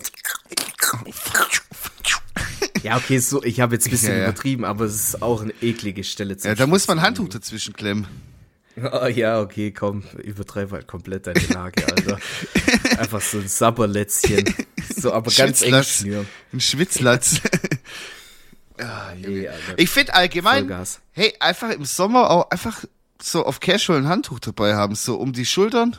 Ja, 2.84 2.96
okay, 2.98 3.18
so, 3.18 3.44
ich 3.44 3.60
habe 3.60 3.76
jetzt 3.76 3.88
ein 3.88 3.92
bisschen 3.92 4.14
Ja, 4.14 4.18
ja. 4.20 4.24
übertrieben, 4.30 4.64
aber 4.64 4.86
es 4.86 4.96
ist 4.96 5.22
auch 5.22 5.42
eine 5.42 5.54
eklige 5.62 6.04
Stelle 6.04 6.38
zum 6.38 6.50
Ja, 6.50 6.56
da 6.56 6.68
muss 6.68 6.88
man 6.88 7.00
ein. 7.00 7.06
Handtuch 7.06 7.28
dazwischen 7.30 7.74
klemmen. 7.74 8.08
Oh, 8.80 9.08
ja, 9.08 9.42
okay, 9.42 9.72
komm, 9.72 10.04
übertreibe 10.24 10.74
halt 10.76 10.88
komplett 10.88 11.26
deine 11.26 11.40
Lage, 11.48 11.84
Alter. 11.88 12.20
Einfach 13.00 13.22
so 13.22 13.40
ein 13.40 13.48
Sabberlätzchen. 13.48 14.54
So, 14.96 15.12
aber 15.14 15.32
ganz 15.32 15.64
eng 15.64 15.82
schnüren. 15.84 16.28
Ein 16.54 16.60
Schwitzlatz. 16.60 17.42
Ah. 18.80 19.14
Nee, 19.20 19.50
ich 19.78 19.90
finde 19.90 20.14
allgemein, 20.14 20.68
Vollgas. 20.68 21.00
hey, 21.12 21.34
einfach 21.40 21.72
im 21.72 21.84
Sommer 21.84 22.30
auch 22.30 22.52
einfach 22.52 22.86
so 23.20 23.44
auf 23.44 23.60
Casual 23.60 23.98
ein 23.98 24.08
Handtuch 24.08 24.40
dabei 24.40 24.76
haben, 24.76 24.94
so 24.94 25.16
um 25.16 25.34
die 25.34 25.48
Schultern, 25.48 25.98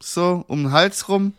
so 0.00 0.44
um 0.46 0.64
den 0.64 0.72
Hals 0.72 1.08
rum. 1.08 1.32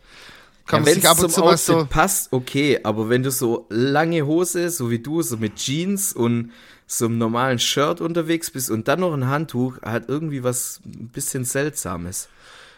Kann 0.66 0.82
ja, 0.82 0.86
man 0.86 0.94
sich 0.94 1.08
ab 1.08 1.20
und 1.20 1.30
zu 1.30 1.40
mal 1.40 1.56
so. 1.56 1.86
passt, 1.86 2.32
okay, 2.32 2.80
aber 2.82 3.08
wenn 3.08 3.22
du 3.22 3.30
so 3.30 3.66
lange 3.68 4.26
Hose, 4.26 4.70
so 4.70 4.90
wie 4.90 4.98
du, 4.98 5.22
so 5.22 5.36
mit 5.36 5.54
Jeans 5.54 6.12
und 6.12 6.50
so 6.98 7.06
einem 7.06 7.18
normalen 7.18 7.58
Shirt 7.58 8.00
unterwegs 8.00 8.50
bist 8.50 8.70
und 8.70 8.88
dann 8.88 9.00
noch 9.00 9.12
ein 9.14 9.26
Handtuch, 9.28 9.80
hat 9.82 10.08
irgendwie 10.08 10.44
was 10.44 10.80
ein 10.84 11.08
bisschen 11.08 11.44
Seltsames. 11.44 12.28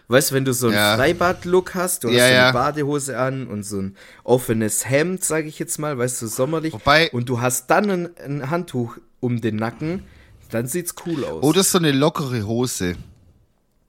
Weißt 0.06 0.30
du, 0.30 0.34
wenn 0.34 0.44
du 0.44 0.52
so 0.52 0.66
einen 0.68 0.76
Ja. 0.76 0.96
Freibad-Look 0.96 1.74
hast, 1.74 2.04
du 2.04 2.08
Ja, 2.08 2.14
hast 2.14 2.20
so 2.20 2.34
eine 2.34 2.34
ja. 2.34 2.52
Badehose 2.52 3.18
an 3.18 3.46
und 3.46 3.62
so 3.64 3.80
ein 3.80 3.96
offenes 4.22 4.88
Hemd, 4.88 5.24
sage 5.24 5.48
ich 5.48 5.58
jetzt 5.58 5.78
mal, 5.78 5.96
weißt 5.96 6.20
du, 6.22 6.26
sommerlich, 6.26 6.74
Wobei- 6.74 7.10
und 7.10 7.28
du 7.28 7.40
hast 7.40 7.70
dann 7.70 7.90
ein, 7.90 8.10
ein 8.18 8.50
Handtuch 8.50 8.98
um 9.20 9.40
den 9.40 9.56
Nacken, 9.56 10.04
dann 10.50 10.66
sieht's 10.66 10.94
cool 11.06 11.24
aus. 11.24 11.42
Oder 11.42 11.64
so 11.64 11.78
eine 11.78 11.90
lockere 11.90 12.46
Hose. 12.46 12.96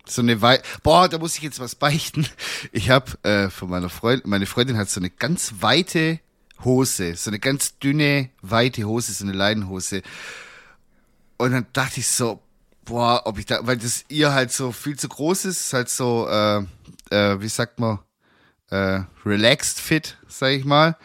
So 0.08 0.22
eine 0.22 0.42
wei 0.42 0.62
Boah, 0.84 1.10
da 1.10 1.18
muss 1.18 1.36
ich 1.36 1.44
jetzt 1.44 1.60
was 1.60 1.76
beichten. 1.76 2.28
Ich 2.72 2.90
habe 2.90 3.12
äh, 3.24 3.50
von 3.50 3.70
meiner 3.70 3.90
Freundin, 3.90 4.30
meine 4.30 4.46
Freundin 4.46 4.78
hat 4.78 4.90
so 4.90 5.00
eine 5.00 5.10
ganz 5.10 5.56
weite 5.60 6.20
Hose, 6.64 7.16
so 7.16 7.30
eine 7.30 7.40
ganz 7.40 7.78
dünne, 7.80 8.30
weite 8.42 8.86
Hose, 8.86 9.14
so 9.14 9.26
eine 9.26 9.34
Leinenhose. 9.34 10.02
Und 11.38 11.52
dann 11.52 11.68
dachte 11.74 12.00
ich 12.00 12.08
so, 12.08 12.42
boah, 12.86 13.24
ob 13.26 13.38
ich 13.38 13.46
da, 13.46 13.66
weil 13.68 13.78
das 13.78 14.06
ihr 14.08 14.34
halt 14.34 14.52
so 14.52 14.72
viel 14.72 14.98
zu 14.98 15.10
groß 15.10 15.46
ist, 15.46 15.62
ist 15.62 15.74
halt 15.74 15.90
so, 15.90 16.28
äh, 16.30 16.60
äh, 17.10 17.42
wie 17.42 17.50
sagt 17.50 17.80
man, 17.80 18.00
äh, 18.70 19.02
relaxed 19.26 19.80
fit, 19.80 20.18
sag 20.28 20.52
ich 20.52 20.66
mal. 20.66 20.98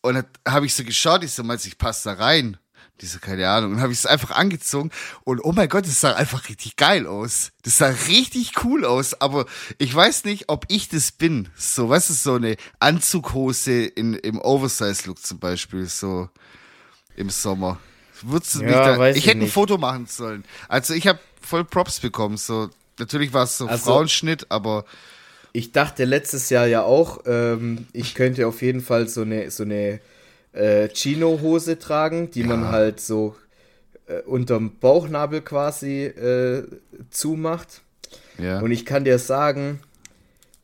Und 0.00 0.14
dann 0.14 0.26
habe 0.48 0.66
ich 0.66 0.74
so 0.74 0.84
geschaut, 0.84 1.22
ich 1.22 1.32
so, 1.32 1.42
meinst 1.42 1.66
ich 1.66 1.78
passe 1.78 2.10
da 2.10 2.24
rein? 2.24 2.56
Die 3.00 3.06
so, 3.06 3.18
keine 3.18 3.48
Ahnung. 3.48 3.72
Und 3.72 3.80
habe 3.80 3.92
ich 3.92 3.98
es 3.98 4.06
einfach 4.06 4.30
angezogen 4.30 4.90
und 5.24 5.40
oh 5.42 5.50
mein 5.52 5.68
Gott, 5.68 5.86
das 5.86 6.00
sah 6.00 6.12
einfach 6.14 6.48
richtig 6.48 6.76
geil 6.76 7.06
aus. 7.06 7.50
Das 7.62 7.78
sah 7.78 7.88
richtig 8.08 8.52
cool 8.64 8.84
aus, 8.84 9.20
aber 9.20 9.46
ich 9.78 9.92
weiß 9.92 10.24
nicht, 10.24 10.48
ob 10.48 10.66
ich 10.68 10.88
das 10.88 11.10
bin. 11.10 11.48
So, 11.56 11.88
was 11.88 12.10
ist 12.10 12.22
so 12.22 12.34
eine 12.34 12.56
Anzughose 12.78 13.82
in, 13.86 14.14
im 14.14 14.40
Oversize-Look 14.40 15.20
zum 15.24 15.38
Beispiel, 15.40 15.86
so 15.86 16.28
im 17.16 17.28
Sommer. 17.30 17.78
Würdest 18.22 18.54
du 18.54 18.60
Ja, 18.60 18.66
mich 18.66 18.74
da, 18.98 19.08
ich 19.10 19.16
ich 19.16 19.26
hätte 19.26 19.38
ein 19.38 19.40
nicht. 19.40 19.52
Foto 19.52 19.78
machen 19.78 20.06
sollen. 20.06 20.44
Also 20.68 20.94
ich 20.94 21.08
habe 21.08 21.18
voll 21.40 21.64
Props 21.64 21.98
bekommen. 21.98 22.36
So, 22.36 22.70
natürlich 22.98 23.32
war 23.32 23.44
es 23.44 23.58
so 23.58 23.66
Also- 23.66 23.84
Frauenschnitt, 23.92 24.46
aber 24.50 24.84
Ich 25.52 25.72
dachte 25.72 26.04
letztes 26.04 26.48
Jahr 26.50 26.66
ja 26.66 26.82
auch, 26.82 27.22
ähm, 27.26 27.86
ich 27.92 28.14
könnte 28.14 28.46
auf 28.46 28.62
jeden 28.62 28.80
Fall 28.80 29.08
so 29.08 29.22
eine, 29.22 29.50
so 29.50 29.64
eine 29.64 30.00
äh, 30.52 30.88
Chino-Hose 30.88 31.78
tragen, 31.78 32.30
die 32.30 32.44
man 32.44 32.68
halt 32.68 33.00
so 33.00 33.34
äh, 34.06 34.20
unterm 34.22 34.76
Bauchnabel 34.80 35.40
quasi 35.40 36.04
äh, 36.04 36.64
zumacht. 37.10 37.82
ja. 38.38 38.60
Und 38.60 38.70
ich 38.70 38.84
kann 38.84 39.04
dir 39.04 39.18
sagen, 39.18 39.80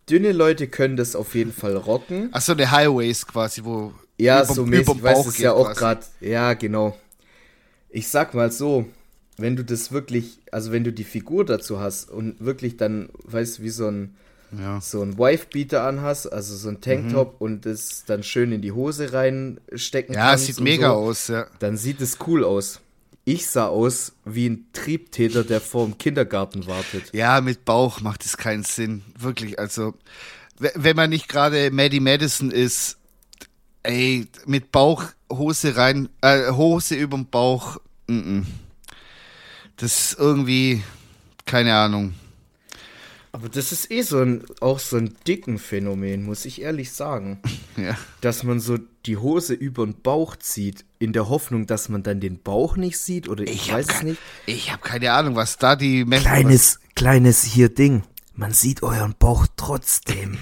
dünne 0.08 0.32
Leute 0.32 0.68
können 0.68 0.96
das 0.96 1.16
auf 1.16 1.34
jeden 1.34 1.52
Fall 1.52 1.76
rocken. 1.76 2.28
Ach 2.32 2.40
so, 2.40 2.52
eine 2.52 2.70
Highways 2.70 3.26
quasi, 3.26 3.64
wo 3.64 3.92
Ja, 4.18 4.42
überm- 4.42 4.54
so 4.54 4.66
mäßig, 4.66 4.82
überm 4.88 4.96
ich 4.98 5.02
weiß 5.04 5.26
es 5.26 5.38
ja 5.38 5.52
auch 5.52 5.72
gerade. 5.74 6.00
Ja, 6.20 6.54
genau. 6.54 6.96
Ich 7.90 8.08
sag 8.08 8.34
mal 8.34 8.50
so, 8.52 8.86
wenn 9.36 9.56
du 9.56 9.64
das 9.64 9.92
wirklich, 9.92 10.38
also 10.50 10.72
wenn 10.72 10.84
du 10.84 10.92
die 10.92 11.04
Figur 11.04 11.44
dazu 11.44 11.80
hast 11.80 12.10
und 12.10 12.44
wirklich 12.44 12.76
dann, 12.76 13.08
weißt 13.24 13.58
du, 13.58 13.62
wie 13.62 13.70
so 13.70 13.86
ein 13.88 14.14
Ja. 14.56 14.80
so 14.80 15.02
ein 15.02 15.18
Wife-Beater 15.18 15.82
anhast, 15.82 16.32
also 16.32 16.56
so 16.56 16.68
ein 16.68 16.80
Tanktop 16.80 17.40
und 17.40 17.66
das 17.66 18.04
dann 18.06 18.22
schön 18.22 18.52
in 18.52 18.62
die 18.62 18.72
Hose 18.72 19.12
reinstecken 19.12 20.14
Ja, 20.14 20.30
kannst 20.30 20.46
sieht 20.46 20.58
und 20.58 20.64
mega 20.64 20.88
so, 20.88 20.94
aus, 20.94 21.28
ja. 21.28 21.46
Dann 21.58 21.76
sieht 21.76 22.00
es 22.00 22.18
cool 22.26 22.44
aus. 22.44 22.80
Ich 23.24 23.46
sah 23.46 23.66
aus 23.66 24.12
wie 24.24 24.48
ein 24.48 24.66
Triebtäter, 24.72 25.44
der 25.44 25.60
vor 25.60 25.84
dem 25.84 25.98
Kindergarten 25.98 26.66
wartet. 26.66 27.12
Ja, 27.12 27.42
mit 27.42 27.66
Bauch 27.66 28.00
macht 28.00 28.24
es 28.24 28.38
keinen 28.38 28.64
Sinn. 28.64 29.02
Wirklich, 29.18 29.58
also, 29.58 29.92
wenn 30.58 30.96
man 30.96 31.10
nicht 31.10 31.28
gerade 31.28 31.70
Maddie 31.70 32.00
Madison 32.00 32.50
ist, 32.50 32.96
ey, 33.82 34.26
mit 34.46 34.72
Bauch, 34.72 35.04
Hose 35.30 35.76
rein, 35.76 36.08
äh, 36.22 36.52
Hose 36.52 36.94
überm 36.94 37.26
Bauch, 37.26 37.76
mm 38.06 38.12
-mm. 38.12 38.44
das 39.76 40.12
ist 40.12 40.18
irgendwie, 40.18 40.82
keine 41.44 41.74
Ahnung. 41.74 42.14
Aber 43.32 43.48
das 43.48 43.72
ist 43.72 43.90
eh 43.90 44.02
so 44.02 44.20
ein, 44.20 44.44
auch 44.60 44.78
so 44.78 44.96
ein 44.96 45.14
dicken 45.26 45.58
Phänomen, 45.58 46.24
muss 46.24 46.44
ich 46.44 46.62
ehrlich 46.62 46.92
sagen. 46.92 47.40
Ja. 47.76 47.96
Dass 48.22 48.42
man 48.42 48.58
so 48.58 48.76
die 49.06 49.18
Hose 49.18 49.54
über 49.54 49.84
den 49.86 50.00
Bauch 50.02 50.34
zieht, 50.34 50.84
in 50.98 51.12
der 51.12 51.28
Hoffnung, 51.28 51.68
dass 51.68 51.88
man 51.88 52.02
dann 52.02 52.18
den 52.18 52.40
Bauch 52.42 52.76
nicht 52.76 52.98
sieht 52.98 53.28
oder 53.28 53.44
ich, 53.44 53.70
hab 53.70 53.78
weiß 53.78 53.86
es 53.88 54.02
nicht. 54.02 54.20
Ich 54.46 54.72
habe 54.72 54.82
keine 54.82 55.12
Ahnung, 55.12 55.36
was 55.36 55.58
da 55.58 55.76
die 55.76 56.04
Menschen. 56.04 56.24
Kleines, 56.26 56.80
kleines 56.96 57.44
hier 57.44 57.68
Ding. 57.72 58.02
Man 58.34 58.52
sieht 58.52 58.82
euren 58.82 59.14
Bauch 59.16 59.46
trotzdem. 59.56 60.38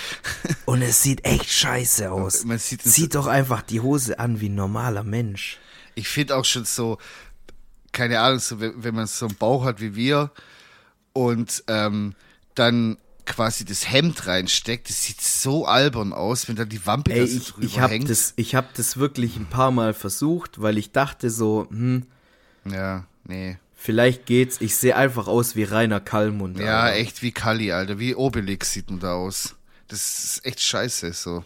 Und 0.64 0.80
es 0.80 1.02
sieht 1.02 1.26
echt 1.26 1.50
scheiße 1.50 2.10
aus. 2.10 2.44
Man 2.46 2.58
sieht 2.58 2.86
es- 2.86 2.92
Zieht 2.94 3.14
doch 3.14 3.26
einfach 3.26 3.60
die 3.60 3.80
Hose 3.80 4.18
an 4.18 4.40
wie 4.40 4.48
ein 4.48 4.54
normaler 4.54 5.02
Mensch. 5.04 5.58
Ich 5.94 6.08
finde 6.08 6.36
auch 6.36 6.46
schon 6.46 6.64
so, 6.64 6.96
keine 7.92 8.20
Ahnung, 8.20 8.38
so, 8.38 8.58
wenn, 8.58 8.82
wenn 8.82 8.94
man 8.94 9.06
so 9.06 9.26
einen 9.26 9.36
Bauch 9.36 9.64
hat 9.66 9.82
wie 9.82 9.94
wir 9.94 10.30
und 11.12 11.64
ähm, 11.68 12.14
dann 12.54 12.96
quasi 13.26 13.64
das 13.64 13.90
Hemd 13.90 14.26
reinsteckt, 14.26 14.88
das 14.88 15.04
sieht 15.04 15.20
so 15.20 15.66
albern 15.66 16.12
aus, 16.12 16.48
wenn 16.48 16.56
da 16.56 16.64
die 16.64 16.84
Wampe 16.84 17.12
Ey, 17.12 17.24
ich, 17.24 17.48
drüber 17.48 17.66
ich 17.66 17.78
habe 17.78 17.94
hängt. 17.94 18.10
das, 18.10 18.32
ich 18.36 18.54
hab 18.54 18.74
das 18.74 18.96
wirklich 18.96 19.36
ein 19.36 19.46
paar 19.46 19.70
Mal 19.70 19.94
versucht, 19.94 20.60
weil 20.60 20.78
ich 20.78 20.92
dachte 20.92 21.30
so, 21.30 21.66
hm, 21.70 22.06
ja, 22.64 23.06
nee. 23.24 23.58
vielleicht 23.76 24.26
geht's. 24.26 24.60
Ich 24.60 24.76
sehe 24.76 24.96
einfach 24.96 25.28
aus 25.28 25.54
wie 25.54 25.64
Rainer 25.64 26.00
Kallmund. 26.00 26.58
Ja, 26.58 26.80
Alter. 26.80 26.96
echt 26.96 27.22
wie 27.22 27.32
Kali, 27.32 27.72
Alter. 27.72 27.98
Wie 27.98 28.14
Obelix 28.14 28.72
sieht 28.72 28.90
man 28.90 29.00
da 29.00 29.14
aus. 29.14 29.54
Das 29.88 30.24
ist 30.24 30.46
echt 30.46 30.60
scheiße, 30.60 31.12
so. 31.12 31.44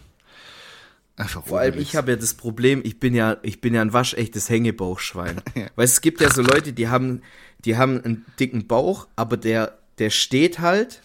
Einfach 1.17 1.45
Vor 1.45 1.59
allem, 1.59 1.79
ich 1.79 1.95
habe 1.95 2.11
ja 2.11 2.17
das 2.17 2.33
Problem, 2.33 2.81
ich 2.83 2.99
bin 2.99 3.15
ja, 3.15 3.37
ich 3.41 3.61
bin 3.61 3.73
ja 3.73 3.81
ein 3.81 3.93
waschechtes 3.93 4.49
Hängebauchschwein. 4.49 5.41
Weil 5.75 5.85
es 5.85 6.01
gibt 6.01 6.19
ja 6.19 6.29
so 6.29 6.41
Leute, 6.41 6.73
die 6.73 6.89
haben, 6.89 7.21
die 7.65 7.77
haben 7.77 8.01
einen 8.03 8.25
dicken 8.39 8.67
Bauch, 8.67 9.07
aber 9.15 9.37
der, 9.37 9.77
der 9.99 10.09
steht 10.09 10.59
halt. 10.59 11.01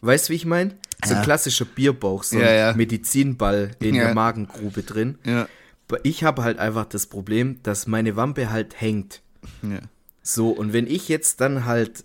Weißt 0.00 0.28
du, 0.28 0.32
wie 0.32 0.36
ich 0.36 0.44
meine? 0.46 0.76
So 1.04 1.14
ein 1.14 1.22
klassischer 1.22 1.64
Bierbauch, 1.64 2.22
so 2.22 2.36
ein 2.36 2.42
Ja, 2.42 2.52
ja. 2.52 2.72
Medizinball 2.74 3.72
in 3.80 3.94
Ja. 3.94 4.04
der 4.04 4.14
Magengrube 4.14 4.82
drin. 4.82 5.18
Ja, 5.24 5.48
Ich 6.02 6.24
habe 6.24 6.42
halt 6.44 6.58
einfach 6.58 6.86
das 6.86 7.06
Problem, 7.06 7.58
dass 7.62 7.86
meine 7.86 8.16
Wampe 8.16 8.50
halt 8.50 8.80
hängt. 8.80 9.20
ja. 9.62 9.80
So, 10.22 10.48
und 10.50 10.72
wenn 10.72 10.86
ich 10.86 11.08
jetzt 11.10 11.42
dann 11.42 11.66
halt 11.66 12.04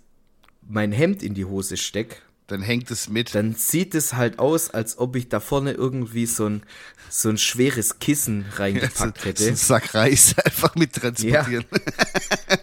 mein 0.68 0.92
Hemd 0.92 1.22
in 1.22 1.32
die 1.32 1.46
Hose 1.46 1.78
steck, 1.78 2.20
Dann 2.50 2.62
hängt 2.62 2.90
es 2.90 3.08
mit. 3.08 3.34
dann 3.36 3.54
sieht 3.54 3.94
es 3.94 4.14
halt 4.14 4.40
aus, 4.40 4.70
als 4.70 4.98
ob 4.98 5.14
ich 5.14 5.28
da 5.28 5.38
vorne 5.38 5.70
irgendwie 5.70 6.26
so 6.26 6.46
ein, 6.46 6.64
so 7.08 7.28
ein 7.28 7.38
schweres 7.38 8.00
Kissen 8.00 8.44
reingepackt 8.56 8.98
so, 8.98 9.04
so 9.22 9.28
hätte. 9.28 9.46
einen 9.46 9.56
Sack 9.56 9.94
Reis 9.94 10.34
einfach 10.44 10.74
mit 10.74 10.92
transportieren. 10.94 11.64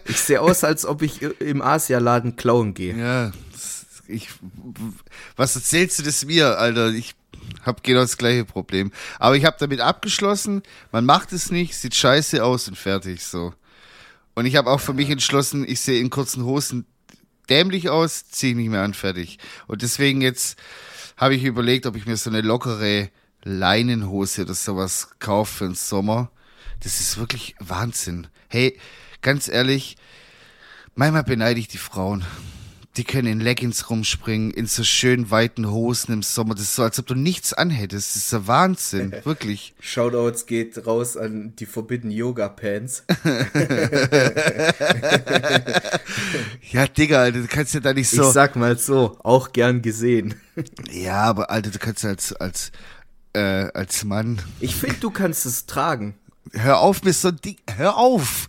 Ich 0.04 0.18
sehe 0.18 0.42
aus, 0.42 0.62
als 0.62 0.84
ob 0.84 1.00
ich 1.00 1.22
im 1.22 1.62
Asialaden 1.62 2.36
klauen 2.36 2.74
gehe. 2.74 2.94
Ja, 2.98 3.32
ich, 4.06 4.28
was 5.36 5.56
erzählst 5.56 5.98
du 5.98 6.02
das 6.02 6.26
mir, 6.26 6.58
Alter? 6.58 6.90
Ich 6.90 7.14
habe 7.62 7.80
genau 7.82 8.00
das 8.00 8.18
gleiche 8.18 8.44
Problem. 8.44 8.92
Aber 9.18 9.36
ich 9.36 9.46
habe 9.46 9.56
damit 9.58 9.80
abgeschlossen, 9.80 10.62
man 10.92 11.06
macht 11.06 11.32
es 11.32 11.50
nicht, 11.50 11.74
sieht 11.74 11.94
scheiße 11.94 12.44
aus 12.44 12.68
und 12.68 12.76
fertig, 12.76 13.24
so. 13.24 13.54
Und 14.34 14.44
ich 14.44 14.56
habe 14.56 14.70
auch 14.70 14.80
für 14.80 14.92
mich 14.92 15.08
entschlossen, 15.08 15.64
ich 15.66 15.80
sehe 15.80 15.98
in 15.98 16.10
kurzen 16.10 16.44
Hosen 16.44 16.84
dämlich 17.50 17.88
aus, 17.90 18.28
ziehe 18.28 18.52
ich 18.52 18.56
nicht 18.56 18.70
mehr 18.70 18.82
an, 18.82 18.94
fertig. 18.94 19.38
Und 19.66 19.82
deswegen 19.82 20.20
jetzt 20.20 20.58
habe 21.16 21.34
ich 21.34 21.44
überlegt, 21.44 21.86
ob 21.86 21.96
ich 21.96 22.06
mir 22.06 22.16
so 22.16 22.30
eine 22.30 22.40
lockere 22.40 23.10
Leinenhose 23.42 24.42
oder 24.42 24.54
sowas 24.54 25.10
kaufe 25.18 25.58
für 25.58 25.64
den 25.64 25.74
Sommer. 25.74 26.30
Das 26.80 27.00
ist 27.00 27.18
wirklich 27.18 27.54
Wahnsinn. 27.58 28.28
Hey, 28.48 28.78
ganz 29.20 29.48
ehrlich, 29.48 29.96
manchmal 30.94 31.24
beneide 31.24 31.58
ich 31.58 31.68
die 31.68 31.78
Frauen. 31.78 32.24
Die 32.98 33.04
können 33.04 33.28
in 33.28 33.40
Leggings 33.40 33.88
rumspringen, 33.90 34.50
in 34.50 34.66
so 34.66 34.82
schön 34.82 35.30
weiten 35.30 35.70
Hosen 35.70 36.12
im 36.12 36.22
Sommer. 36.22 36.54
Das 36.56 36.64
ist 36.64 36.74
so, 36.74 36.82
als 36.82 36.98
ob 36.98 37.06
du 37.06 37.14
nichts 37.14 37.52
anhättest. 37.52 38.16
Das 38.16 38.22
ist 38.24 38.32
der 38.32 38.46
Wahnsinn, 38.48 39.14
wirklich. 39.24 39.72
Shoutouts 39.80 40.46
geht 40.46 40.84
raus 40.84 41.16
an 41.16 41.54
die 41.56 41.66
Forbidden 41.66 42.10
Yoga 42.10 42.48
Pants. 42.48 43.04
Ja, 46.70 46.86
Digga, 46.86 47.20
Alter, 47.22 47.40
du 47.40 47.46
kannst 47.46 47.74
ja 47.74 47.80
da 47.80 47.92
nicht 47.94 48.12
Ich 48.12 48.18
so. 48.18 48.30
sag 48.30 48.56
mal 48.56 48.76
so, 48.78 49.16
auch 49.22 49.52
gern 49.52 49.80
gesehen. 49.82 50.34
Ja, 50.90 51.22
aber 51.22 51.50
Alter, 51.50 51.70
du 51.70 51.78
kannst 51.78 52.04
als, 52.04 52.32
als, 52.34 52.72
äh, 53.32 53.40
als 53.72 54.04
Mann. 54.04 54.40
Ich 54.60 54.74
finde, 54.74 54.96
du 54.96 55.10
kannst 55.10 55.46
es 55.46 55.66
tragen. 55.66 56.14
hör 56.52 56.80
auf 56.80 57.02
mir 57.04 57.12
so 57.12 57.30
dick, 57.30 57.58
hör 57.76 57.96
auf. 57.96 58.48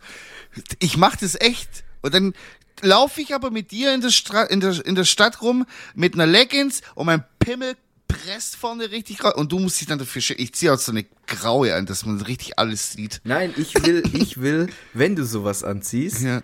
Ich 0.80 0.98
mach 0.98 1.16
das 1.16 1.36
echt. 1.40 1.84
Und 2.02 2.14
dann 2.14 2.34
laufe 2.82 3.22
ich 3.22 3.34
aber 3.34 3.52
mit 3.52 3.72
dir 3.72 3.94
in 3.94 4.02
der, 4.02 4.10
Stra 4.12 4.44
in, 4.44 4.60
der, 4.60 4.86
in 4.86 4.96
der 4.96 5.06
Stadt 5.06 5.42
rum 5.42 5.66
mit 5.96 6.14
einer 6.16 6.26
Leggings 6.28 6.82
und 6.96 7.06
mein 7.08 7.24
Pimmel 7.40 7.76
presst 8.08 8.56
vorne 8.56 8.90
richtig 8.92 9.24
raus 9.24 9.36
und 9.36 9.52
du 9.52 9.60
musst 9.60 9.80
dich 9.80 9.88
dann 9.88 10.00
dafür 10.00 10.22
schämen. 10.22 10.42
Ich 10.44 10.54
ziehe 10.54 10.74
auch 10.74 10.80
so 10.80 10.92
eine 10.92 11.06
graue 11.28 11.76
an, 11.76 11.86
dass 11.86 12.06
man 12.06 12.20
richtig 12.22 12.58
alles 12.58 12.92
sieht. 12.94 13.22
Nein, 13.24 13.54
ich 13.56 13.74
will, 13.86 14.04
ich 14.14 14.42
will, 14.42 14.68
wenn 14.94 15.16
du 15.16 15.24
sowas 15.26 15.64
anziehst, 15.64 16.22
Ja. 16.22 16.42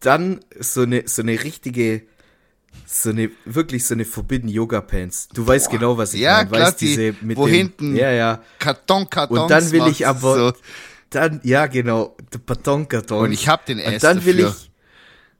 dann 0.00 0.40
so 0.58 0.82
eine, 0.82 1.04
so 1.06 1.22
eine 1.22 1.42
richtige, 1.44 2.02
so 2.86 3.10
eine, 3.10 3.30
wirklich 3.44 3.86
so 3.86 3.94
eine 3.94 4.04
Forbidden 4.04 4.48
Yoga 4.48 4.80
Pants. 4.80 5.28
Du 5.32 5.46
weißt 5.46 5.70
genau, 5.70 5.96
was 5.96 6.14
ich 6.14 6.20
Ja, 6.20 6.38
meine. 6.38 6.50
klar, 6.50 6.66
weißt 6.68 6.80
diese 6.80 7.14
mit 7.20 7.36
wo 7.36 7.46
dem, 7.46 7.54
hinten 7.54 7.96
Ja, 7.96 8.10
ja. 8.10 8.42
Karton, 8.58 9.08
Karton. 9.10 9.38
Und 9.38 9.50
dann 9.50 9.70
will 9.70 9.86
ich 9.88 10.06
aber, 10.06 10.54
dann, 11.10 11.40
ja, 11.42 11.66
genau, 11.66 12.16
der 12.32 12.38
Betonkarton. 12.38 13.24
Und 13.24 13.32
ich 13.32 13.48
hab 13.48 13.64
den 13.66 13.78
Und 13.78 13.84
erst 13.84 14.04
dann 14.04 14.24
will 14.24 14.38
dafür. 14.38 14.56
ich, 14.60 14.67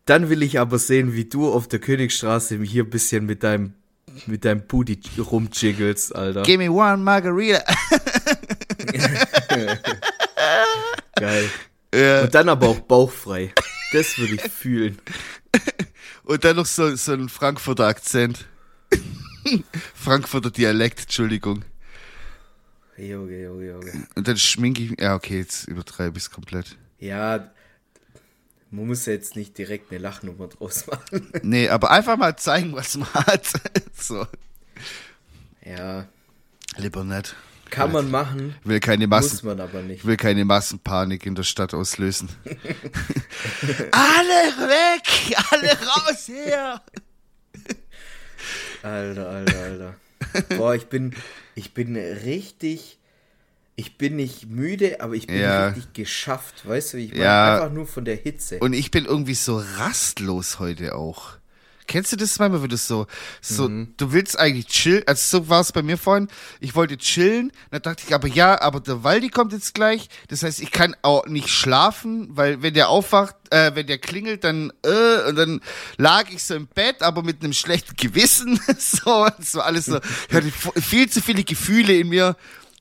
dann 0.08 0.30
will 0.30 0.42
ich 0.42 0.58
aber 0.58 0.78
sehen, 0.78 1.12
wie 1.14 1.26
du 1.26 1.52
auf 1.52 1.68
der 1.68 1.80
Königstraße 1.80 2.62
hier 2.62 2.84
ein 2.84 2.90
bisschen 2.90 3.26
mit 3.26 3.42
deinem, 3.42 3.74
mit 4.26 4.44
deinem 4.44 4.66
Booty 4.66 4.98
rumjiggelst, 5.18 6.16
Alter. 6.16 6.44
Give 6.44 6.58
me 6.58 6.70
one 6.70 6.96
Margarita. 6.98 7.62
Geil. 11.16 11.50
Ja. 11.94 12.22
Und 12.22 12.34
dann 12.34 12.48
aber 12.48 12.68
auch 12.68 12.80
bauchfrei. 12.80 13.52
Das 13.92 14.16
würde 14.18 14.34
ich 14.34 14.42
fühlen. 14.42 14.98
Und 16.24 16.44
dann 16.44 16.56
noch 16.56 16.66
so, 16.66 16.94
so 16.96 17.12
ein 17.12 17.28
Frankfurter 17.28 17.86
Akzent. 17.86 18.46
Frankfurter 19.94 20.50
Dialekt, 20.50 21.00
Entschuldigung. 21.00 21.64
Junge, 22.96 23.42
Junge, 23.42 23.66
Junge. 23.66 24.06
Und 24.14 24.26
dann 24.26 24.36
schminke 24.36 24.82
ich, 24.82 25.00
ja 25.00 25.14
okay, 25.14 25.38
jetzt 25.38 25.68
übertreibe 25.68 26.16
ich 26.18 26.24
es 26.24 26.30
komplett. 26.30 26.76
Ja, 26.98 27.50
man 28.70 28.86
muss 28.86 29.06
ja 29.06 29.12
jetzt 29.14 29.34
nicht 29.36 29.56
direkt 29.58 29.90
eine 29.90 29.98
Lachnummer 29.98 30.48
draus 30.48 30.86
machen. 30.86 31.32
Nee, 31.42 31.68
aber 31.68 31.90
einfach 31.90 32.16
mal 32.16 32.36
zeigen, 32.36 32.72
was 32.74 32.96
man 32.96 33.12
hat. 33.14 33.46
so, 33.98 34.26
Ja, 35.64 36.06
lieber 36.76 37.04
nicht. 37.04 37.34
kann 37.70 37.92
man 37.92 38.10
machen, 38.10 38.54
will 38.64 38.80
keine 38.80 39.06
muss 39.06 39.32
Massen, 39.32 39.46
man 39.46 39.60
aber 39.60 39.82
nicht. 39.82 39.98
ich 40.00 40.04
will 40.06 40.16
keine 40.16 40.44
Massenpanik 40.44 41.26
in 41.26 41.34
der 41.34 41.42
Stadt 41.44 41.74
auslösen. 41.74 42.28
alle 43.92 44.68
weg, 44.68 45.36
alle 45.50 45.70
raus 45.70 46.26
hier. 46.26 46.80
Alter, 48.82 49.28
Alter, 49.28 49.58
Alter. 49.58 49.94
Boah, 50.56 50.74
ich 50.74 50.86
bin, 50.86 51.14
ich 51.54 51.74
bin 51.74 51.96
richtig, 51.96 52.97
ich 53.78 53.96
bin 53.96 54.16
nicht 54.16 54.50
müde, 54.50 55.00
aber 55.00 55.14
ich 55.14 55.28
bin 55.28 55.40
Ja. 55.40 55.68
richtig 55.68 55.92
geschafft, 55.92 56.66
weißt 56.68 56.92
du, 56.94 56.96
wie 56.98 57.04
ich 57.04 57.12
meine? 57.12 57.22
Ja. 57.22 57.54
Einfach 57.54 57.72
nur 57.72 57.86
von 57.86 58.04
der 58.04 58.16
Hitze. 58.16 58.58
Und 58.58 58.72
ich 58.72 58.90
bin 58.90 59.04
irgendwie 59.04 59.34
so 59.34 59.62
rastlos 59.76 60.58
heute 60.58 60.96
auch. 60.96 61.36
Kennst 61.86 62.10
du 62.12 62.16
das 62.16 62.38
manchmal, 62.40 62.60
wenn 62.62 62.70
du 62.70 62.76
so, 62.76 63.06
so, 63.40 63.68
du 63.68 64.12
willst 64.12 64.36
eigentlich 64.38 64.66
chillen, 64.66 65.04
also 65.06 65.38
so 65.38 65.48
war 65.48 65.60
es 65.60 65.70
bei 65.72 65.82
mir 65.82 65.96
vorhin, 65.96 66.26
ich 66.60 66.74
wollte 66.74 66.98
chillen, 66.98 67.52
dann 67.70 67.80
dachte 67.80 68.02
ich 68.06 68.12
aber, 68.14 68.26
ja, 68.26 68.60
aber 68.60 68.80
der 68.80 69.04
Waldi 69.04 69.30
kommt 69.30 69.52
jetzt 69.52 69.74
gleich, 69.74 70.08
das 70.26 70.42
heißt, 70.42 70.60
ich 70.60 70.72
kann 70.72 70.94
auch 71.02 71.26
nicht 71.26 71.48
schlafen, 71.48 72.28
weil 72.32 72.60
wenn 72.62 72.74
der 72.74 72.88
aufwacht, 72.90 73.36
äh, 73.50 73.74
wenn 73.74 73.86
der 73.86 73.98
klingelt, 73.98 74.42
dann, 74.44 74.72
äh, 74.84 75.28
und 75.28 75.36
dann 75.36 75.60
lag 75.96 76.28
ich 76.30 76.42
so 76.42 76.56
im 76.56 76.66
Bett, 76.66 77.00
aber 77.00 77.22
mit 77.22 77.42
einem 77.42 77.54
schlechten 77.54 77.96
Gewissen, 77.96 78.60
so, 78.78 79.06
war 79.06 79.64
alles 79.64 79.86
so, 79.86 79.98
ich 80.28 80.34
hatte 80.34 80.50
viel 80.80 81.08
zu 81.08 81.22
viele 81.22 81.44
Gefühle 81.44 81.96
in 81.96 82.08
mir, 82.08 82.36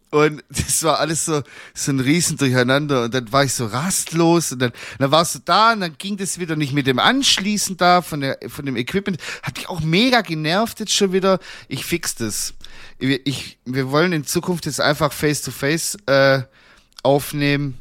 und 0.10 0.44
das 0.50 0.84
war 0.84 1.00
alles 1.00 1.26
so, 1.26 1.42
so 1.74 1.92
ein 1.92 2.00
Riesen 2.00 2.38
durcheinander. 2.38 3.04
Und 3.04 3.14
dann 3.14 3.32
war 3.32 3.44
ich 3.44 3.54
so 3.54 3.66
rastlos 3.66 4.52
und 4.52 4.60
dann, 4.60 4.72
dann 5.00 5.12
warst 5.12 5.36
du 5.36 5.40
da 5.44 5.74
und 5.74 5.82
dann 5.82 5.98
ging 5.98 6.18
das 6.18 6.40
wieder 6.40 6.56
nicht 6.56 6.74
mit 6.74 6.88
dem 6.88 7.00
Anschließen 7.00 7.78
da 7.78 8.02
von, 8.02 8.22
der, 8.22 8.38
von 8.48 8.66
dem 8.66 8.76
Equipment. 8.76 9.20
Hat 9.44 9.58
mich 9.58 9.70
auch 9.70 9.82
mega 9.82 10.22
genervt 10.22 10.80
jetzt 10.80 10.94
schon 10.94 11.12
wieder. 11.12 11.40
Ich 11.68 11.86
fix 11.86 12.16
das. 12.16 12.54
Ich, 13.00 13.22
ich, 13.26 13.60
wir 13.66 13.92
wollen 13.92 14.14
in 14.14 14.26
Zukunft 14.26 14.66
jetzt 14.66 14.82
einfach 14.82 15.12
face-to-face 15.12 15.98
äh, 16.06 16.42
aufnehmen, 17.04 17.78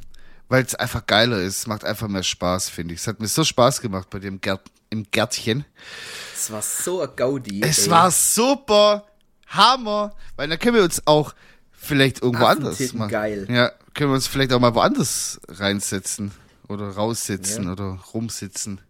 weil 0.49 0.65
es 0.65 0.75
einfach 0.75 1.07
geiler 1.07 1.39
ist. 1.39 1.67
Macht 1.67 1.85
einfach 1.85 2.09
mehr 2.09 2.23
Spaß, 2.23 2.69
finde 2.69 2.95
ich. 2.95 3.01
Es 3.01 3.07
hat 3.07 3.21
mir 3.21 3.29
so 3.29 3.45
Spaß 3.45 3.81
gemacht 3.81 4.11
bei 4.11 4.19
dem 4.19 4.41
Gärt, 4.41 4.63
im 4.91 5.07
Gärtchen. 5.11 5.65
Es 6.35 6.51
war 6.51 6.63
so 6.63 7.03
ein 7.03 7.11
Gaudi. 7.15 7.61
Es 7.63 7.87
ey. 7.87 7.91
war 7.91 8.11
super, 8.11 9.07
Hammer, 9.49 10.15
weil 10.37 10.49
dann 10.49 10.59
können 10.59 10.77
wir 10.77 10.85
uns 10.85 11.03
auch 11.07 11.35
vielleicht 11.77 12.23
irgendwo 12.23 12.47
anders 12.47 12.93
machen. 12.95 13.11
geil. 13.11 13.47
Ja, 13.51 13.71
können 13.95 14.11
wir 14.11 14.15
uns 14.15 14.27
vielleicht 14.27 14.53
auch 14.53 14.61
mal 14.61 14.75
woanders 14.75 15.41
reinsetzen 15.49 16.33
oder 16.69 16.89
raussitzen 16.91 17.65
Ja. 17.65 17.73
oder 17.73 17.99
rumsitzen. 18.13 18.81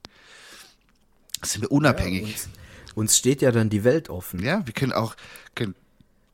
Sind 1.42 1.62
wir 1.62 1.70
unabhängig. 1.72 2.22
Uns, 2.24 2.48
uns 2.94 3.16
steht 3.18 3.42
ja 3.42 3.52
dann 3.52 3.68
die 3.70 3.84
Welt 3.84 4.08
offen. 4.08 4.42
Ja, 4.42 4.64
wir 4.66 4.72
können 4.72 4.92
auch 4.92 5.14
können 5.54 5.74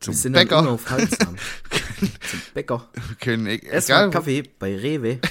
zum 0.01 0.15
Wir 0.15 0.19
sind 0.19 0.33
dann 0.35 0.45
Bäcker, 0.45 0.59
unaufhaltsam. 0.61 1.37
Zum 2.01 2.41
Bäcker. 2.55 2.89
wir 2.95 3.17
können 3.21 3.47
e- 3.47 3.57
Erstmal 3.65 4.11
Kaffee 4.11 4.43
bei 4.59 4.77
Rewe. 4.77 5.19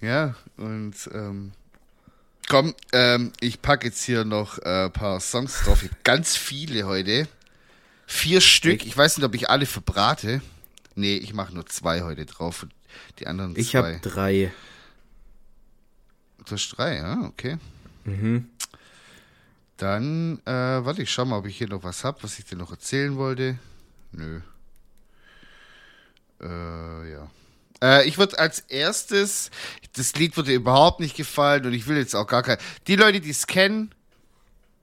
Ja, 0.00 0.36
und 0.56 0.94
ähm, 1.12 1.50
komm, 2.48 2.72
ähm, 2.92 3.32
ich 3.40 3.60
packe 3.62 3.88
jetzt 3.88 4.02
hier 4.04 4.24
noch 4.24 4.58
äh, 4.60 4.84
ein 4.84 4.92
paar 4.92 5.18
Songs 5.18 5.60
drauf. 5.64 5.84
Ganz 6.04 6.36
viele 6.36 6.84
heute. 6.86 7.26
Vier 8.10 8.40
Stück. 8.40 8.86
Ich 8.86 8.96
weiß 8.96 9.18
nicht, 9.18 9.26
ob 9.26 9.34
ich 9.34 9.50
alle 9.50 9.66
verbrate. 9.66 10.40
Nee, 10.94 11.18
ich 11.18 11.34
mache 11.34 11.54
nur 11.54 11.66
zwei 11.66 12.00
heute 12.00 12.24
drauf. 12.24 12.66
Die 13.18 13.26
anderen 13.26 13.54
Ich 13.54 13.72
zwei. 13.72 13.78
habe 13.96 14.00
drei. 14.00 14.50
Du 16.46 16.52
hast 16.52 16.70
drei, 16.70 16.96
ja, 16.96 17.20
okay. 17.24 17.58
Mhm. 18.04 18.48
Dann, 19.76 20.38
äh, 20.46 20.50
warte, 20.50 21.02
ich 21.02 21.12
schau 21.12 21.26
mal, 21.26 21.36
ob 21.36 21.46
ich 21.46 21.58
hier 21.58 21.68
noch 21.68 21.84
was 21.84 22.02
hab, 22.02 22.24
was 22.24 22.38
ich 22.38 22.46
dir 22.46 22.56
noch 22.56 22.70
erzählen 22.70 23.14
wollte. 23.18 23.58
Nö. 24.12 24.40
Äh, 26.40 27.12
ja. 27.12 27.30
Äh, 27.82 28.08
ich 28.08 28.16
würde 28.16 28.38
als 28.38 28.60
erstes, 28.60 29.50
das 29.92 30.14
Lied 30.14 30.34
würde 30.38 30.54
überhaupt 30.54 30.98
nicht 31.00 31.14
gefallen 31.14 31.66
und 31.66 31.74
ich 31.74 31.86
will 31.86 31.98
jetzt 31.98 32.16
auch 32.16 32.26
gar 32.26 32.42
kein. 32.42 32.56
Die 32.86 32.96
Leute, 32.96 33.20
die 33.20 33.30
es 33.30 33.46
kennen, 33.46 33.94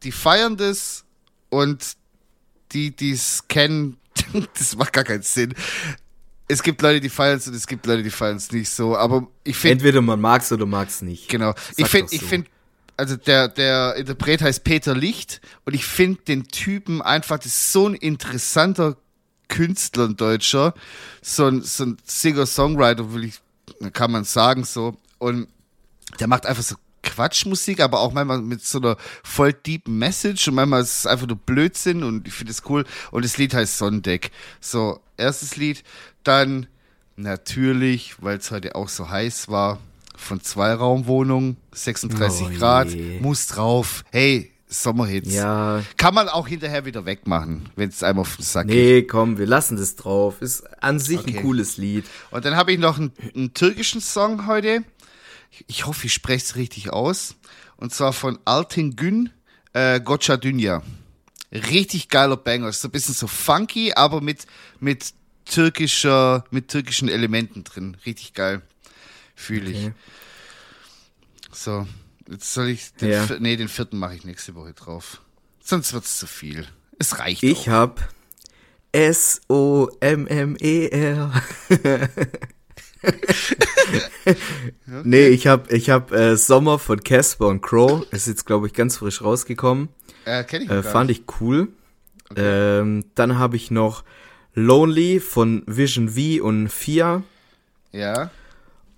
die 0.03 0.11
feiern 0.11 0.57
das 0.57 1.05
und 1.49 1.97
die, 2.72 2.95
die 2.95 3.11
es 3.11 3.47
kennen, 3.47 3.97
das 4.57 4.76
macht 4.76 4.93
gar 4.93 5.03
keinen 5.03 5.24
Sinn. 5.24 5.53
Es 6.47 6.61
gibt 6.61 6.82
Leute, 6.82 6.99
die 6.99 7.09
feiern 7.09 7.38
es 7.38 7.47
und 7.47 7.55
es 7.55 7.66
gibt 7.66 7.86
Leute, 7.88 8.03
die 8.03 8.11
feiern 8.11 8.38
es 8.38 8.51
nicht 8.51 8.70
so. 8.70 8.95
Aber 8.95 9.28
ich 9.43 9.57
finde, 9.57 9.74
Entweder 9.74 10.01
man 10.01 10.22
mag's 10.22 10.51
oder 10.51 10.66
mag's 10.66 11.01
nicht. 11.01 11.28
Genau. 11.28 11.53
ich 11.76 11.86
Sag 11.86 11.89
finde, 11.89 12.13
ich 12.13 12.22
so. 12.22 12.28
finde, 12.28 12.49
also 12.97 13.16
der, 13.16 13.47
der 13.47 13.95
Interpret 13.95 14.41
heißt 14.41 14.63
Peter 14.63 14.95
Licht 14.95 15.41
und 15.66 15.74
ich 15.74 15.86
finde 15.86 16.22
den 16.22 16.47
Typen 16.47 17.01
einfach, 17.01 17.38
das 17.38 17.47
ist 17.47 17.74
so 17.74 17.88
ein 17.88 17.95
interessanter 17.95 18.95
Künstler, 19.47 20.05
ein 20.05 20.16
Deutscher. 20.16 20.74
So 21.22 21.47
ein, 21.47 21.61
so 21.61 21.86
ein 21.86 21.97
Singer-Songwriter, 22.03 23.13
will 23.13 23.26
ich, 23.26 23.39
kann 23.93 24.11
man 24.11 24.24
sagen, 24.24 24.63
so. 24.63 24.97
Und 25.18 25.47
der 26.20 26.28
macht 26.28 26.45
einfach 26.45 26.63
so 26.63 26.76
Quatschmusik, 27.06 27.80
aber 27.80 28.01
auch 28.01 28.12
manchmal 28.12 28.41
mit 28.41 28.62
so 28.66 28.80
einer 28.80 28.97
voll 29.24 29.53
deep 29.53 29.88
Message 29.88 30.47
und 30.49 30.56
manchmal 30.56 30.82
ist 30.82 30.99
es 30.99 31.06
einfach 31.08 31.28
nur 31.28 31.38
Blödsinn 31.38 32.03
und 32.03 32.28
ich 32.28 32.34
finde 32.34 32.51
es 32.51 32.64
cool. 32.70 32.84
Und 33.12 33.24
das 33.24 33.38
Lied 33.38 33.53
heißt 33.53 33.78
Sonnendeck. 33.78 34.32
So, 34.60 34.99
erstes 35.16 35.56
Lied. 35.56 35.84
Dann 36.24 36.68
natürlich, 37.16 38.16
weil 38.22 38.38
es 38.38 38.51
heute 38.51 38.76
auch 38.76 38.89
so 38.89 39.10
heiß 39.10 39.47
war, 39.49 39.80
von 40.18 40.41
Zweiraumwohnung, 40.41 41.58
36 41.74 42.47
Oh 42.47 42.58
Grad, 42.58 42.89
je. 42.89 43.20
muss 43.20 43.47
drauf. 43.47 44.03
Hey, 44.12 44.51
Sommerhits. 44.68 45.32
Ja, 45.34 45.84
Kann 45.97 46.14
man 46.16 46.28
auch 46.28 46.47
hinterher 46.47 46.86
wieder 46.86 47.06
wegmachen, 47.06 47.70
wenn 47.76 47.89
es 47.89 48.01
einmal 48.01 48.22
auf 48.24 48.36
den 48.36 48.43
Sack 48.43 48.68
geht. 48.68 48.76
nee, 48.76 49.01
komm, 49.03 49.38
wir 49.38 49.45
lassen 49.45 49.78
das 49.78 49.95
drauf. 49.95 50.41
Ist 50.41 50.64
an 50.82 50.99
sich 50.99 51.20
Okay. 51.20 51.38
ein 51.38 51.43
cooles 51.43 51.78
Lied. 51.78 52.06
Und 52.32 52.45
dann 52.45 52.56
habe 52.56 52.74
ich 52.74 52.80
noch 52.80 52.97
einen, 52.97 53.12
einen 53.36 53.53
türkischen 53.53 54.01
Song 54.01 54.47
heute. 54.47 54.84
Ich, 55.68 55.86
hoffe, 55.86 56.08
ich 56.08 56.14
spreche 56.14 56.43
es 56.45 56.56
richtig 56.56 56.89
aus. 56.91 57.36
Und 57.78 57.93
zwar 57.93 58.14
von 58.14 58.39
Altin 58.45 58.95
Gün, 58.95 59.30
äh, 59.74 59.99
Gotcha 59.99 60.38
Dünya. 60.38 60.82
Richtig 61.51 62.10
geiler 62.10 62.38
Banger. 62.38 62.70
Ist 62.70 62.82
so 62.82 62.88
ein 62.88 62.91
bisschen 62.91 63.14
so 63.14 63.28
funky, 63.28 63.93
aber 63.93 64.22
mit, 64.22 64.45
mit 64.80 65.14
türkischer, 65.45 66.43
mit 66.51 66.70
türkischen 66.70 67.08
Elementen 67.10 67.64
drin. 67.64 67.95
Richtig 68.06 68.34
geil. 68.34 68.62
Fühle 69.36 69.70
ich. 69.72 69.86
Okay. 69.86 69.93
So. 71.51 71.88
Jetzt 72.30 72.53
soll 72.53 72.70
ich 72.70 72.93
den, 72.93 73.12
Ja. 73.12 73.26
vier- 73.28 73.39
nee, 73.39 73.56
den 73.56 73.68
vierten 73.70 73.97
mache 73.99 74.16
ich 74.16 74.24
nächste 74.24 74.56
Woche 74.56 74.74
drauf. 74.74 75.22
Sonst 75.64 75.93
wird's 75.93 76.18
zu 76.18 76.26
viel. 76.28 76.66
Es 76.97 77.20
reicht 77.20 77.43
Ich 77.43 77.70
auch. 77.70 77.74
hab 77.74 78.10
S-O-M-M-E-R. 83.06 84.36
Nee, 85.03 85.28
ich 85.28 85.47
hab, 85.47 85.72
ich 85.72 85.89
hab 85.89 86.12
äh, 86.12 86.36
Sommer 86.36 86.80
von 86.80 87.03
Casper 87.03 87.47
und 87.47 87.62
Crow. 87.62 88.06
Ist 88.12 88.28
jetzt, 88.28 88.45
glaube 88.45 88.68
ich, 88.68 88.74
ganz 88.74 88.97
frisch 88.97 89.22
rausgekommen. 89.22 89.89
Äh, 90.26 90.43
kenn 90.43 90.64
ich 90.64 90.70
Äh, 90.70 90.84
fand 90.84 91.12
ich 91.12 91.24
cool. 91.39 91.68
Ähm, 92.36 93.06
dann 93.14 93.38
habe 93.38 93.56
ich 93.56 93.70
noch 93.72 94.03
Lonely 94.56 95.20
von 95.20 95.64
Vision 95.68 96.10
V 96.10 96.43
und 96.43 96.70
Fia. 96.70 97.24
Ja. 97.91 98.32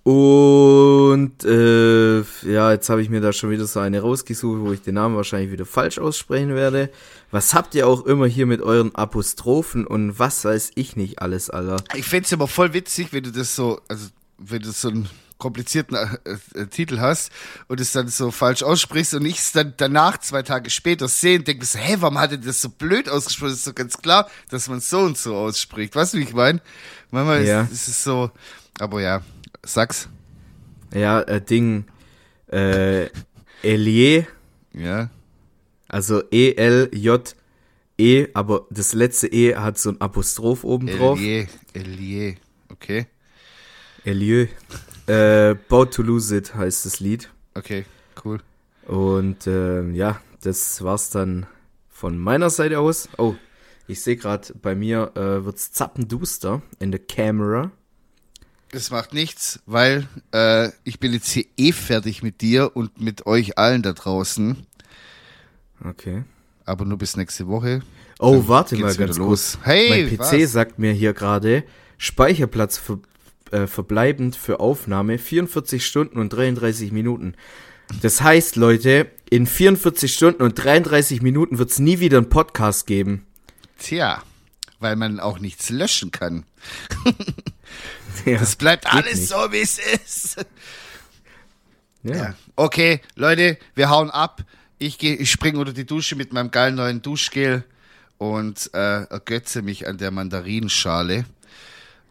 Und 0.08 1.44
äh, 1.44 2.20
ja, 2.50 2.72
jetzt 2.72 2.88
habe 2.88 3.02
ich 3.02 3.10
mir 3.10 3.20
da 3.20 3.34
schon 3.34 3.50
wieder 3.50 3.66
so 3.66 3.80
eine 3.80 4.00
rausgesucht, 4.00 4.60
wo 4.62 4.72
ich 4.72 4.80
den 4.80 4.94
Namen 4.94 5.16
wahrscheinlich 5.16 5.52
wieder 5.52 5.66
falsch 5.66 5.98
aussprechen 5.98 6.54
werde. 6.54 6.88
Was 7.30 7.52
habt 7.52 7.74
ihr 7.74 7.86
auch 7.86 8.06
immer 8.06 8.24
hier 8.24 8.46
mit 8.46 8.62
euren 8.62 8.94
Apostrophen 8.94 9.86
und 9.86 10.18
was 10.18 10.46
weiß 10.46 10.70
ich 10.76 10.96
nicht 10.96 11.20
alles, 11.20 11.50
Alter? 11.50 11.84
Ich 11.94 12.06
fänd's 12.06 12.32
aber 12.32 12.48
voll 12.48 12.72
witzig, 12.72 13.08
wenn 13.12 13.22
du 13.22 13.32
das 13.32 13.54
so, 13.54 13.82
also 13.88 14.06
wenn 14.38 14.62
du 14.62 14.70
so 14.70 14.88
einen 14.88 15.10
komplizierten 15.36 15.94
äh, 15.94 16.38
äh, 16.54 16.66
Titel 16.68 17.00
hast 17.00 17.30
und 17.66 17.78
es 17.78 17.92
dann 17.92 18.08
so 18.08 18.30
falsch 18.30 18.62
aussprichst 18.62 19.12
und 19.12 19.26
ich 19.26 19.36
es 19.36 19.52
dann 19.52 19.74
danach 19.76 20.16
zwei 20.20 20.42
Tage 20.42 20.70
später 20.70 21.06
sehe 21.08 21.38
und 21.38 21.46
denke 21.46 21.66
so, 21.66 21.78
hä, 21.78 21.96
warum 22.00 22.18
hat 22.18 22.32
er 22.32 22.38
das 22.38 22.62
so 22.62 22.70
blöd 22.70 23.10
ausgesprochen? 23.10 23.50
Das 23.50 23.58
ist 23.58 23.64
so 23.66 23.74
ganz 23.74 23.98
klar, 23.98 24.30
dass 24.48 24.70
man 24.70 24.80
so 24.80 25.00
und 25.00 25.18
so 25.18 25.36
ausspricht. 25.36 25.94
Weißt 25.94 26.14
du, 26.14 26.18
wie 26.18 26.22
ich 26.22 26.32
meine? 26.32 26.62
Manchmal 27.10 27.44
Ja. 27.44 27.62
ist, 27.64 27.72
ist 27.72 27.88
es 27.88 28.04
so, 28.04 28.30
aber 28.80 29.02
ja, 29.02 29.20
sag's. 29.64 30.08
Ja, 30.94 31.20
äh, 31.22 31.40
Ding, 31.40 31.84
äh, 32.50 33.08
Elie, 33.62 34.26
Ja. 34.72 35.10
also 35.88 36.22
E-L-J-E, 36.30 38.28
aber 38.34 38.66
das 38.70 38.92
letzte 38.94 39.26
E 39.28 39.56
hat 39.56 39.78
so 39.78 39.90
ein 39.90 40.00
Apostroph 40.00 40.64
oben 40.64 40.86
drauf. 40.86 41.18
Elie, 41.18 41.46
Elie, 41.74 42.36
okay. 42.70 43.06
Elie. 44.04 44.48
Äh, 45.06 45.54
Bout 45.68 45.86
to 45.86 46.02
Lose 46.02 46.36
It 46.36 46.54
heißt 46.54 46.86
das 46.86 47.00
Lied. 47.00 47.30
Okay, 47.54 47.84
cool. 48.24 48.38
Und 48.86 49.46
ähm, 49.46 49.94
ja, 49.94 50.20
das 50.42 50.82
war's 50.82 51.10
dann 51.10 51.46
von 51.88 52.16
meiner 52.16 52.48
Seite 52.50 52.78
aus. 52.78 53.08
Oh, 53.18 53.34
ich 53.86 54.00
sehe 54.02 54.16
gerade, 54.16 54.54
bei 54.62 54.74
mir 54.74 55.12
äh, 55.16 55.44
wird's 55.44 55.72
zappenduster 55.72 56.62
in 56.78 56.90
der 56.90 57.00
Camera. 57.00 57.70
Das 58.70 58.90
macht 58.90 59.14
nichts, 59.14 59.60
weil 59.64 60.06
äh, 60.32 60.68
ich 60.84 61.00
bin 61.00 61.12
jetzt 61.12 61.30
hier 61.30 61.46
eh 61.56 61.72
fertig 61.72 62.22
mit 62.22 62.42
dir 62.42 62.76
und 62.76 63.00
mit 63.00 63.26
euch 63.26 63.56
allen 63.56 63.82
da 63.82 63.92
draußen. 63.92 64.66
Okay. 65.84 66.24
Aber 66.64 66.84
nur 66.84 66.98
bis 66.98 67.16
nächste 67.16 67.46
Woche. 67.46 67.80
Oh, 68.18 68.32
Dann 68.32 68.48
warte 68.48 68.76
mal 68.76 68.94
ganz 68.94 69.16
los. 69.16 69.56
kurz. 69.56 69.58
Hey, 69.64 69.88
mein 69.88 70.16
PC 70.18 70.42
was? 70.42 70.52
sagt 70.52 70.78
mir 70.78 70.92
hier 70.92 71.14
gerade, 71.14 71.64
Speicherplatz 71.96 72.76
ver 72.78 72.98
äh, 73.50 73.66
verbleibend 73.66 74.36
für 74.36 74.60
Aufnahme 74.60 75.16
44 75.16 75.86
Stunden 75.86 76.18
und 76.18 76.28
33 76.30 76.92
Minuten. 76.92 77.34
Das 78.02 78.20
heißt, 78.20 78.56
Leute, 78.56 79.10
in 79.30 79.46
44 79.46 80.12
Stunden 80.12 80.42
und 80.42 80.54
33 80.62 81.22
Minuten 81.22 81.58
wird's 81.58 81.78
nie 81.78 82.00
wieder 82.00 82.18
einen 82.18 82.28
Podcast 82.28 82.86
geben. 82.86 83.26
Tja, 83.78 84.22
weil 84.80 84.96
man 84.96 85.20
auch 85.20 85.38
nichts 85.38 85.70
löschen 85.70 86.10
kann. 86.10 86.44
Ja, 88.24 88.40
Es 88.40 88.56
bleibt 88.56 88.86
alles 88.86 89.16
nicht. 89.20 89.28
so, 89.28 89.36
wie 89.52 89.60
es 89.60 89.78
ist. 89.78 90.36
Ja. 92.02 92.14
Ja. 92.16 92.34
Okay, 92.56 93.00
Leute, 93.16 93.58
wir 93.74 93.90
hauen 93.90 94.10
ab. 94.10 94.44
Ich 94.78 94.98
gehe, 94.98 95.16
ich 95.16 95.30
springe 95.30 95.58
unter 95.58 95.72
die 95.72 95.84
Dusche 95.86 96.14
mit 96.16 96.32
meinem 96.32 96.50
geilen 96.50 96.76
neuen 96.76 97.02
Duschgel 97.02 97.64
und 98.18 98.70
äh, 98.74 99.02
ergötze 99.04 99.62
mich 99.62 99.86
an 99.88 99.98
der 99.98 100.10
Mandarinenschale. 100.10 101.24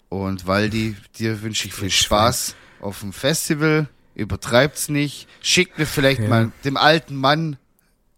Und 0.10 0.45
Waldi, 0.47 0.95
dir 1.18 1.41
wünsche 1.41 1.68
ich 1.68 1.74
viel 1.74 1.89
Spaß 1.89 2.55
auf 2.82 2.99
dem 3.01 3.14
Festival. 3.14 3.88
Übertreibt's 4.16 4.89
nicht. 4.89 5.28
Schickt 5.41 5.78
mir 5.78 5.86
vielleicht 5.86 6.22
Ja. 6.22 6.28
mal 6.30 6.51
dem 6.64 6.78
alten 6.78 7.16
Mann 7.16 7.58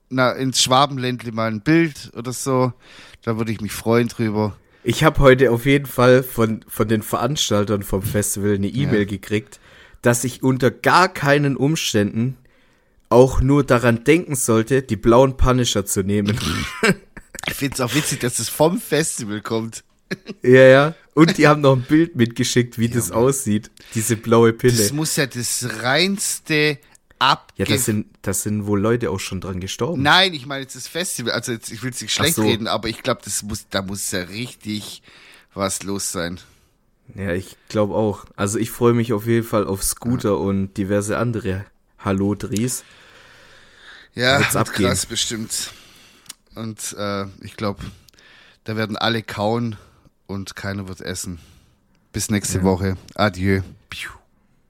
na, 0.09 0.31
ins 0.31 0.63
Schwabenländle 0.63 1.31
mal 1.31 1.51
ein 1.51 1.61
Bild 1.61 2.11
oder 2.15 2.33
so. 2.33 2.73
Da 3.21 3.37
würde 3.37 3.51
ich 3.51 3.61
mich 3.61 3.73
freuen 3.73 4.07
drüber. 4.07 4.55
Ich 4.83 5.03
habe 5.03 5.19
heute 5.19 5.51
auf 5.51 5.65
jeden 5.65 5.85
Fall 5.85 6.23
von, 6.23 6.63
von 6.67 6.87
den 6.87 7.03
Veranstaltern 7.03 7.83
vom 7.83 8.01
Festival 8.01 8.55
eine 8.55 8.67
E-Mail 8.67 9.05
gekriegt, 9.05 9.59
dass 10.01 10.23
ich 10.23 10.41
unter 10.41 10.71
gar 10.71 11.09
keinen 11.13 11.57
Umständen 11.57 12.37
auch 13.09 13.41
nur 13.41 13.63
daran 13.63 14.03
denken 14.03 14.35
sollte, 14.35 14.81
die 14.81 14.95
blauen 14.95 15.35
Punisher 15.37 15.85
zu 15.85 16.03
nehmen. 16.03 16.39
Ich 17.47 17.53
find's 17.53 17.79
auch 17.79 17.95
witzig, 17.95 18.19
dass 18.19 18.37
es 18.39 18.49
vom 18.49 18.79
Festival 18.79 19.41
kommt. 19.41 19.83
ja, 20.43 20.61
ja. 20.61 20.95
Und 21.13 21.37
die 21.37 21.47
haben 21.47 21.61
noch 21.61 21.75
ein 21.75 21.83
Bild 21.83 22.15
mitgeschickt, 22.15 22.77
wie 22.77 22.89
das 22.89 23.11
aussieht. 23.11 23.71
Diese 23.95 24.17
blaue 24.17 24.53
Das 24.53 24.59
Pille. 24.59 24.93
muss 24.93 25.15
ja 25.15 25.25
das 25.25 25.67
reinste 25.81 26.77
Abge... 27.19 27.53
Ja, 27.57 27.65
das 27.65 27.85
sind, 27.85 28.07
das 28.21 28.43
sind 28.43 28.65
wohl 28.65 28.79
Leute 28.79 29.11
auch 29.11 29.19
schon 29.19 29.41
dran 29.41 29.59
gestorben. 29.59 30.01
Nein, 30.01 30.33
ich 30.33 30.45
meine 30.45 30.61
jetzt 30.61 30.75
das 30.75 30.87
Festival. 30.87 31.33
Also 31.33 31.51
jetzt, 31.51 31.71
ich 31.71 31.83
will 31.83 31.91
es 31.91 32.01
nicht 32.01 32.13
schlecht 32.13 32.35
so. 32.35 32.43
reden, 32.43 32.67
aber 32.67 32.87
ich 32.87 33.03
glaube, 33.03 33.21
das 33.23 33.43
muss, 33.43 33.67
da 33.69 33.81
muss 33.81 34.09
ja 34.11 34.21
richtig 34.21 35.03
was 35.53 35.83
los 35.83 36.11
sein. 36.11 36.39
Ja, 37.15 37.33
ich 37.33 37.57
glaube 37.67 37.95
auch. 37.95 38.25
Also 38.35 38.59
ich 38.59 38.71
freue 38.71 38.93
mich 38.93 39.13
auf 39.13 39.25
jeden 39.25 39.45
Fall 39.45 39.67
auf 39.67 39.83
Scooter 39.83 40.37
und 40.37 40.75
diverse 40.75 41.17
andere 41.17 41.65
Hallo-Dries. 41.99 42.83
Ja, 44.15 44.39
Wird's 44.39 44.53
wird 44.53 44.67
abgehen. 44.67 44.87
krass 44.87 45.05
bestimmt. 45.05 45.71
Und 46.55 46.95
äh, 46.97 47.25
ich 47.41 47.57
glaube, 47.57 47.83
da 48.63 48.75
werden 48.75 48.97
alle 48.97 49.23
kauen 49.23 49.75
und 50.27 50.55
keiner 50.55 50.87
wird 50.87 51.01
essen. 51.01 51.39
Bis 52.11 52.29
nächste 52.29 52.63
Woche. 52.63 52.97
Adieu. 53.15 53.61